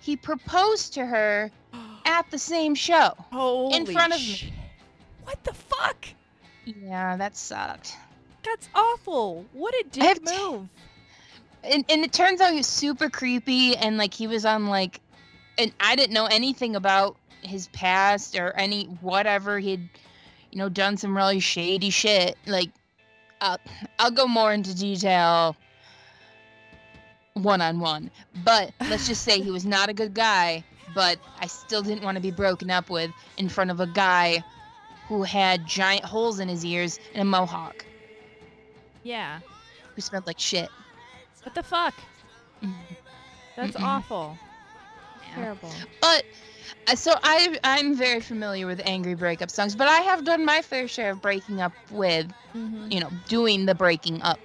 he 0.00 0.16
proposed 0.16 0.94
to 0.94 1.06
her 1.06 1.50
at 2.04 2.30
the 2.30 2.38
same 2.38 2.74
show. 2.74 3.12
Holy 3.32 3.92
front 3.92 4.14
of 4.14 4.20
me. 4.20 4.52
What 5.24 5.42
the 5.44 5.54
fuck? 5.54 6.06
Yeah, 6.64 7.16
that 7.16 7.36
sucked. 7.36 7.96
That's 8.44 8.68
awful. 8.74 9.44
What 9.52 9.74
a 9.74 9.84
dick 9.90 10.24
t- 10.24 10.36
move. 10.36 10.68
And, 11.64 11.84
and 11.88 12.04
it 12.04 12.12
turns 12.12 12.40
out 12.40 12.52
he 12.52 12.58
was 12.58 12.66
super 12.66 13.10
creepy 13.10 13.76
and 13.76 13.98
like 13.98 14.14
he 14.14 14.28
was 14.28 14.44
on 14.44 14.66
like 14.68 15.00
and 15.58 15.72
I 15.80 15.96
didn't 15.96 16.12
know 16.12 16.26
anything 16.26 16.76
about 16.76 17.16
his 17.42 17.68
past 17.68 18.38
or 18.38 18.52
any 18.52 18.84
whatever 19.00 19.58
he'd 19.58 19.88
you 20.52 20.58
know 20.58 20.68
done 20.68 20.96
some 20.96 21.16
really 21.16 21.40
shady 21.40 21.90
shit 21.90 22.36
like 22.46 22.70
uh, 23.40 23.58
I'll 23.98 24.10
go 24.10 24.26
more 24.26 24.52
into 24.52 24.74
detail 24.74 25.56
one 27.42 27.60
on 27.60 27.78
one 27.80 28.10
but 28.44 28.72
let's 28.88 29.06
just 29.06 29.22
say 29.22 29.40
he 29.40 29.50
was 29.50 29.64
not 29.66 29.88
a 29.88 29.94
good 29.94 30.14
guy 30.14 30.64
but 30.94 31.18
I 31.40 31.46
still 31.46 31.82
didn't 31.82 32.04
want 32.04 32.16
to 32.16 32.22
be 32.22 32.30
broken 32.30 32.70
up 32.70 32.90
with 32.90 33.12
in 33.38 33.48
front 33.48 33.70
of 33.70 33.80
a 33.80 33.86
guy 33.86 34.42
who 35.08 35.22
had 35.22 35.66
giant 35.66 36.04
holes 36.04 36.40
in 36.40 36.48
his 36.48 36.64
ears 36.64 36.98
and 37.14 37.22
a 37.22 37.24
mohawk 37.24 37.84
Yeah. 39.02 39.40
who 39.94 40.00
smelled 40.02 40.26
like 40.26 40.38
shit 40.38 40.70
What 41.44 41.54
the 41.54 41.62
fuck? 41.62 41.94
That's 43.56 43.76
Mm-mm. 43.76 43.84
awful. 43.84 44.38
Yeah. 45.22 45.34
Terrible. 45.34 45.72
But 46.00 46.24
uh, 46.88 46.94
so 46.96 47.12
I 47.22 47.58
I'm 47.64 47.94
very 47.94 48.20
familiar 48.20 48.66
with 48.66 48.80
angry 48.84 49.14
breakup 49.14 49.50
songs, 49.50 49.74
but 49.76 49.88
I 49.88 50.00
have 50.00 50.24
done 50.24 50.44
my 50.44 50.62
fair 50.62 50.88
share 50.88 51.10
of 51.12 51.20
breaking 51.20 51.60
up 51.60 51.72
with, 51.90 52.32
Mm-hmm. 52.54 52.90
you 52.90 53.00
know, 53.00 53.10
doing 53.28 53.66
the 53.66 53.74
breaking 53.74 54.22
up 54.22 54.40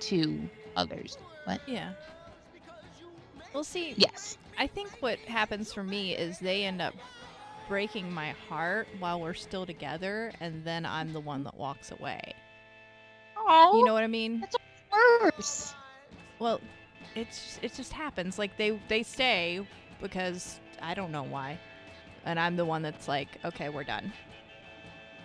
to 0.00 0.50
others. 0.76 1.16
Yeah. 1.66 1.92
We'll 3.54 3.64
see, 3.64 3.94
Yes. 3.96 4.38
I 4.58 4.66
think 4.66 4.90
what 5.00 5.18
happens 5.20 5.72
for 5.72 5.82
me 5.82 6.14
is 6.16 6.38
they 6.38 6.64
end 6.64 6.80
up 6.80 6.94
breaking 7.68 8.12
my 8.12 8.30
heart 8.48 8.88
while 8.98 9.20
we're 9.20 9.34
still 9.34 9.66
together, 9.66 10.32
and 10.40 10.64
then 10.64 10.84
I'm 10.86 11.12
the 11.12 11.20
one 11.20 11.44
that 11.44 11.56
walks 11.56 11.90
away. 11.90 12.34
Oh, 13.36 13.78
You 13.78 13.84
know 13.84 13.92
what 13.92 14.04
I 14.04 14.08
mean? 14.08 14.40
That's 14.40 14.56
worse. 14.92 15.74
Well, 16.38 16.60
it's 17.14 17.58
it 17.62 17.74
just 17.74 17.92
happens. 17.92 18.38
Like 18.38 18.56
they 18.56 18.78
they 18.88 19.02
stay 19.02 19.66
because 20.00 20.60
I 20.80 20.94
don't 20.94 21.12
know 21.12 21.22
why, 21.24 21.58
and 22.24 22.38
I'm 22.38 22.56
the 22.56 22.64
one 22.64 22.82
that's 22.82 23.08
like, 23.08 23.28
okay, 23.44 23.68
we're 23.68 23.84
done. 23.84 24.12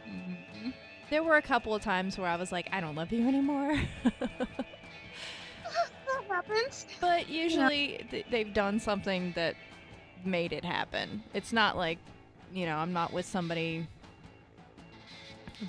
Mhm. 0.08 0.74
There 1.10 1.24
were 1.24 1.38
a 1.38 1.42
couple 1.42 1.74
of 1.76 1.82
times 1.82 2.18
where 2.18 2.28
I 2.28 2.36
was 2.36 2.52
like, 2.52 2.68
I 2.72 2.82
don't 2.82 2.96
love 2.96 3.12
you 3.12 3.28
anymore. 3.28 3.80
happens. 6.46 6.86
but 7.02 7.30
usually 7.30 8.06
th- 8.12 8.26
they've 8.30 8.54
done 8.54 8.80
something 8.80 9.32
that 9.36 9.56
made 10.26 10.54
it 10.54 10.64
happen. 10.66 11.24
It's 11.34 11.52
not 11.54 11.78
like, 11.78 11.98
you 12.54 12.66
know, 12.66 12.78
I'm 12.78 12.94
not 12.94 13.12
with 13.14 13.26
somebody 13.26 13.88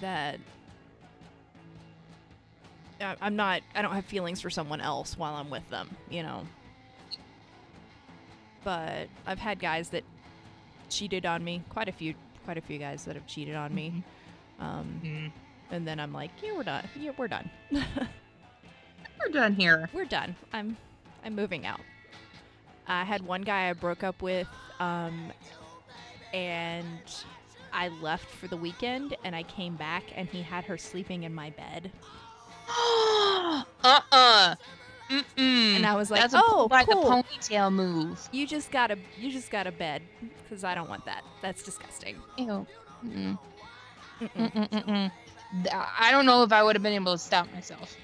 that 0.01 0.39
I- 3.01 3.16
I'm 3.21 3.37
not 3.37 3.62
I 3.75 3.83
don't 3.83 3.93
have 3.95 4.05
feelings 4.07 4.41
for 4.41 4.51
someone 4.51 4.81
else 4.81 5.16
while 5.16 5.35
I'm 5.35 5.51
with 5.51 5.69
them, 5.71 5.97
you 6.11 6.23
know. 6.23 6.47
But 8.64 9.09
I've 9.27 9.39
had 9.39 9.59
guys 9.61 9.91
that 9.91 10.05
cheated 10.91 11.25
on 11.25 11.45
me, 11.45 11.62
quite 11.71 11.89
a 11.89 11.93
few 11.93 12.14
quite 12.45 12.59
a 12.59 12.62
few 12.62 12.79
guys 12.79 13.05
that 13.05 13.14
have 13.14 13.27
cheated 13.27 13.55
on 13.55 13.75
me. 13.75 14.03
Um, 14.59 15.01
Mhm. 15.05 15.33
and 15.71 15.87
then 15.87 16.01
I'm 16.01 16.12
like, 16.12 16.31
yeah, 16.43 16.53
we're 16.57 16.64
done. 16.64 16.89
Yeah, 16.97 17.12
we're 17.16 17.29
done. 17.29 17.51
We're 19.21 19.33
done 19.33 19.55
here. 19.55 19.89
we're 19.93 20.05
done. 20.05 20.35
I'm 20.53 20.77
I'm 21.25 21.35
moving 21.35 21.66
out. 21.66 21.81
I 22.87 23.05
had 23.05 23.23
one 23.23 23.43
guy 23.43 23.69
I 23.69 23.73
broke 23.75 24.03
up 24.03 24.23
with, 24.23 24.47
um, 24.81 25.33
and 26.33 26.87
I 27.73 27.89
left 27.89 28.25
for 28.31 28.47
the 28.49 28.57
weekend, 28.57 29.14
and 29.25 29.37
I 29.37 29.43
came 29.43 29.77
back, 29.77 30.05
and 30.16 30.27
he 30.29 30.41
had 30.43 30.64
her 30.64 30.79
sleeping 30.79 31.25
in 31.25 31.35
my 31.35 31.51
bed, 31.51 31.91
uh-uh. 32.69 34.55
Mm-mm. 35.11 35.77
and 35.77 35.87
I 35.87 35.97
was 35.97 36.11
like, 36.11 36.21
That's 36.21 36.35
a 36.35 36.41
"Oh, 36.43 36.69
like 36.71 36.87
cool. 36.87 37.11
a 37.11 37.23
ponytail 37.23 37.73
move. 37.73 38.29
You 38.31 38.47
just 38.47 38.71
got 38.71 38.91
a 38.91 38.99
you 39.19 39.31
just 39.31 39.51
got 39.51 39.66
a 39.66 39.73
bed, 39.73 40.03
because 40.43 40.64
I 40.64 40.75
don't 40.75 40.89
want 40.89 41.05
that. 41.07 41.25
That's 41.43 41.62
disgusting." 41.62 42.16
Ew. 42.37 42.66
Mm-mm. 43.05 43.39
Mm-mm. 44.21 44.53
Mm-mm-mm-mm. 44.53 45.11
I 45.73 46.11
don't 46.11 46.27
know 46.27 46.43
if 46.43 46.53
I 46.53 46.62
would 46.62 46.75
have 46.77 46.83
been 46.83 46.93
able 46.93 47.12
to 47.12 47.19
stop 47.19 47.51
myself. 47.55 47.97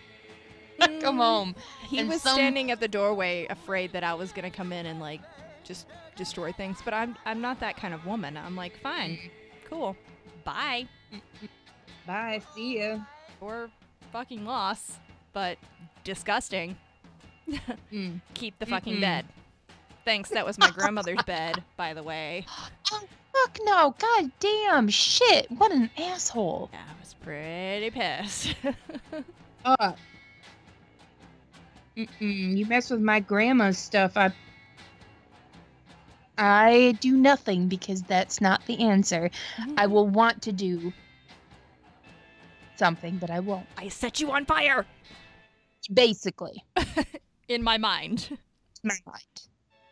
Come 1.01 1.17
Mm. 1.17 1.19
home. 1.19 1.55
He 1.89 1.99
And 2.01 2.09
was 2.09 2.23
some- 2.23 2.35
standing 2.35 2.71
at 2.71 2.81
the 2.81 2.89
doorway, 2.89 3.47
afraid 3.49 3.93
that 3.93 4.05
I 4.05 4.15
was 4.15 4.33
gonna 4.33 4.51
come 4.51 4.73
in 4.73 4.87
and 4.87 5.01
like 5.01 5.21
just 5.65 5.87
destroy 6.17 6.53
things. 6.53 6.79
But 6.85 6.95
I'm 6.95 7.17
I'm 7.27 7.41
not 7.41 7.61
that 7.61 7.77
kind 7.77 7.95
of 7.95 8.05
woman. 8.07 8.37
I'm 8.37 8.57
like, 8.57 8.79
fine, 8.81 9.19
cool, 9.69 9.97
bye. 10.45 10.87
Bye. 12.07 12.43
See 12.55 12.79
you. 12.79 13.05
or 13.41 13.71
fucking 14.13 14.45
loss, 14.45 14.99
but 15.33 15.59
disgusting. 16.05 16.77
Mm. 17.93 18.21
Keep 18.35 18.59
the 18.59 18.67
fucking 18.67 18.97
Mm-mm. 18.97 19.01
bed. 19.01 19.27
Thanks, 20.05 20.29
that 20.31 20.45
was 20.47 20.59
my 20.59 20.71
grandmother's 20.71 21.23
bed, 21.25 21.63
by 21.77 21.95
the 21.95 22.03
way. 22.03 22.47
Oh, 22.93 23.03
fuck 23.33 23.59
no. 23.65 23.95
God 23.99 24.31
damn. 24.39 24.89
Shit. 24.89 25.51
What 25.51 25.73
an 25.73 25.91
asshole. 25.99 26.71
Yeah, 26.73 26.83
I 26.89 27.01
was 27.01 27.15
pretty 27.15 27.91
pissed. 27.91 28.55
Uh. 29.65 29.93
Mm-mm. 31.97 32.57
You 32.57 32.67
mess 32.67 32.91
with 32.91 33.01
my 33.01 33.21
grandma's 33.21 33.79
stuff. 33.79 34.17
I. 34.17 34.33
I 36.37 36.97
do 37.01 37.17
nothing 37.17 37.69
because 37.69 38.03
that's 38.03 38.41
not 38.41 38.67
the 38.67 38.81
answer. 38.81 39.31
I 39.77 39.87
will 39.87 40.09
want 40.09 40.43
to 40.43 40.53
do 40.53 40.93
something, 42.77 43.19
but 43.19 43.31
I 43.31 43.39
won't. 43.39 43.67
I 43.79 43.89
set 43.89 44.21
you 44.21 44.33
on 44.33 44.45
fire 44.45 44.85
Basically, 45.93 46.65
in 47.49 47.63
my 47.63 47.79
mind. 47.79 48.37
my 48.83 48.97
mind. 49.07 49.23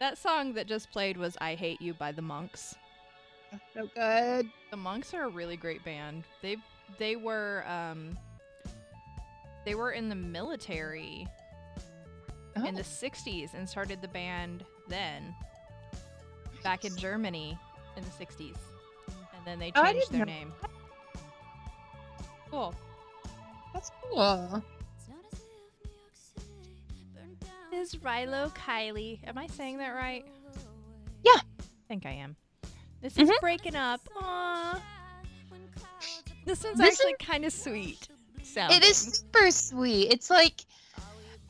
That 0.00 0.18
song 0.18 0.54
that 0.54 0.66
just 0.66 0.90
played 0.90 1.16
was 1.16 1.36
I 1.40 1.54
Hate 1.54 1.80
You 1.80 1.94
by 1.94 2.10
the 2.10 2.22
Monks. 2.22 2.74
So 3.74 3.88
good. 3.94 4.48
The 4.70 4.76
Monks 4.76 5.14
are 5.14 5.24
a 5.24 5.28
really 5.28 5.56
great 5.56 5.84
band. 5.84 6.24
They 6.40 6.56
they 6.98 7.14
were 7.16 7.64
um 7.68 8.18
they 9.64 9.74
were 9.74 9.92
in 9.92 10.08
the 10.08 10.14
military 10.14 11.28
in 12.56 12.74
the 12.74 12.82
60s 12.82 13.54
and 13.54 13.68
started 13.68 14.00
the 14.02 14.08
band 14.08 14.64
then 14.88 15.34
back 16.62 16.84
in 16.84 16.96
Germany 16.96 17.58
in 17.96 18.04
the 18.04 18.10
60s. 18.10 18.56
And 19.08 19.44
then 19.44 19.58
they 19.58 19.72
Oh, 19.74 19.84
changed 19.84 20.12
their 20.12 20.20
know 20.20 20.24
name. 20.26 20.52
Cool. 22.50 22.74
That's 23.72 23.90
cool. 24.02 24.62
Is 27.72 27.94
Rilo 27.96 28.54
Kiley. 28.54 29.18
Am 29.26 29.38
I 29.38 29.46
saying 29.46 29.78
that 29.78 29.90
right? 29.94 30.26
Yeah. 31.24 31.32
I 31.32 31.64
think 31.88 32.04
I 32.04 32.10
am. 32.10 32.36
This 33.00 33.16
is 33.16 33.28
Mhm. 33.30 33.40
breaking 33.40 33.74
up. 33.76 34.00
Aww. 34.16 34.80
This 36.44 36.62
one's 36.62 36.78
This 36.78 37.00
actually 37.00 37.14
kind 37.18 37.44
of 37.44 37.52
sweet. 37.52 38.08
Sounding. 38.42 38.76
It 38.76 38.84
is 38.84 38.96
super 38.98 39.50
sweet. 39.50 40.12
It's 40.12 40.28
like 40.28 40.64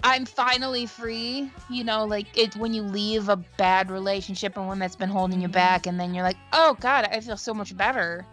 I'm 0.04 0.24
finally 0.24 0.86
free. 0.86 1.50
You 1.70 1.84
know, 1.84 2.04
like 2.04 2.36
it 2.36 2.56
when 2.56 2.74
you 2.74 2.82
leave 2.82 3.28
a 3.28 3.36
bad 3.36 3.90
relationship 3.90 4.56
and 4.56 4.66
one 4.66 4.78
that's 4.78 4.96
been 4.96 5.08
holding 5.08 5.40
you 5.40 5.48
back, 5.48 5.86
and 5.86 5.98
then 5.98 6.14
you're 6.14 6.24
like, 6.24 6.36
oh 6.52 6.76
God, 6.80 7.08
I 7.10 7.20
feel 7.20 7.36
so 7.36 7.54
much 7.54 7.76
better 7.76 8.26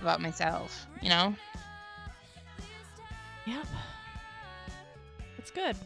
about 0.00 0.20
myself. 0.20 0.86
You 1.00 1.08
know? 1.08 1.34
Yep. 3.46 3.66
It's 5.38 5.50
good. 5.50 5.76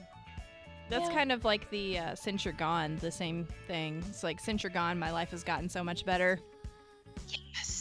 That's 0.90 1.08
Yeah. 1.08 1.14
kind 1.14 1.32
of 1.32 1.44
like 1.44 1.70
the 1.70 1.98
uh, 1.98 2.14
since 2.14 2.44
you're 2.44 2.52
gone, 2.54 2.96
the 2.96 3.10
same 3.10 3.46
thing. 3.66 4.02
It's 4.08 4.22
like 4.22 4.38
since 4.40 4.62
you're 4.62 4.70
gone, 4.70 4.98
my 4.98 5.12
life 5.12 5.30
has 5.30 5.42
gotten 5.44 5.68
so 5.68 5.82
much 5.82 6.04
better. 6.04 6.38
Yes. 7.28 7.73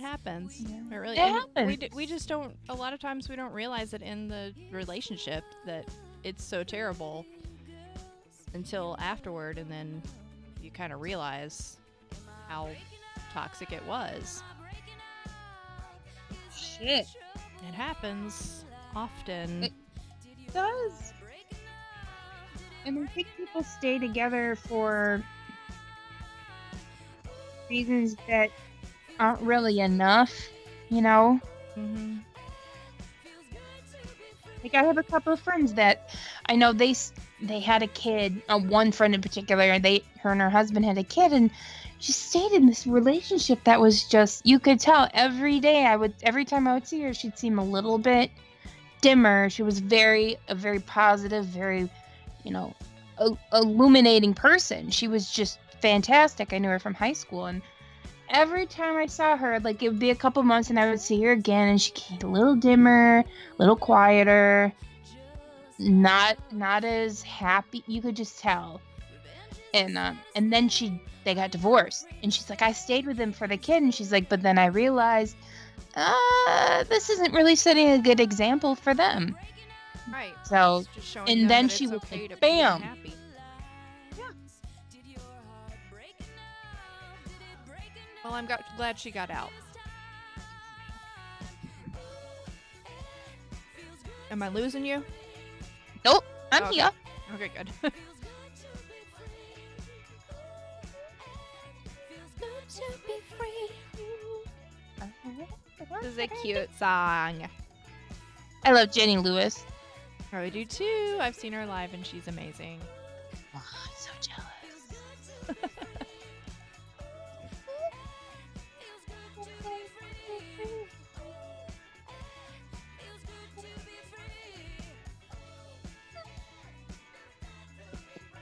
It 0.00 0.04
happens. 0.04 0.58
Yeah. 0.62 0.78
It 0.90 0.96
really. 0.96 1.18
It 1.18 1.20
and 1.20 1.34
We, 1.34 1.40
happens. 1.74 1.76
d- 1.78 1.90
we 1.94 2.06
just 2.06 2.26
don't. 2.26 2.56
A 2.70 2.74
lot 2.74 2.94
of 2.94 3.00
times 3.00 3.28
we 3.28 3.36
don't 3.36 3.52
realize 3.52 3.92
it 3.92 4.00
in 4.00 4.28
the 4.28 4.54
relationship 4.70 5.44
that 5.66 5.84
it's 6.24 6.42
so 6.42 6.64
terrible 6.64 7.26
until 8.54 8.96
afterward, 8.98 9.58
and 9.58 9.70
then 9.70 10.02
you 10.62 10.70
kind 10.70 10.94
of 10.94 11.02
realize 11.02 11.76
how 12.48 12.70
toxic 13.34 13.72
it 13.72 13.84
was. 13.86 14.42
Shit. 16.56 17.06
It 17.68 17.74
happens 17.74 18.64
often. 18.96 19.64
It- 19.64 19.72
does. 20.54 21.12
And 22.86 23.06
I 23.06 23.12
think 23.12 23.26
people 23.36 23.62
stay 23.62 23.98
together 23.98 24.56
for 24.56 25.22
reasons 27.68 28.16
that 28.26 28.48
aren't 29.20 29.40
really 29.42 29.78
enough, 29.78 30.48
you 30.88 31.02
know? 31.02 31.38
hmm 31.74 32.16
Like 34.62 34.74
I 34.74 34.82
have 34.82 34.98
a 34.98 35.02
couple 35.02 35.32
of 35.32 35.40
friends 35.40 35.74
that 35.74 36.10
I 36.46 36.56
know 36.56 36.72
they 36.72 36.94
they 37.40 37.60
had 37.60 37.82
a 37.82 37.86
kid. 37.86 38.42
Uh, 38.48 38.58
one 38.58 38.92
friend 38.92 39.14
in 39.14 39.22
particular, 39.22 39.78
they 39.78 40.02
her 40.22 40.32
and 40.32 40.40
her 40.40 40.50
husband 40.50 40.84
had 40.84 40.98
a 40.98 41.02
kid, 41.02 41.32
and 41.32 41.50
she 41.98 42.12
stayed 42.12 42.52
in 42.52 42.66
this 42.66 42.86
relationship 42.86 43.64
that 43.64 43.80
was 43.80 44.04
just 44.04 44.44
you 44.44 44.58
could 44.58 44.80
tell 44.80 45.08
every 45.14 45.60
day. 45.60 45.86
I 45.86 45.96
would 45.96 46.14
every 46.22 46.44
time 46.44 46.68
I 46.68 46.74
would 46.74 46.86
see 46.86 47.00
her, 47.02 47.14
she'd 47.14 47.38
seem 47.38 47.58
a 47.58 47.64
little 47.64 47.98
bit 47.98 48.30
dimmer. 49.00 49.48
She 49.48 49.62
was 49.62 49.78
very 49.78 50.36
a 50.48 50.54
very 50.54 50.80
positive, 50.80 51.46
very 51.46 51.88
you 52.44 52.52
know 52.52 52.74
a, 53.18 53.30
illuminating 53.52 54.34
person. 54.34 54.90
She 54.90 55.08
was 55.08 55.30
just 55.30 55.58
fantastic. 55.80 56.52
I 56.52 56.58
knew 56.58 56.68
her 56.68 56.78
from 56.78 56.94
high 56.94 57.14
school, 57.14 57.46
and 57.46 57.62
every 58.30 58.66
time 58.66 58.96
I 58.96 59.06
saw 59.06 59.36
her, 59.36 59.60
like 59.60 59.82
it 59.82 59.88
would 59.88 59.98
be 59.98 60.10
a 60.10 60.14
couple 60.14 60.42
months, 60.42 60.70
and 60.70 60.78
I 60.78 60.88
would 60.88 61.00
see 61.00 61.22
her 61.22 61.32
again, 61.32 61.68
and 61.68 61.80
she 61.80 61.90
came 61.92 62.18
a 62.22 62.26
little 62.26 62.56
dimmer, 62.56 63.18
a 63.18 63.24
little 63.58 63.76
quieter, 63.76 64.72
not 65.78 66.36
not 66.52 66.84
as 66.84 67.22
happy. 67.22 67.82
You 67.86 68.00
could 68.00 68.16
just 68.16 68.38
tell. 68.38 68.80
And 69.74 69.98
um, 69.98 70.18
and 70.34 70.52
then 70.52 70.68
she 70.68 71.00
they 71.24 71.34
got 71.34 71.50
divorced, 71.50 72.06
and 72.22 72.32
she's 72.32 72.48
like, 72.48 72.62
I 72.62 72.72
stayed 72.72 73.06
with 73.06 73.18
him 73.18 73.32
for 73.32 73.46
the 73.46 73.56
kid, 73.56 73.82
and 73.82 73.94
she's 73.94 74.12
like, 74.12 74.28
but 74.28 74.42
then 74.42 74.58
I 74.58 74.66
realized, 74.66 75.36
uh, 75.94 76.84
this 76.84 77.10
isn't 77.10 77.34
really 77.34 77.56
setting 77.56 77.90
a 77.90 77.98
good 77.98 78.20
example 78.20 78.74
for 78.74 78.94
them. 78.94 79.36
Right. 80.12 80.34
So 80.44 80.84
and 81.28 81.48
then 81.48 81.68
she 81.68 81.86
was 81.86 82.02
okay 82.04 82.28
like, 82.28 82.40
bam. 82.40 82.76
unhappy. 82.76 83.14
Well, 88.30 88.38
I'm 88.38 88.46
got, 88.46 88.62
glad 88.76 88.96
she 88.96 89.10
got 89.10 89.28
out. 89.28 89.50
Am 94.30 94.40
I 94.40 94.48
losing 94.48 94.86
you? 94.86 95.02
nope, 96.04 96.22
I'm 96.52 96.62
Okay. 96.62 96.74
here. 96.76 96.90
Okay, 97.34 97.50
good. 97.56 97.68
this 106.00 106.12
is 106.12 106.18
a 106.18 106.28
cute 106.28 106.70
song. 106.78 107.48
I 108.64 108.70
love 108.70 108.92
Jenny 108.92 109.16
Lewis. 109.18 109.64
I 110.32 110.48
do 110.50 110.64
too. 110.64 111.18
I've 111.20 111.34
seen 111.34 111.52
her 111.52 111.66
live 111.66 111.94
and 111.94 112.06
she's 112.06 112.28
amazing. 112.28 112.80
Oh, 113.56 113.58
I'm 113.58 113.90
so 113.98 114.10
jealous. 114.20 114.39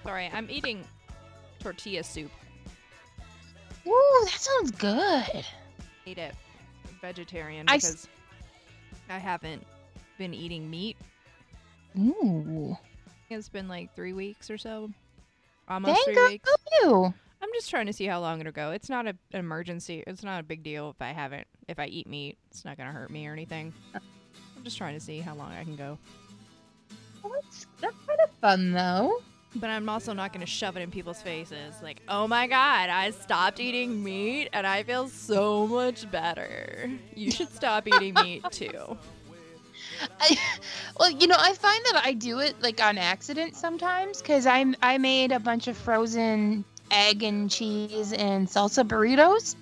Sorry, 0.08 0.30
I'm 0.32 0.48
eating 0.50 0.86
tortilla 1.60 2.02
soup. 2.02 2.30
Ooh, 3.86 4.20
that 4.24 4.40
sounds 4.40 4.70
good. 4.70 5.44
Ate 6.06 6.16
it 6.16 6.34
vegetarian 7.02 7.66
I 7.68 7.74
s- 7.74 7.82
because 7.90 8.08
I 9.10 9.18
haven't 9.18 9.66
been 10.16 10.32
eating 10.32 10.70
meat. 10.70 10.96
Ooh, 11.98 12.74
It's 13.28 13.50
been 13.50 13.68
like 13.68 13.94
three 13.94 14.14
weeks 14.14 14.48
or 14.48 14.56
so. 14.56 14.88
Almost 15.68 15.94
dang 16.06 16.14
three 16.14 16.26
weeks. 16.28 16.50
you. 16.82 17.12
I'm 17.42 17.50
just 17.54 17.68
trying 17.68 17.84
to 17.84 17.92
see 17.92 18.06
how 18.06 18.18
long 18.20 18.40
it'll 18.40 18.50
go. 18.50 18.70
It's 18.70 18.88
not 18.88 19.04
a, 19.06 19.10
an 19.10 19.40
emergency. 19.40 20.04
It's 20.06 20.22
not 20.22 20.40
a 20.40 20.42
big 20.42 20.62
deal 20.62 20.88
if 20.88 21.02
I 21.02 21.12
haven't. 21.12 21.46
If 21.68 21.78
I 21.78 21.84
eat 21.84 22.06
meat, 22.06 22.38
it's 22.50 22.64
not 22.64 22.78
gonna 22.78 22.92
hurt 22.92 23.10
me 23.10 23.26
or 23.26 23.34
anything. 23.34 23.74
I'm 23.94 24.64
just 24.64 24.78
trying 24.78 24.94
to 24.94 25.00
see 25.00 25.18
how 25.20 25.34
long 25.34 25.52
I 25.52 25.64
can 25.64 25.76
go. 25.76 25.98
Well, 27.22 27.34
that's 27.34 27.66
that's 27.82 27.96
kind 28.06 28.20
of 28.24 28.30
fun 28.40 28.72
though. 28.72 29.20
But 29.56 29.70
I'm 29.70 29.88
also 29.88 30.12
not 30.12 30.32
gonna 30.32 30.46
shove 30.46 30.76
it 30.76 30.80
in 30.80 30.90
people's 30.90 31.22
faces. 31.22 31.74
Like, 31.82 32.02
oh 32.08 32.28
my 32.28 32.46
god, 32.46 32.90
I 32.90 33.10
stopped 33.10 33.60
eating 33.60 34.02
meat 34.04 34.48
and 34.52 34.66
I 34.66 34.82
feel 34.82 35.08
so 35.08 35.66
much 35.66 36.10
better. 36.10 36.90
You 37.14 37.30
should 37.30 37.52
stop 37.52 37.88
eating 37.88 38.14
meat 38.14 38.44
too. 38.50 38.98
I, 40.20 40.38
well, 40.98 41.10
you 41.10 41.26
know, 41.26 41.36
I 41.38 41.54
find 41.54 41.84
that 41.86 42.02
I 42.04 42.12
do 42.12 42.40
it 42.40 42.60
like 42.62 42.82
on 42.82 42.98
accident 42.98 43.56
sometimes 43.56 44.20
because 44.20 44.46
I'm 44.46 44.76
I 44.82 44.98
made 44.98 45.32
a 45.32 45.40
bunch 45.40 45.66
of 45.66 45.76
frozen 45.76 46.64
egg 46.90 47.22
and 47.22 47.50
cheese 47.50 48.12
and 48.12 48.46
salsa 48.46 48.86
burritos, 48.86 49.56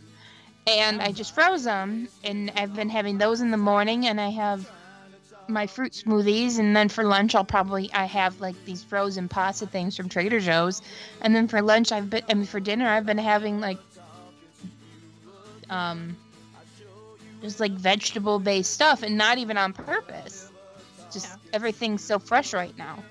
and 0.66 1.01
I 1.01 1.09
oh. 1.09 1.12
just 1.12 1.34
froze 1.34 1.64
them, 1.64 2.09
and 2.24 2.53
I've 2.57 2.74
been 2.74 2.89
having 2.89 3.18
those 3.18 3.41
in 3.41 3.51
the 3.51 3.57
morning, 3.57 4.07
and 4.07 4.20
I 4.20 4.30
have 4.30 4.70
my 5.49 5.66
fruit 5.66 5.92
smoothies, 5.92 6.59
and 6.59 6.76
then 6.76 6.88
for 6.88 7.05
lunch 7.05 7.34
I'll 7.34 7.44
probably 7.44 7.92
I 7.92 8.05
have 8.05 8.40
like 8.40 8.57
these 8.64 8.82
frozen 8.82 9.28
pasta 9.28 9.66
things 9.66 9.97
from 9.97 10.09
Trader 10.09 10.40
Joe's, 10.40 10.82
and 11.20 11.34
then 11.34 11.49
for 11.49 11.62
lunch 11.62 11.92
I've 11.92 12.11
been 12.11 12.22
I 12.28 12.34
mean 12.34 12.47
for 12.47 12.61
dinner 12.61 12.88
I've 12.88 13.07
been 13.07 13.18
having 13.18 13.61
like 13.61 13.78
um 15.70 16.16
just 17.42 17.61
like 17.61 17.72
vegetable 17.72 18.38
based 18.38 18.72
stuff 18.72 19.03
and 19.03 19.16
not 19.16 19.38
even 19.38 19.57
on 19.57 19.72
purpose. 19.72 20.51
Just 21.12 21.26
Yeah. 21.28 21.36
everything's 21.53 22.03
so 22.03 22.18
fresh 22.18 22.53
right 22.53 22.76
now. 22.76 23.03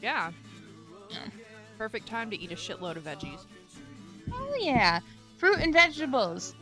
Yeah. 0.00 0.30
Yeah. 1.10 1.18
Perfect 1.76 2.06
time 2.08 2.30
to 2.30 2.40
eat 2.40 2.52
a 2.52 2.56
shitload 2.56 2.96
of 2.96 3.04
veggies. 3.04 3.40
Oh 4.32 4.56
yeah, 4.60 5.00
fruit 5.38 5.58
and 5.58 5.72
vegetables. 5.72 6.54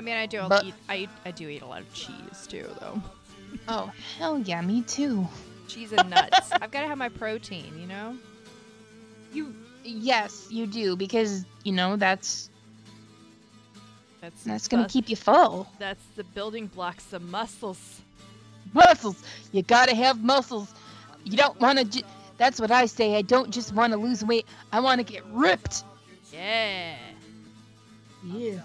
I 0.00 0.02
mean, 0.02 0.16
I 0.16 0.24
do 0.24 0.40
But- 0.48 0.64
eat. 0.64 0.74
I 0.88 1.08
I 1.26 1.30
do 1.30 1.46
eat 1.46 1.60
a 1.60 1.66
lot 1.66 1.82
of 1.82 1.92
cheese 1.92 2.46
too, 2.48 2.66
though. 2.80 3.02
Oh 3.68 3.92
hell 4.16 4.38
yeah, 4.38 4.62
me 4.62 4.80
too. 4.80 5.28
Cheese 5.68 5.92
and 5.92 6.08
nuts. 6.08 6.50
I've 6.62 6.70
got 6.70 6.80
to 6.82 6.86
have 6.86 6.96
my 6.96 7.10
protein, 7.10 7.78
you 7.78 7.86
know. 7.86 8.16
You 9.34 9.54
yes, 9.84 10.46
you 10.50 10.66
do 10.66 10.96
because 10.96 11.44
you 11.64 11.72
know 11.72 11.96
that's 11.96 12.48
That's 14.22 14.42
that's 14.44 14.68
gonna 14.68 14.84
the- 14.84 14.88
keep 14.88 15.10
you 15.10 15.16
full. 15.16 15.68
That's 15.78 16.02
the 16.16 16.24
building 16.24 16.68
blocks 16.68 17.12
of 17.12 17.20
muscles. 17.20 18.00
Muscles, 18.72 19.22
you 19.52 19.60
gotta 19.62 19.94
have 19.94 20.22
muscles. 20.22 20.72
You 21.24 21.36
don't 21.36 21.60
want 21.60 21.78
to. 21.80 21.84
Ju- 21.84 22.06
that's 22.38 22.58
what 22.58 22.70
I 22.70 22.86
say. 22.86 23.16
I 23.16 23.22
don't 23.22 23.50
just 23.50 23.74
want 23.74 23.92
to 23.92 23.98
lose 23.98 24.24
weight. 24.24 24.46
I 24.72 24.80
want 24.80 24.98
to 25.00 25.04
get 25.12 25.26
ripped. 25.26 25.84
Yeah. 26.32 26.96
Yeah. 28.24 28.60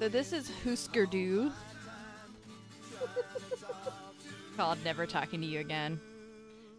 So 0.00 0.08
this 0.08 0.32
is 0.32 0.50
Husker 0.64 1.04
Du. 1.04 1.52
called 4.56 4.78
Never 4.82 5.04
Talking 5.04 5.42
to 5.42 5.46
You 5.46 5.60
Again. 5.60 6.00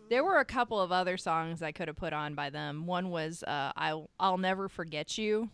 There 0.10 0.24
were 0.24 0.40
a 0.40 0.46
couple 0.46 0.82
of 0.82 0.92
other 0.92 1.18
songs 1.18 1.62
I 1.62 1.72
could 1.72 1.88
have 1.88 1.98
put 1.98 2.14
on 2.14 2.34
by 2.34 2.50
them. 2.50 2.88
One 2.88 3.12
was 3.12 3.44
uh, 3.44 3.74
I'll, 3.76 4.10
I'll 4.20 4.40
Never 4.40 4.68
Forget 4.68 5.20
You. 5.20 5.52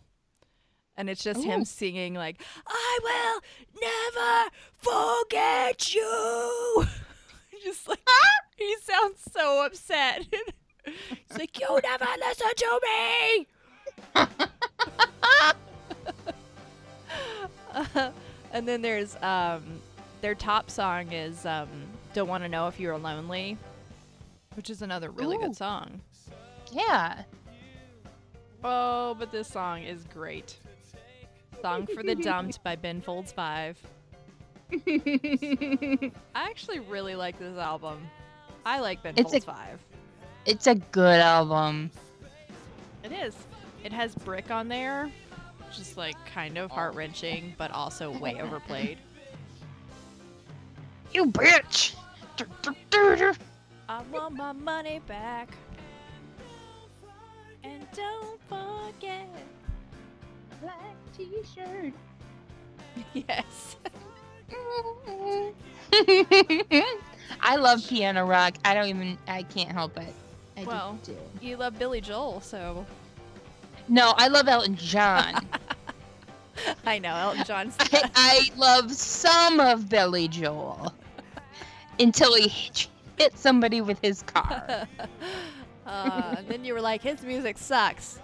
And 0.96 1.10
it's 1.10 1.22
just 1.22 1.44
him 1.44 1.66
singing, 1.66 2.14
like, 2.14 2.40
I 2.66 2.98
will 3.02 3.42
never 3.82 4.48
forget 4.78 5.94
you. 5.94 6.86
just 7.62 7.86
like, 7.86 8.00
he 8.56 8.76
sounds 8.80 9.20
so 9.30 9.66
upset. 9.66 10.26
He's 10.86 11.38
like, 11.38 11.60
You 11.60 11.78
never 11.82 12.06
listen 12.18 12.48
to 12.56 12.80
me. 12.82 13.46
and 18.52 18.66
then 18.68 18.82
there's 18.82 19.16
um 19.22 19.62
their 20.20 20.34
top 20.34 20.70
song 20.70 21.12
is 21.12 21.44
um 21.46 21.68
Don't 22.14 22.28
Want 22.28 22.42
to 22.44 22.48
Know 22.48 22.66
If 22.68 22.78
You're 22.80 22.98
Lonely, 22.98 23.56
which 24.54 24.70
is 24.70 24.82
another 24.82 25.10
really 25.10 25.36
Ooh. 25.36 25.40
good 25.40 25.56
song. 25.56 26.00
Yeah. 26.72 27.22
Oh, 28.64 29.14
but 29.18 29.30
this 29.30 29.48
song 29.48 29.82
is 29.84 30.04
great. 30.12 30.56
Song 31.62 31.86
for 31.86 32.02
the 32.02 32.14
Dumped 32.14 32.62
by 32.62 32.76
Ben 32.76 33.00
Folds 33.00 33.32
5. 33.32 33.76
I 34.86 36.12
actually 36.34 36.80
really 36.80 37.14
like 37.14 37.38
this 37.38 37.56
album. 37.56 38.06
I 38.66 38.80
like 38.80 39.02
Ben 39.02 39.14
It's 39.16 39.32
a- 39.32 39.40
Folds 39.40 39.44
5. 39.44 39.78
it's 40.46 40.66
a 40.66 40.74
good 40.74 41.20
album. 41.20 41.90
It 43.04 43.12
is. 43.12 43.34
It 43.84 43.92
has 43.92 44.14
Brick 44.14 44.50
on 44.50 44.68
there, 44.68 45.10
which 45.68 45.78
is 45.78 45.96
like 45.96 46.16
kind 46.32 46.56
of 46.56 46.70
oh. 46.70 46.74
heart 46.74 46.94
wrenching, 46.94 47.54
but 47.58 47.70
also 47.70 48.10
way 48.10 48.36
overplayed. 48.40 48.98
You 51.12 51.26
bitch. 51.26 51.94
I 53.88 54.02
want 54.12 54.36
my 54.36 54.52
money 54.52 55.00
back. 55.06 55.50
And 57.64 57.86
don't 57.94 58.38
forget. 58.48 59.28
Black 60.60 60.94
t-shirt. 61.16 61.92
Yes. 63.14 63.76
I 67.40 67.54
love 67.56 67.86
piano 67.86 68.24
rock. 68.24 68.54
I 68.64 68.74
don't 68.74 68.88
even. 68.88 69.16
I 69.28 69.44
can't 69.44 69.70
help 69.70 69.96
it. 69.98 70.12
I 70.56 70.64
Well. 70.64 70.98
just 71.04 71.10
do. 71.40 71.46
You 71.46 71.58
love 71.58 71.78
Billy 71.78 72.00
Joel, 72.00 72.40
so 72.40 72.84
No, 73.86 74.14
I 74.16 74.26
love 74.26 74.48
Elton 74.48 74.74
John. 74.74 75.46
I 76.88 76.98
know 76.98 77.14
Elton 77.14 77.44
John's. 77.44 77.76
I, 77.78 78.10
I 78.14 78.50
love 78.56 78.90
some 78.92 79.60
of 79.60 79.90
Billy 79.90 80.26
Joel 80.26 80.94
until 82.00 82.34
he 82.34 82.48
hit, 82.48 83.36
somebody 83.36 83.82
with 83.82 83.98
his 84.00 84.22
car. 84.22 84.86
uh, 85.86 86.34
and 86.38 86.48
then 86.48 86.64
you 86.64 86.72
were 86.72 86.80
like, 86.80 87.02
his 87.02 87.22
music 87.22 87.58
sucks, 87.58 88.20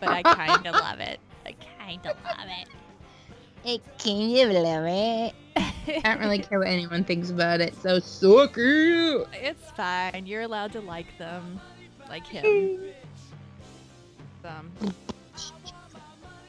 but 0.00 0.10
I 0.10 0.22
kind 0.22 0.66
of 0.66 0.74
love 0.80 1.00
it. 1.00 1.18
I 1.46 1.54
kind 1.78 2.06
of 2.06 2.16
love 2.24 2.46
it. 2.46 2.68
Hey, 3.62 3.80
can 3.96 4.28
you 4.28 4.48
believe 4.48 4.84
it? 4.84 5.34
I 5.56 6.00
don't 6.04 6.20
really 6.20 6.38
care 6.42 6.58
what 6.58 6.68
anyone 6.68 7.04
thinks 7.04 7.30
about 7.30 7.62
it. 7.62 7.74
So 7.80 8.00
suck 8.00 8.58
it. 8.58 9.26
It's 9.32 9.70
fine. 9.70 10.26
You're 10.26 10.42
allowed 10.42 10.72
to 10.72 10.80
like 10.82 11.06
them, 11.16 11.58
like 12.10 12.26
him. 12.26 12.80
Um, 14.44 14.70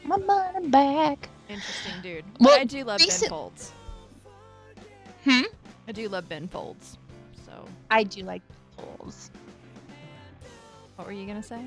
My 0.03 0.18
money 0.18 0.68
back. 0.68 1.30
Interesting 1.50 1.93
dude. 2.02 2.26
Well, 2.39 2.60
I 2.60 2.64
do 2.64 2.84
love 2.84 3.00
Ben 3.00 3.30
Folds. 3.30 3.72
Hmm. 5.24 5.41
I 5.88 5.91
do 5.91 6.08
love 6.10 6.28
Ben 6.30 6.48
Folds. 6.48 6.98
So, 7.46 7.66
I 7.89 8.04
do 8.04 8.24
like 8.24 8.41
Folds. 8.78 9.32
what 10.96 11.08
were 11.08 11.14
you 11.14 11.26
gonna 11.26 11.43
say? 11.43 11.62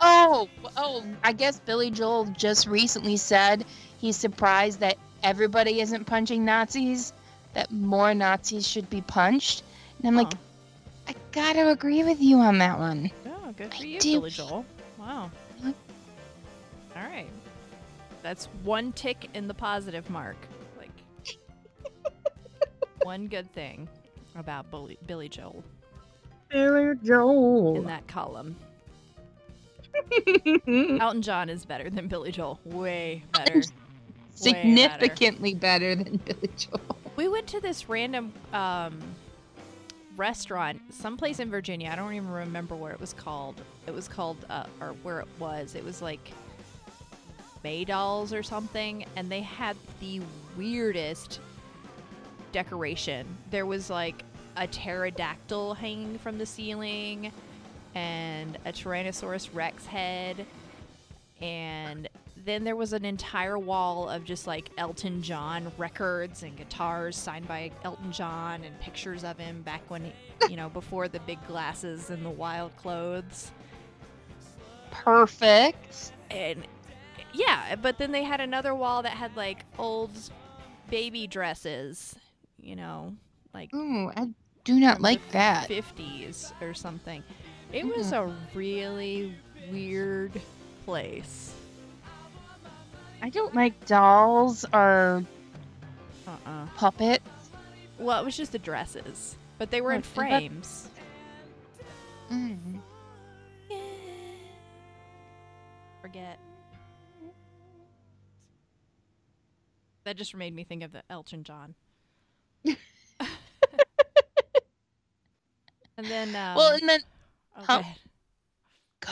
Oh, 0.00 0.48
oh, 0.76 1.02
I 1.22 1.32
guess 1.32 1.58
Billy 1.60 1.90
Joel 1.90 2.26
just 2.26 2.66
recently 2.66 3.16
said 3.16 3.64
he's 4.00 4.16
surprised 4.16 4.80
that 4.80 4.98
everybody 5.22 5.80
isn't 5.80 6.04
punching 6.04 6.44
Nazis, 6.44 7.14
that 7.54 7.70
more 7.72 8.12
Nazis 8.12 8.66
should 8.68 8.90
be 8.90 9.00
punched. 9.00 9.62
And 9.98 10.08
I'm 10.08 10.16
like, 10.16 10.32
I 11.08 11.14
gotta 11.32 11.70
agree 11.70 12.02
with 12.04 12.20
you 12.20 12.38
on 12.38 12.58
that 12.58 12.78
one. 12.78 13.10
Oh, 13.26 13.52
good 13.56 13.72
for 13.72 13.82
I 13.82 13.86
you, 13.86 14.00
do- 14.00 14.18
Billy 14.20 14.30
Joel. 14.30 14.66
Wow. 14.98 15.30
All 16.96 17.02
right. 17.02 17.28
That's 18.22 18.46
one 18.62 18.92
tick 18.92 19.28
in 19.34 19.48
the 19.48 19.54
positive 19.54 20.08
mark. 20.10 20.36
Like 20.78 21.38
one 23.02 23.26
good 23.26 23.52
thing 23.52 23.88
about 24.36 24.70
Billy, 24.70 24.98
Billy 25.06 25.28
Joel 25.28 25.62
Billy 26.48 26.94
Joel. 27.02 27.76
in 27.76 27.84
that 27.86 28.06
column. 28.06 28.56
Elton 31.00 31.22
John 31.22 31.48
is 31.48 31.64
better 31.64 31.90
than 31.90 32.08
Billy 32.08 32.32
Joel. 32.32 32.60
Way 32.64 33.24
better. 33.32 33.62
Significantly 34.34 35.54
better. 35.54 35.94
than 35.94 36.16
Billy 36.18 36.50
Joel. 36.56 36.96
We 37.16 37.28
went 37.28 37.46
to 37.48 37.60
this 37.60 37.88
random 37.88 38.32
um, 38.52 39.00
restaurant, 40.16 40.80
someplace 40.90 41.38
in 41.38 41.50
Virginia. 41.50 41.90
I 41.90 41.96
don't 41.96 42.12
even 42.12 42.30
remember 42.30 42.74
what 42.74 42.92
it 42.92 43.00
was 43.00 43.12
called. 43.12 43.60
It 43.86 43.94
was 43.94 44.08
called, 44.08 44.44
uh, 44.50 44.64
or 44.80 44.94
where 45.02 45.20
it 45.20 45.28
was. 45.38 45.74
It 45.74 45.84
was 45.84 46.02
like 46.02 46.32
Maydolls 47.64 48.32
or 48.32 48.42
something, 48.42 49.04
and 49.16 49.30
they 49.30 49.40
had 49.40 49.76
the 50.00 50.20
weirdest 50.56 51.40
decoration. 52.52 53.26
There 53.50 53.66
was 53.66 53.90
like 53.90 54.22
a 54.56 54.66
pterodactyl 54.66 55.74
hanging 55.74 56.18
from 56.18 56.38
the 56.38 56.46
ceiling, 56.46 57.32
and 57.94 58.58
a 58.64 58.72
Tyrannosaurus 58.72 59.48
Rex 59.54 59.86
head, 59.86 60.46
and 61.40 62.08
then 62.44 62.64
there 62.64 62.76
was 62.76 62.92
an 62.92 63.04
entire 63.04 63.58
wall 63.58 64.08
of 64.08 64.24
just 64.24 64.46
like 64.46 64.70
Elton 64.76 65.22
John 65.22 65.72
records 65.78 66.42
and 66.42 66.56
guitars 66.56 67.16
signed 67.16 67.48
by 67.48 67.70
Elton 67.84 68.12
John 68.12 68.62
and 68.64 68.78
pictures 68.80 69.24
of 69.24 69.38
him 69.38 69.62
back 69.62 69.82
when 69.88 70.04
he, 70.04 70.12
you 70.50 70.56
know, 70.56 70.68
before 70.68 71.08
the 71.08 71.20
big 71.20 71.44
glasses 71.46 72.10
and 72.10 72.24
the 72.24 72.30
wild 72.30 72.76
clothes. 72.76 73.50
Perfect. 74.90 76.12
And 76.30 76.66
yeah, 77.34 77.74
but 77.76 77.98
then 77.98 78.12
they 78.12 78.22
had 78.24 78.40
another 78.40 78.74
wall 78.74 79.02
that 79.02 79.12
had 79.12 79.36
like 79.36 79.64
old 79.78 80.10
baby 80.90 81.26
dresses, 81.26 82.14
you 82.60 82.76
know, 82.76 83.14
like 83.52 83.72
Ooh, 83.74 84.10
I 84.16 84.28
do 84.64 84.78
not 84.80 85.00
like 85.00 85.20
that. 85.32 85.68
50s 85.68 86.52
or 86.62 86.72
something. 86.74 87.22
It 87.72 87.84
was 87.86 88.12
a 88.12 88.32
really 88.54 89.34
weird 89.70 90.32
place. 90.84 91.52
I 93.22 93.30
don't 93.30 93.54
like 93.54 93.84
dolls 93.86 94.64
or 94.72 95.24
Uh-uh. 96.26 96.66
puppets. 96.76 97.24
Well, 97.98 98.20
it 98.20 98.24
was 98.24 98.36
just 98.36 98.52
the 98.52 98.58
dresses, 98.58 99.36
but 99.58 99.70
they 99.70 99.80
were 99.80 99.92
in 99.92 100.00
Oh, 100.00 100.04
but- 100.14 100.14
frames. 100.14 100.88
Mm. 102.30 102.80
Forget. 106.02 106.38
That 110.04 110.16
just 110.16 110.34
made 110.34 110.54
me 110.54 110.64
think 110.64 110.82
of 110.82 110.92
the 110.92 111.02
Elton 111.10 111.44
John. 111.44 111.74
and 112.64 112.76
then, 116.06 116.34
um, 116.34 116.56
well, 116.56 116.72
and 116.74 116.88
then 116.88 117.00
oh, 117.56 117.62
how- 117.66 117.80
go 117.80 117.86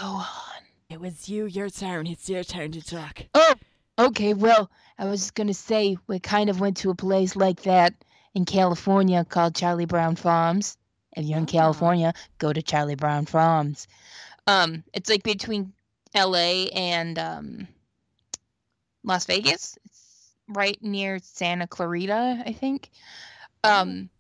go 0.00 0.06
on. 0.06 0.62
it 0.90 1.00
was 1.00 1.28
you. 1.28 1.46
Your 1.46 1.70
turn. 1.70 2.06
It's 2.06 2.28
your 2.28 2.44
turn 2.44 2.72
to 2.72 2.82
talk. 2.82 3.22
Oh, 3.34 3.54
okay. 3.98 4.34
Well, 4.34 4.70
I 4.98 5.06
was 5.06 5.30
gonna 5.30 5.54
say 5.54 5.96
we 6.06 6.18
kind 6.18 6.50
of 6.50 6.60
went 6.60 6.76
to 6.78 6.90
a 6.90 6.94
place 6.94 7.36
like 7.36 7.62
that 7.62 7.94
in 8.34 8.44
California 8.44 9.24
called 9.24 9.54
Charlie 9.54 9.86
Brown 9.86 10.16
Farms. 10.16 10.76
If 11.16 11.26
you're 11.26 11.38
in 11.38 11.44
Ah. 11.44 11.46
California, 11.46 12.14
go 12.38 12.52
to 12.52 12.62
Charlie 12.62 12.94
Brown 12.96 13.26
Farms. 13.26 13.86
Um, 14.46 14.82
it's 14.94 15.08
like 15.10 15.22
between 15.22 15.72
L.A. 16.14 16.68
and 16.70 17.18
um, 17.18 17.68
Las 19.04 19.26
Vegas. 19.26 19.78
Right 20.52 20.78
near 20.82 21.18
Santa 21.22 21.66
Clarita, 21.66 22.42
I 22.46 22.52
think. 22.52 22.90
Um, 23.64 24.10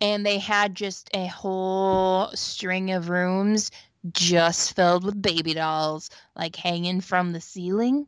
and 0.00 0.26
they 0.26 0.38
had 0.38 0.74
just 0.74 1.08
a 1.14 1.26
whole 1.26 2.28
string 2.34 2.90
of 2.90 3.08
rooms 3.08 3.70
just 4.12 4.74
filled 4.74 5.04
with 5.04 5.22
baby 5.22 5.54
dolls, 5.54 6.10
like 6.34 6.56
hanging 6.56 7.00
from 7.00 7.32
the 7.32 7.40
ceiling. 7.40 8.06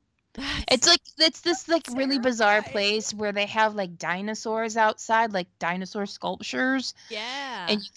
It's 0.69 0.89
like 0.89 1.01
it's 1.19 1.43
this 1.43 1.69
like 1.69 1.87
really 1.95 2.19
bizarre 2.19 2.63
place 2.63 3.15
where 3.15 3.31
they 3.31 3.47
have 3.47 3.77
like 3.77 3.97
dinosaurs 3.99 4.77
outside, 4.77 5.33
like 5.33 5.47
dinosaur 5.61 6.07
sculptures, 6.07 6.95
yeah. 7.09 7.67
and 7.69 7.81
you, 7.81 7.89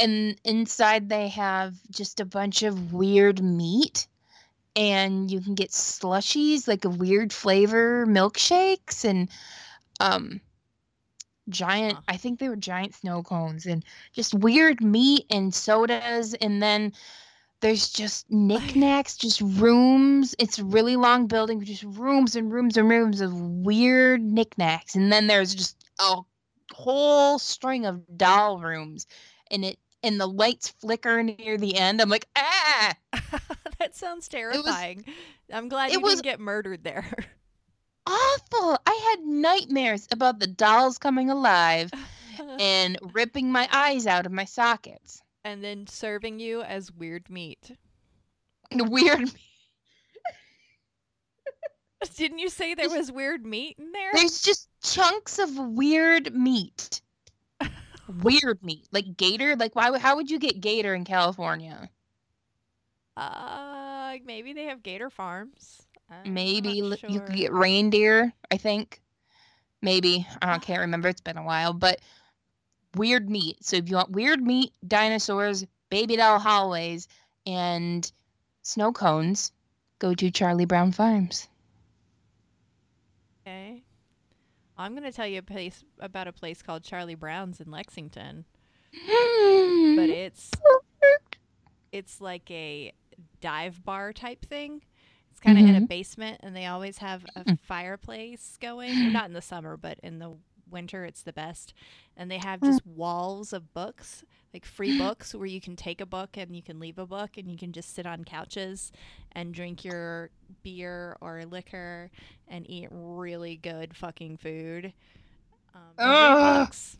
and 0.00 0.36
inside 0.42 1.08
they 1.08 1.28
have 1.28 1.74
just 1.90 2.18
a 2.18 2.24
bunch 2.24 2.64
of 2.64 2.92
weird 2.92 3.40
meat, 3.40 4.08
and 4.76 5.30
you 5.30 5.40
can 5.40 5.54
get 5.54 5.70
slushies 5.70 6.66
like 6.66 6.84
a 6.84 6.90
weird 6.90 7.32
flavor 7.32 8.06
milkshakes 8.06 9.04
and 9.04 9.28
um 10.00 10.40
giant. 11.48 11.98
I 12.08 12.16
think 12.16 12.38
they 12.38 12.48
were 12.48 12.56
giant 12.56 12.94
snow 12.94 13.22
cones 13.22 13.66
and 13.66 13.84
just 14.12 14.34
weird 14.34 14.82
meat 14.82 15.26
and 15.30 15.54
sodas 15.54 16.34
and 16.34 16.62
then 16.62 16.92
there's 17.60 17.88
just 17.88 18.26
knickknacks, 18.30 19.16
just 19.16 19.40
rooms. 19.40 20.34
It's 20.38 20.58
a 20.58 20.64
really 20.64 20.96
long 20.96 21.26
building, 21.26 21.62
just 21.64 21.84
rooms 21.84 22.36
and 22.36 22.52
rooms 22.52 22.76
and 22.76 22.90
rooms 22.90 23.20
of 23.20 23.32
weird 23.40 24.22
knickknacks. 24.22 24.94
And 24.94 25.12
then 25.12 25.26
there's 25.26 25.54
just 25.54 25.76
a 25.98 26.18
whole 26.72 27.38
string 27.38 27.86
of 27.86 28.02
doll 28.16 28.58
rooms. 28.58 29.06
And 29.50 29.64
it 29.64 29.78
and 30.02 30.20
the 30.20 30.26
lights 30.26 30.68
flicker 30.68 31.22
near 31.22 31.56
the 31.56 31.76
end. 31.76 32.02
I'm 32.02 32.10
like, 32.10 32.28
ah, 32.36 32.94
that 33.84 33.94
sounds 33.94 34.28
terrifying. 34.28 35.04
I'm 35.52 35.68
glad 35.68 35.92
you 35.92 36.00
was- 36.00 36.14
didn't 36.14 36.24
get 36.24 36.40
murdered 36.40 36.82
there. 36.84 37.06
awful. 38.06 38.78
I 38.86 39.10
had 39.16 39.26
nightmares 39.26 40.08
about 40.10 40.38
the 40.40 40.46
dolls 40.46 40.96
coming 40.98 41.30
alive 41.30 41.90
and 42.58 42.98
ripping 43.12 43.52
my 43.52 43.68
eyes 43.72 44.06
out 44.06 44.26
of 44.26 44.32
my 44.32 44.44
sockets. 44.46 45.20
and 45.44 45.62
then 45.62 45.86
serving 45.86 46.40
you 46.40 46.62
as 46.62 46.90
weird 46.90 47.28
meat. 47.28 47.72
Weird. 48.72 49.20
Meat. 49.20 49.36
Didn't 52.16 52.38
you 52.38 52.48
say 52.48 52.74
there 52.74 52.88
was 52.90 53.10
weird 53.12 53.44
meat 53.46 53.76
in 53.78 53.92
there? 53.92 54.10
There's 54.14 54.42
just 54.42 54.68
chunks 54.82 55.38
of 55.38 55.56
weird 55.56 56.34
meat. 56.34 57.00
Weird 58.22 58.62
meat, 58.62 58.86
like 58.92 59.16
gator. 59.16 59.56
Like 59.56 59.74
why? 59.74 59.96
How 59.98 60.16
would 60.16 60.30
you 60.30 60.38
get 60.38 60.60
gator 60.60 60.94
in 60.94 61.04
California? 61.04 61.88
Uh, 63.16 64.16
maybe 64.24 64.52
they 64.52 64.64
have 64.64 64.82
gator 64.82 65.10
farms. 65.10 65.82
I'm 66.10 66.34
Maybe 66.34 66.80
l- 66.80 66.90
you 66.90 66.96
sure. 66.96 67.20
could 67.20 67.36
get 67.36 67.52
reindeer. 67.52 68.32
I 68.50 68.56
think. 68.56 69.00
Maybe 69.82 70.26
I 70.40 70.58
can't 70.58 70.80
remember. 70.80 71.08
It's 71.08 71.20
been 71.20 71.36
a 71.36 71.42
while, 71.44 71.72
but 71.72 72.00
weird 72.96 73.28
meat. 73.28 73.62
So 73.64 73.76
if 73.76 73.88
you 73.88 73.96
want 73.96 74.10
weird 74.12 74.40
meat, 74.42 74.72
dinosaurs, 74.86 75.66
baby 75.90 76.16
doll 76.16 76.38
hallways, 76.38 77.06
and 77.46 78.10
snow 78.62 78.92
cones, 78.92 79.52
go 79.98 80.14
to 80.14 80.30
Charlie 80.30 80.64
Brown 80.64 80.92
Farms. 80.92 81.48
Okay. 83.46 83.82
I'm 84.76 84.94
gonna 84.94 85.12
tell 85.12 85.26
you 85.26 85.38
a 85.38 85.42
place 85.42 85.84
about 86.00 86.26
a 86.26 86.32
place 86.32 86.62
called 86.62 86.82
Charlie 86.82 87.14
Brown's 87.14 87.60
in 87.60 87.70
Lexington, 87.70 88.44
but 88.92 90.08
it's 90.08 90.50
it's 91.92 92.20
like 92.20 92.50
a 92.50 92.92
dive 93.44 93.84
bar 93.84 94.12
type 94.14 94.44
thing. 94.46 94.82
It's 95.30 95.40
kind 95.40 95.58
of 95.58 95.66
in 95.66 95.74
a 95.76 95.82
Mhm. 95.82 95.88
basement, 95.88 96.40
and 96.42 96.56
they 96.56 96.66
always 96.66 96.98
have 96.98 97.26
a 97.36 97.44
Mm. 97.46 97.58
fireplace 97.66 98.56
going. 98.60 99.12
Not 99.12 99.26
in 99.26 99.34
the 99.34 99.42
summer, 99.42 99.76
but 99.76 99.98
in 100.02 100.18
the 100.18 100.38
winter, 100.70 101.04
it's 101.04 101.22
the 101.22 101.32
best. 101.32 101.74
And 102.16 102.30
they 102.30 102.38
have 102.38 102.62
just 102.62 102.86
walls 102.86 103.52
of 103.52 103.74
books, 103.74 104.24
like 104.54 104.64
free 104.64 104.92
books, 104.92 105.34
where 105.34 105.46
you 105.46 105.60
can 105.60 105.76
take 105.76 106.00
a 106.00 106.06
book 106.06 106.36
and 106.38 106.56
you 106.56 106.62
can 106.62 106.80
leave 106.80 106.98
a 106.98 107.06
book, 107.06 107.36
and 107.36 107.50
you 107.50 107.58
can 107.58 107.72
just 107.72 107.94
sit 107.94 108.06
on 108.06 108.24
couches 108.24 108.90
and 109.32 109.52
drink 109.54 109.84
your 109.84 110.30
beer 110.62 111.16
or 111.20 111.44
liquor 111.44 112.10
and 112.48 112.68
eat 112.70 112.88
really 112.90 113.56
good 113.56 113.94
fucking 113.96 114.38
food. 114.38 114.94
Um, 115.74 115.98
and 116.00 116.16
read 116.16 116.38
Ugh. 116.38 116.38
books. 116.38 116.98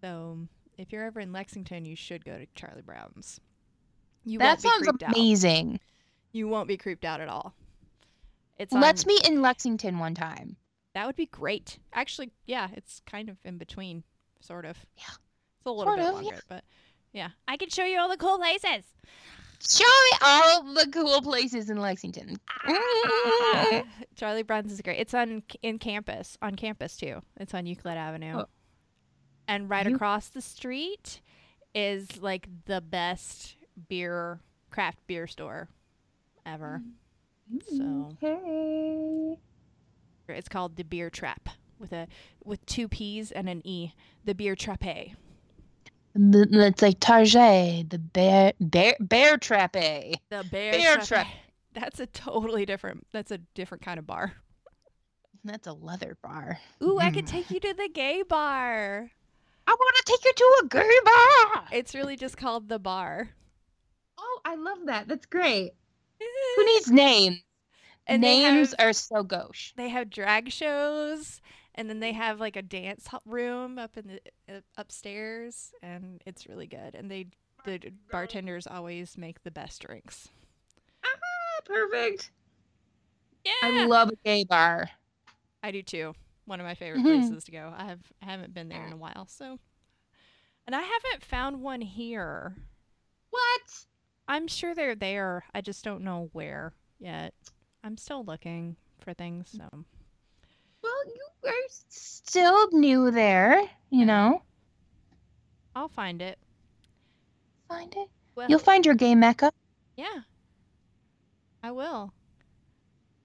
So 0.00 0.48
if 0.76 0.92
you're 0.92 1.04
ever 1.04 1.20
in 1.20 1.32
Lexington, 1.32 1.84
you 1.84 1.96
should 1.96 2.24
go 2.24 2.38
to 2.38 2.46
Charlie 2.54 2.82
Brown's. 2.82 3.40
You 4.24 4.38
that 4.38 4.60
sounds 4.60 4.86
creeped 4.86 5.02
out. 5.02 5.14
amazing. 5.16 5.80
You 6.32 6.48
won't 6.48 6.68
be 6.68 6.76
creeped 6.76 7.04
out 7.04 7.20
at 7.20 7.28
all. 7.28 7.54
It's 8.58 8.72
Let's 8.72 9.04
on- 9.04 9.08
meet 9.08 9.28
in 9.28 9.42
Lexington 9.42 9.98
one 9.98 10.14
time. 10.14 10.56
That 10.94 11.06
would 11.06 11.16
be 11.16 11.26
great. 11.26 11.78
Actually, 11.92 12.30
yeah, 12.46 12.68
it's 12.74 13.00
kind 13.06 13.28
of 13.28 13.36
in 13.44 13.58
between, 13.58 14.04
sort 14.40 14.64
of. 14.64 14.76
Yeah. 14.96 15.04
It's 15.04 15.66
a 15.66 15.70
little 15.70 15.84
Sort 15.92 15.98
bit 15.98 16.08
of, 16.08 16.14
longer, 16.14 16.40
but 16.48 16.64
yeah, 17.12 17.28
I 17.48 17.56
can 17.56 17.68
show 17.70 17.84
you 17.84 17.98
all 17.98 18.08
the 18.08 18.16
cool 18.16 18.36
places. 18.38 18.84
Show 19.64 19.84
me 19.84 20.18
all 20.22 20.62
the 20.74 20.88
cool 20.92 21.22
places 21.22 21.70
in 21.70 21.76
Lexington. 21.78 22.36
Charlie 24.16 24.42
Brown's 24.42 24.72
is 24.72 24.80
great. 24.80 24.98
It's 24.98 25.14
on 25.14 25.42
in 25.62 25.78
campus, 25.78 26.36
on 26.42 26.56
campus 26.56 26.96
too. 26.96 27.22
It's 27.38 27.54
on 27.54 27.66
Euclid 27.66 27.96
Avenue. 27.96 28.40
Oh. 28.40 28.46
And 29.48 29.68
right 29.70 29.86
You- 29.86 29.94
across 29.96 30.28
the 30.28 30.40
street 30.42 31.20
is 31.74 32.20
like 32.20 32.48
the 32.66 32.80
best 32.80 33.56
beer 33.88 34.40
craft 34.70 34.98
beer 35.06 35.26
store 35.26 35.68
ever. 36.46 36.82
So 37.76 38.16
Okay. 38.22 39.36
it's 40.28 40.48
called 40.48 40.76
the 40.76 40.84
Beer 40.84 41.10
Trap 41.10 41.48
with 41.78 41.92
a 41.92 42.06
with 42.44 42.64
two 42.66 42.88
P's 42.88 43.30
and 43.32 43.48
an 43.48 43.60
E. 43.66 43.92
The 44.24 44.34
Beer 44.34 44.54
Trappe. 44.56 45.14
It's 46.14 46.82
like 46.82 47.00
Target, 47.00 47.90
the 47.90 47.98
bear, 47.98 48.52
bear, 48.60 48.96
bear 49.00 49.38
trappe. 49.38 49.72
The 50.30 50.44
Bear, 50.44 50.72
Bear 50.72 50.96
Trappe. 50.98 51.06
Trap. 51.06 51.26
That's 51.72 52.00
a 52.00 52.06
totally 52.06 52.66
different. 52.66 53.06
That's 53.12 53.30
a 53.30 53.38
different 53.38 53.82
kind 53.82 53.98
of 53.98 54.06
bar. 54.06 54.34
That's 55.44 55.66
a 55.66 55.72
leather 55.72 56.16
bar. 56.22 56.58
Ooh, 56.82 56.98
I 57.00 57.10
could 57.10 57.24
Mm. 57.24 57.28
take 57.30 57.50
you 57.50 57.60
to 57.60 57.74
the 57.74 57.88
gay 57.92 58.22
bar. 58.22 59.10
I 59.66 59.70
want 59.70 59.96
to 59.96 60.02
take 60.04 60.24
you 60.24 60.32
to 60.34 60.60
a 60.62 60.68
gay 60.68 60.98
bar. 61.04 61.64
It's 61.72 61.94
really 61.94 62.16
just 62.16 62.36
called 62.36 62.68
the 62.68 62.78
bar. 62.78 63.30
Oh, 64.18 64.40
I 64.44 64.54
love 64.56 64.78
that. 64.86 65.08
That's 65.08 65.26
great. 65.26 65.72
Who 66.56 66.64
needs 66.66 66.90
names? 66.90 67.40
And 68.06 68.20
names 68.22 68.72
have- 68.78 68.88
are 68.88 68.92
so 68.92 69.22
gauche. 69.22 69.72
they 69.76 69.88
have 69.88 70.10
drag 70.10 70.50
shows 70.50 71.40
and 71.74 71.88
then 71.88 72.00
they 72.00 72.12
have 72.12 72.40
like 72.40 72.56
a 72.56 72.62
dance 72.62 73.08
room 73.24 73.78
up 73.78 73.96
in 73.96 74.06
the 74.08 74.56
uh, 74.56 74.60
upstairs 74.76 75.72
and 75.82 76.20
it's 76.26 76.46
really 76.48 76.66
good 76.66 76.94
and 76.96 77.08
they 77.10 77.26
the 77.64 77.78
bartenders 78.10 78.66
always 78.66 79.16
make 79.16 79.42
the 79.44 79.52
best 79.52 79.82
drinks 79.82 80.28
Ah, 81.04 81.08
perfect. 81.64 82.32
yeah 83.44 83.52
I 83.62 83.86
love 83.86 84.08
a 84.08 84.16
gay 84.24 84.42
bar. 84.44 84.90
I 85.62 85.70
do 85.70 85.82
too 85.82 86.12
one 86.44 86.58
of 86.58 86.66
my 86.66 86.74
favorite 86.74 87.02
Mhm. 87.04 87.28
places 87.28 87.44
to 87.44 87.52
go 87.52 87.72
i 87.76 87.84
have 87.84 88.00
I 88.20 88.24
haven't 88.26 88.52
been 88.52 88.68
there 88.68 88.84
in 88.84 88.92
a 88.92 88.96
while 88.96 89.26
so 89.28 89.60
and 90.66 90.74
i 90.74 90.82
haven't 90.82 91.24
found 91.24 91.62
one 91.62 91.80
here 91.80 92.56
What? 93.30 93.86
I'm 94.28 94.46
sure 94.48 94.74
they're 94.74 94.94
there 94.94 95.44
i 95.54 95.60
just 95.60 95.84
don't 95.84 96.02
know 96.02 96.28
where 96.32 96.72
yet 96.98 97.34
i'm 97.84 97.96
still 97.96 98.24
looking 98.24 98.76
for 99.00 99.12
things 99.14 99.50
so 99.56 99.68
Well, 100.82 101.04
you 101.06 101.48
are 101.48 101.52
still 101.68 102.68
new 102.72 103.10
there, 103.10 103.60
you 103.90 104.04
know. 104.06 104.42
i'll 105.74 105.88
find 105.88 106.22
it 106.22 106.38
Find 107.68 107.92
it. 107.96 108.08
well 108.34 108.48
You'll 108.50 108.58
find 108.58 108.84
your 108.84 108.94
gay 108.94 109.14
mecca. 109.14 109.50
Yeah. 109.96 110.20
I 111.62 111.70
will. 111.70 112.12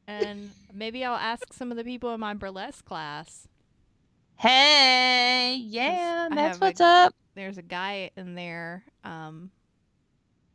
And 0.07 0.51
maybe 0.73 1.03
I'll 1.03 1.17
ask 1.17 1.51
some 1.51 1.69
of 1.69 1.75
the 1.75 1.83
people 1.83 2.13
in 2.13 2.21
my 2.21 2.33
burlesque 2.33 2.85
class. 2.85 3.45
Hey, 4.37 5.55
yeah, 5.59 6.29
that's 6.29 6.39
have 6.39 6.61
a- 6.61 6.65
what's 6.65 6.79
up. 6.79 7.13
There's 7.35 7.57
a 7.57 7.61
guy 7.61 8.11
in 8.15 8.35
there. 8.35 8.85
Um, 9.03 9.51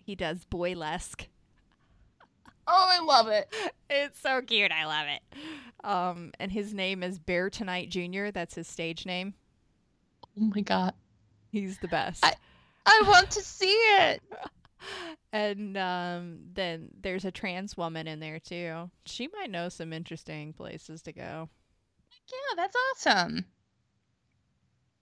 he 0.05 0.15
does 0.15 0.45
boylesque. 0.51 1.27
Oh, 2.67 2.87
I 2.89 3.01
love 3.05 3.29
it. 3.29 3.53
It's 3.91 4.21
so 4.21 4.41
cute. 4.41 4.71
I 4.71 4.87
love 4.87 5.07
it. 5.09 5.23
Um, 5.85 6.31
and 6.39 6.53
his 6.53 6.73
name 6.73 7.03
is 7.03 7.19
Bear 7.19 7.51
Tonight 7.51 7.91
Jr. 7.91 8.29
That's 8.33 8.55
his 8.55 8.69
stage 8.69 9.05
name. 9.05 9.35
Oh 10.41 10.45
my 10.55 10.61
god, 10.63 10.95
He's 11.51 11.79
the 11.79 11.89
best. 11.89 12.25
I- 12.25 12.35
I 12.87 13.03
want 13.07 13.31
to 13.33 13.41
see 13.43 13.67
it. 13.71 14.23
and 15.33 15.77
um, 15.77 16.39
then 16.53 16.89
there's 17.01 17.25
a 17.25 17.31
trans 17.31 17.77
woman 17.77 18.09
in 18.09 18.19
there 18.19 18.41
too. 18.41 18.91
She 19.07 19.29
might 19.29 19.51
know 19.51 19.69
some 19.69 19.93
interesting 19.93 20.53
places 20.53 21.03
to 21.03 21.13
go. 21.13 21.49
Yeah, 22.29 22.55
that's 22.57 22.77
awesome. 22.97 23.45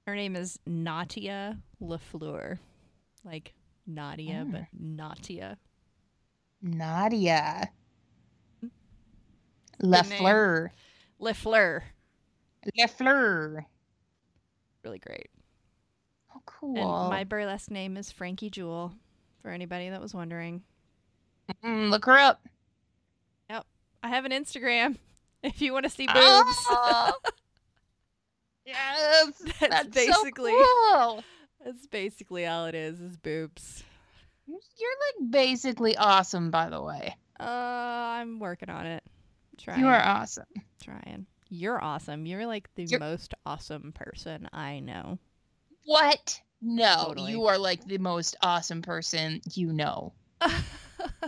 Her 0.06 0.14
name 0.14 0.36
is 0.36 0.58
Natia 0.68 1.58
Lafleur. 1.80 2.58
Like 3.24 3.54
Nadia, 3.94 4.46
but 4.50 4.62
Natia. 4.80 5.56
Nadia. 6.62 7.70
Lefleur. 9.82 10.70
Lefleur. 11.20 11.82
Lafleur. 12.78 13.64
Really 14.84 14.98
great. 14.98 15.30
Oh, 16.34 16.40
cool. 16.46 16.76
And 16.76 17.10
my 17.10 17.24
burlesque 17.24 17.70
name 17.70 17.96
is 17.96 18.10
Frankie 18.12 18.50
Jewel, 18.50 18.92
for 19.42 19.50
anybody 19.50 19.90
that 19.90 20.00
was 20.00 20.14
wondering. 20.14 20.62
Mm, 21.64 21.90
look 21.90 22.04
her 22.04 22.16
up. 22.16 22.40
Yep. 23.48 23.66
I 24.02 24.08
have 24.08 24.24
an 24.24 24.32
Instagram 24.32 24.96
if 25.42 25.60
you 25.60 25.72
want 25.72 25.84
to 25.84 25.90
see 25.90 26.06
boobs. 26.06 26.16
Oh, 26.16 27.12
yes. 28.64 29.32
That's 29.60 29.70
That's 29.70 29.88
basically 29.88 30.52
so 30.52 30.64
cool. 30.92 31.24
That's 31.64 31.86
basically 31.86 32.46
all 32.46 32.66
it 32.66 32.74
is, 32.74 33.00
is 33.00 33.16
boobs. 33.16 33.82
You're 34.46 34.58
like 34.58 35.30
basically 35.30 35.96
awesome, 35.96 36.50
by 36.50 36.70
the 36.70 36.82
way. 36.82 37.14
Uh, 37.38 37.44
I'm 37.44 38.38
working 38.38 38.68
on 38.70 38.86
it. 38.86 39.02
Trying. 39.58 39.80
You 39.80 39.86
are 39.86 40.00
awesome. 40.02 40.46
trying. 40.82 41.26
You're 41.48 41.82
awesome. 41.82 42.26
You're 42.26 42.46
like 42.46 42.68
the 42.74 42.84
You're- 42.84 43.00
most 43.00 43.34
awesome 43.46 43.92
person 43.92 44.48
I 44.52 44.80
know. 44.80 45.18
What? 45.84 46.40
No, 46.62 47.04
Totally. 47.08 47.32
you 47.32 47.46
are 47.46 47.58
like 47.58 47.84
the 47.86 47.98
most 47.98 48.36
awesome 48.42 48.82
person 48.82 49.40
you 49.54 49.72
know. 49.72 50.12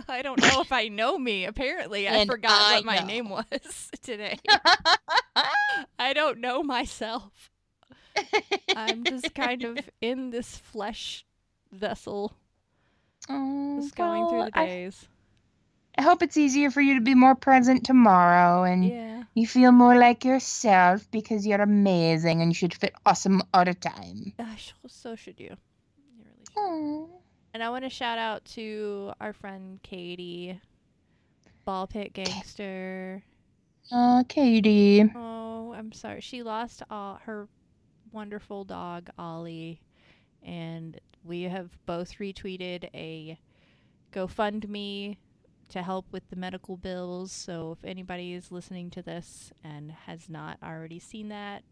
I 0.07 0.21
don't 0.21 0.39
know 0.39 0.61
if 0.61 0.71
I 0.71 0.87
know 0.89 1.17
me. 1.17 1.45
Apparently, 1.45 2.07
I 2.07 2.25
forgot 2.25 2.51
I 2.51 2.75
what 2.75 2.85
my 2.85 2.99
know. 2.99 3.05
name 3.05 3.29
was 3.29 3.89
today. 4.03 4.37
I 5.99 6.13
don't 6.13 6.39
know 6.39 6.61
myself. 6.63 7.49
I'm 8.75 9.03
just 9.03 9.33
kind 9.35 9.63
of 9.63 9.77
in 10.01 10.29
this 10.29 10.57
flesh 10.57 11.25
vessel, 11.71 12.33
Oh, 13.29 13.79
just 13.81 13.95
going 13.95 14.27
through 14.29 14.45
the 14.45 14.51
days. 14.51 15.07
I 15.97 16.01
hope 16.01 16.23
it's 16.23 16.37
easier 16.37 16.71
for 16.71 16.81
you 16.81 16.95
to 16.95 17.01
be 17.01 17.13
more 17.15 17.35
present 17.35 17.85
tomorrow 17.85 18.63
and 18.63 18.85
Yeah. 18.85 19.23
You 19.35 19.47
feel 19.47 19.71
more 19.71 19.97
like 19.97 20.25
yourself 20.25 21.09
because 21.09 21.45
you're 21.47 21.61
amazing 21.61 22.41
and 22.41 22.51
you 22.51 22.55
should 22.55 22.73
fit 22.73 22.93
awesome 23.05 23.41
all 23.53 23.65
the 23.65 23.73
time. 23.73 24.33
Uh, 24.37 24.55
sh- 24.55 24.73
so 24.87 25.15
should 25.15 25.39
you. 25.39 25.55
You 25.97 26.23
really 26.23 26.45
should. 26.53 26.57
Aww. 26.57 27.09
And 27.55 27.63
I 27.63 27.69
want 27.69 27.83
to 27.83 27.89
shout 27.89 28.19
out 28.19 28.45
to 28.53 29.11
our 29.19 29.33
friend 29.33 29.79
Katie, 29.81 30.59
ball 31.65 31.87
pit 31.87 32.13
gangster. 32.13 33.23
Aw, 33.91 34.23
Katie. 34.27 35.11
Oh, 35.15 35.73
I'm 35.75 35.91
sorry. 35.93 36.21
She 36.21 36.43
lost 36.43 36.83
all 36.89 37.19
her 37.23 37.47
wonderful 38.13 38.63
dog 38.63 39.09
Ollie, 39.17 39.81
and 40.41 40.99
we 41.23 41.43
have 41.43 41.77
both 41.85 42.19
retweeted 42.19 42.89
a 42.93 43.37
GoFundMe 44.13 45.17
to 45.69 45.81
help 45.81 46.05
with 46.11 46.29
the 46.29 46.35
medical 46.35 46.77
bills. 46.77 47.31
So 47.31 47.77
if 47.77 47.83
anybody 47.83 48.33
is 48.33 48.51
listening 48.51 48.89
to 48.91 49.01
this 49.01 49.51
and 49.63 49.91
has 49.91 50.29
not 50.29 50.57
already 50.63 50.99
seen 50.99 51.29
that, 51.29 51.63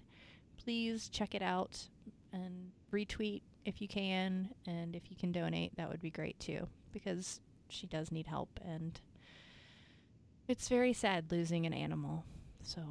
please 0.57 1.07
check 1.07 1.35
it 1.35 1.41
out 1.41 1.87
and 2.33 2.71
retweet 2.91 3.41
if 3.63 3.81
you 3.81 3.87
can, 3.87 4.49
and 4.65 4.95
if 4.95 5.03
you 5.09 5.15
can 5.15 5.31
donate, 5.31 5.75
that 5.77 5.89
would 5.89 6.01
be 6.01 6.09
great 6.09 6.39
too, 6.39 6.67
because 6.91 7.39
she 7.69 7.87
does 7.87 8.11
need 8.11 8.27
help 8.27 8.59
and. 8.65 8.99
It's 10.47 10.67
very 10.67 10.91
sad 10.91 11.31
losing 11.31 11.65
an 11.65 11.73
animal. 11.73 12.25
So 12.61 12.81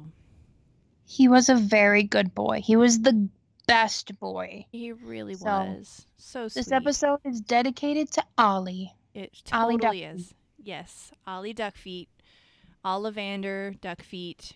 He 1.05 1.27
was 1.27 1.49
a 1.49 1.55
very 1.55 2.03
good 2.03 2.33
boy. 2.33 2.61
He 2.61 2.75
was 2.75 3.01
the 3.01 3.29
best 3.71 4.19
boy. 4.19 4.65
He 4.71 4.91
really 4.91 5.35
So, 5.35 5.45
was. 5.45 6.05
So 6.17 6.47
sweet. 6.47 6.59
This 6.59 6.71
episode 6.71 7.19
is 7.23 7.41
dedicated 7.41 8.11
to 8.11 8.23
Ollie. 8.37 8.93
it 9.13 9.31
Ollie 9.53 9.77
totally 9.77 10.01
Duckfeet. 10.01 10.15
is. 10.15 10.33
Yes, 10.63 11.11
Ollie 11.25 11.53
Duckfeet, 11.53 12.07
Ollivander 12.85 13.79
Duckfeet. 13.79 14.53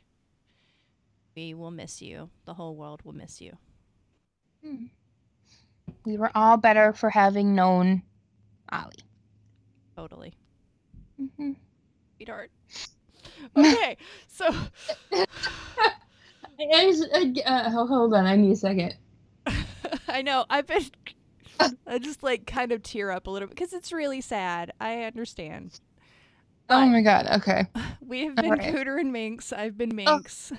We 1.35 1.53
will 1.53 1.71
miss 1.71 2.01
you. 2.01 2.29
The 2.45 2.53
whole 2.53 2.75
world 2.75 3.01
will 3.03 3.15
miss 3.15 3.41
you. 3.41 3.57
Hmm. 4.63 4.85
We 6.05 6.17
were 6.17 6.31
all 6.35 6.57
better 6.57 6.93
for 6.93 7.09
having 7.09 7.55
known 7.55 8.03
Ollie. 8.71 8.91
Totally, 9.95 10.33
hmm 11.37 11.51
sweetheart. 12.17 12.51
Okay, 13.57 13.97
so 14.27 14.45
uh, 17.45 17.71
hold 17.71 18.13
on, 18.13 18.25
I 18.25 18.35
need 18.35 18.51
a 18.51 18.55
second. 18.55 18.95
I 20.07 20.21
know 20.21 20.45
I've 20.49 20.67
been. 20.67 20.85
I 21.87 21.99
just 21.99 22.23
like 22.23 22.45
kind 22.45 22.71
of 22.71 22.83
tear 22.83 23.11
up 23.11 23.27
a 23.27 23.31
little 23.31 23.47
bit 23.47 23.55
because 23.55 23.73
it's 23.73 23.91
really 23.91 24.21
sad. 24.21 24.71
I 24.79 25.03
understand. 25.03 25.79
Oh 26.69 26.79
But 26.81 26.87
my 26.87 27.01
god, 27.01 27.27
okay. 27.27 27.67
we 28.05 28.25
have 28.25 28.35
been 28.35 28.45
Alright. 28.45 28.73
Cooter 28.73 28.99
and 28.99 29.13
Minx. 29.13 29.53
I've 29.53 29.77
been 29.77 29.91
oh, 29.91 29.95
Minx, 29.95 30.51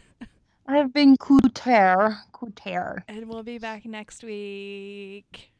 I've 0.67 0.93
been 0.93 1.17
Cooter. 1.17 2.17
Couture. 2.33 3.05
and 3.09 3.29
we'll 3.29 3.43
be 3.43 3.59
back 3.59 3.85
next 3.85 4.23
week. 4.23 5.51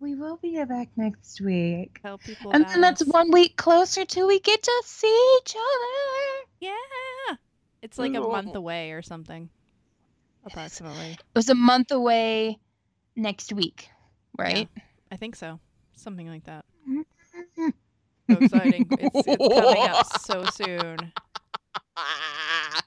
We 0.00 0.16
will 0.16 0.36
be 0.36 0.62
back 0.64 0.88
next 0.96 1.40
week. 1.40 2.00
Tell 2.02 2.18
people. 2.18 2.50
And 2.50 2.66
then 2.66 2.80
that's 2.80 3.04
one 3.04 3.30
week 3.30 3.56
closer 3.56 4.04
till 4.04 4.26
we 4.26 4.40
get 4.40 4.60
to 4.60 4.82
see 4.84 5.36
each 5.40 5.54
other. 5.54 6.48
Yeah. 6.58 7.36
It's 7.82 7.98
like 7.98 8.14
a 8.14 8.20
month 8.20 8.56
away 8.56 8.90
or 8.92 9.02
something. 9.02 9.48
Approximately. 10.44 11.12
It 11.12 11.36
was 11.36 11.50
a 11.50 11.54
month 11.54 11.92
away 11.92 12.58
next 13.16 13.52
week, 13.52 13.88
right? 14.38 14.68
I 15.10 15.16
think 15.16 15.36
so. 15.36 15.58
Something 15.96 16.28
like 16.28 16.44
that. 16.44 16.64
So 18.30 18.38
exciting. 18.38 18.86
it's, 18.92 19.26
it's 19.26 19.36
coming 19.36 19.82
up 19.82 20.06
so 20.20 20.44
soon. 20.44 21.12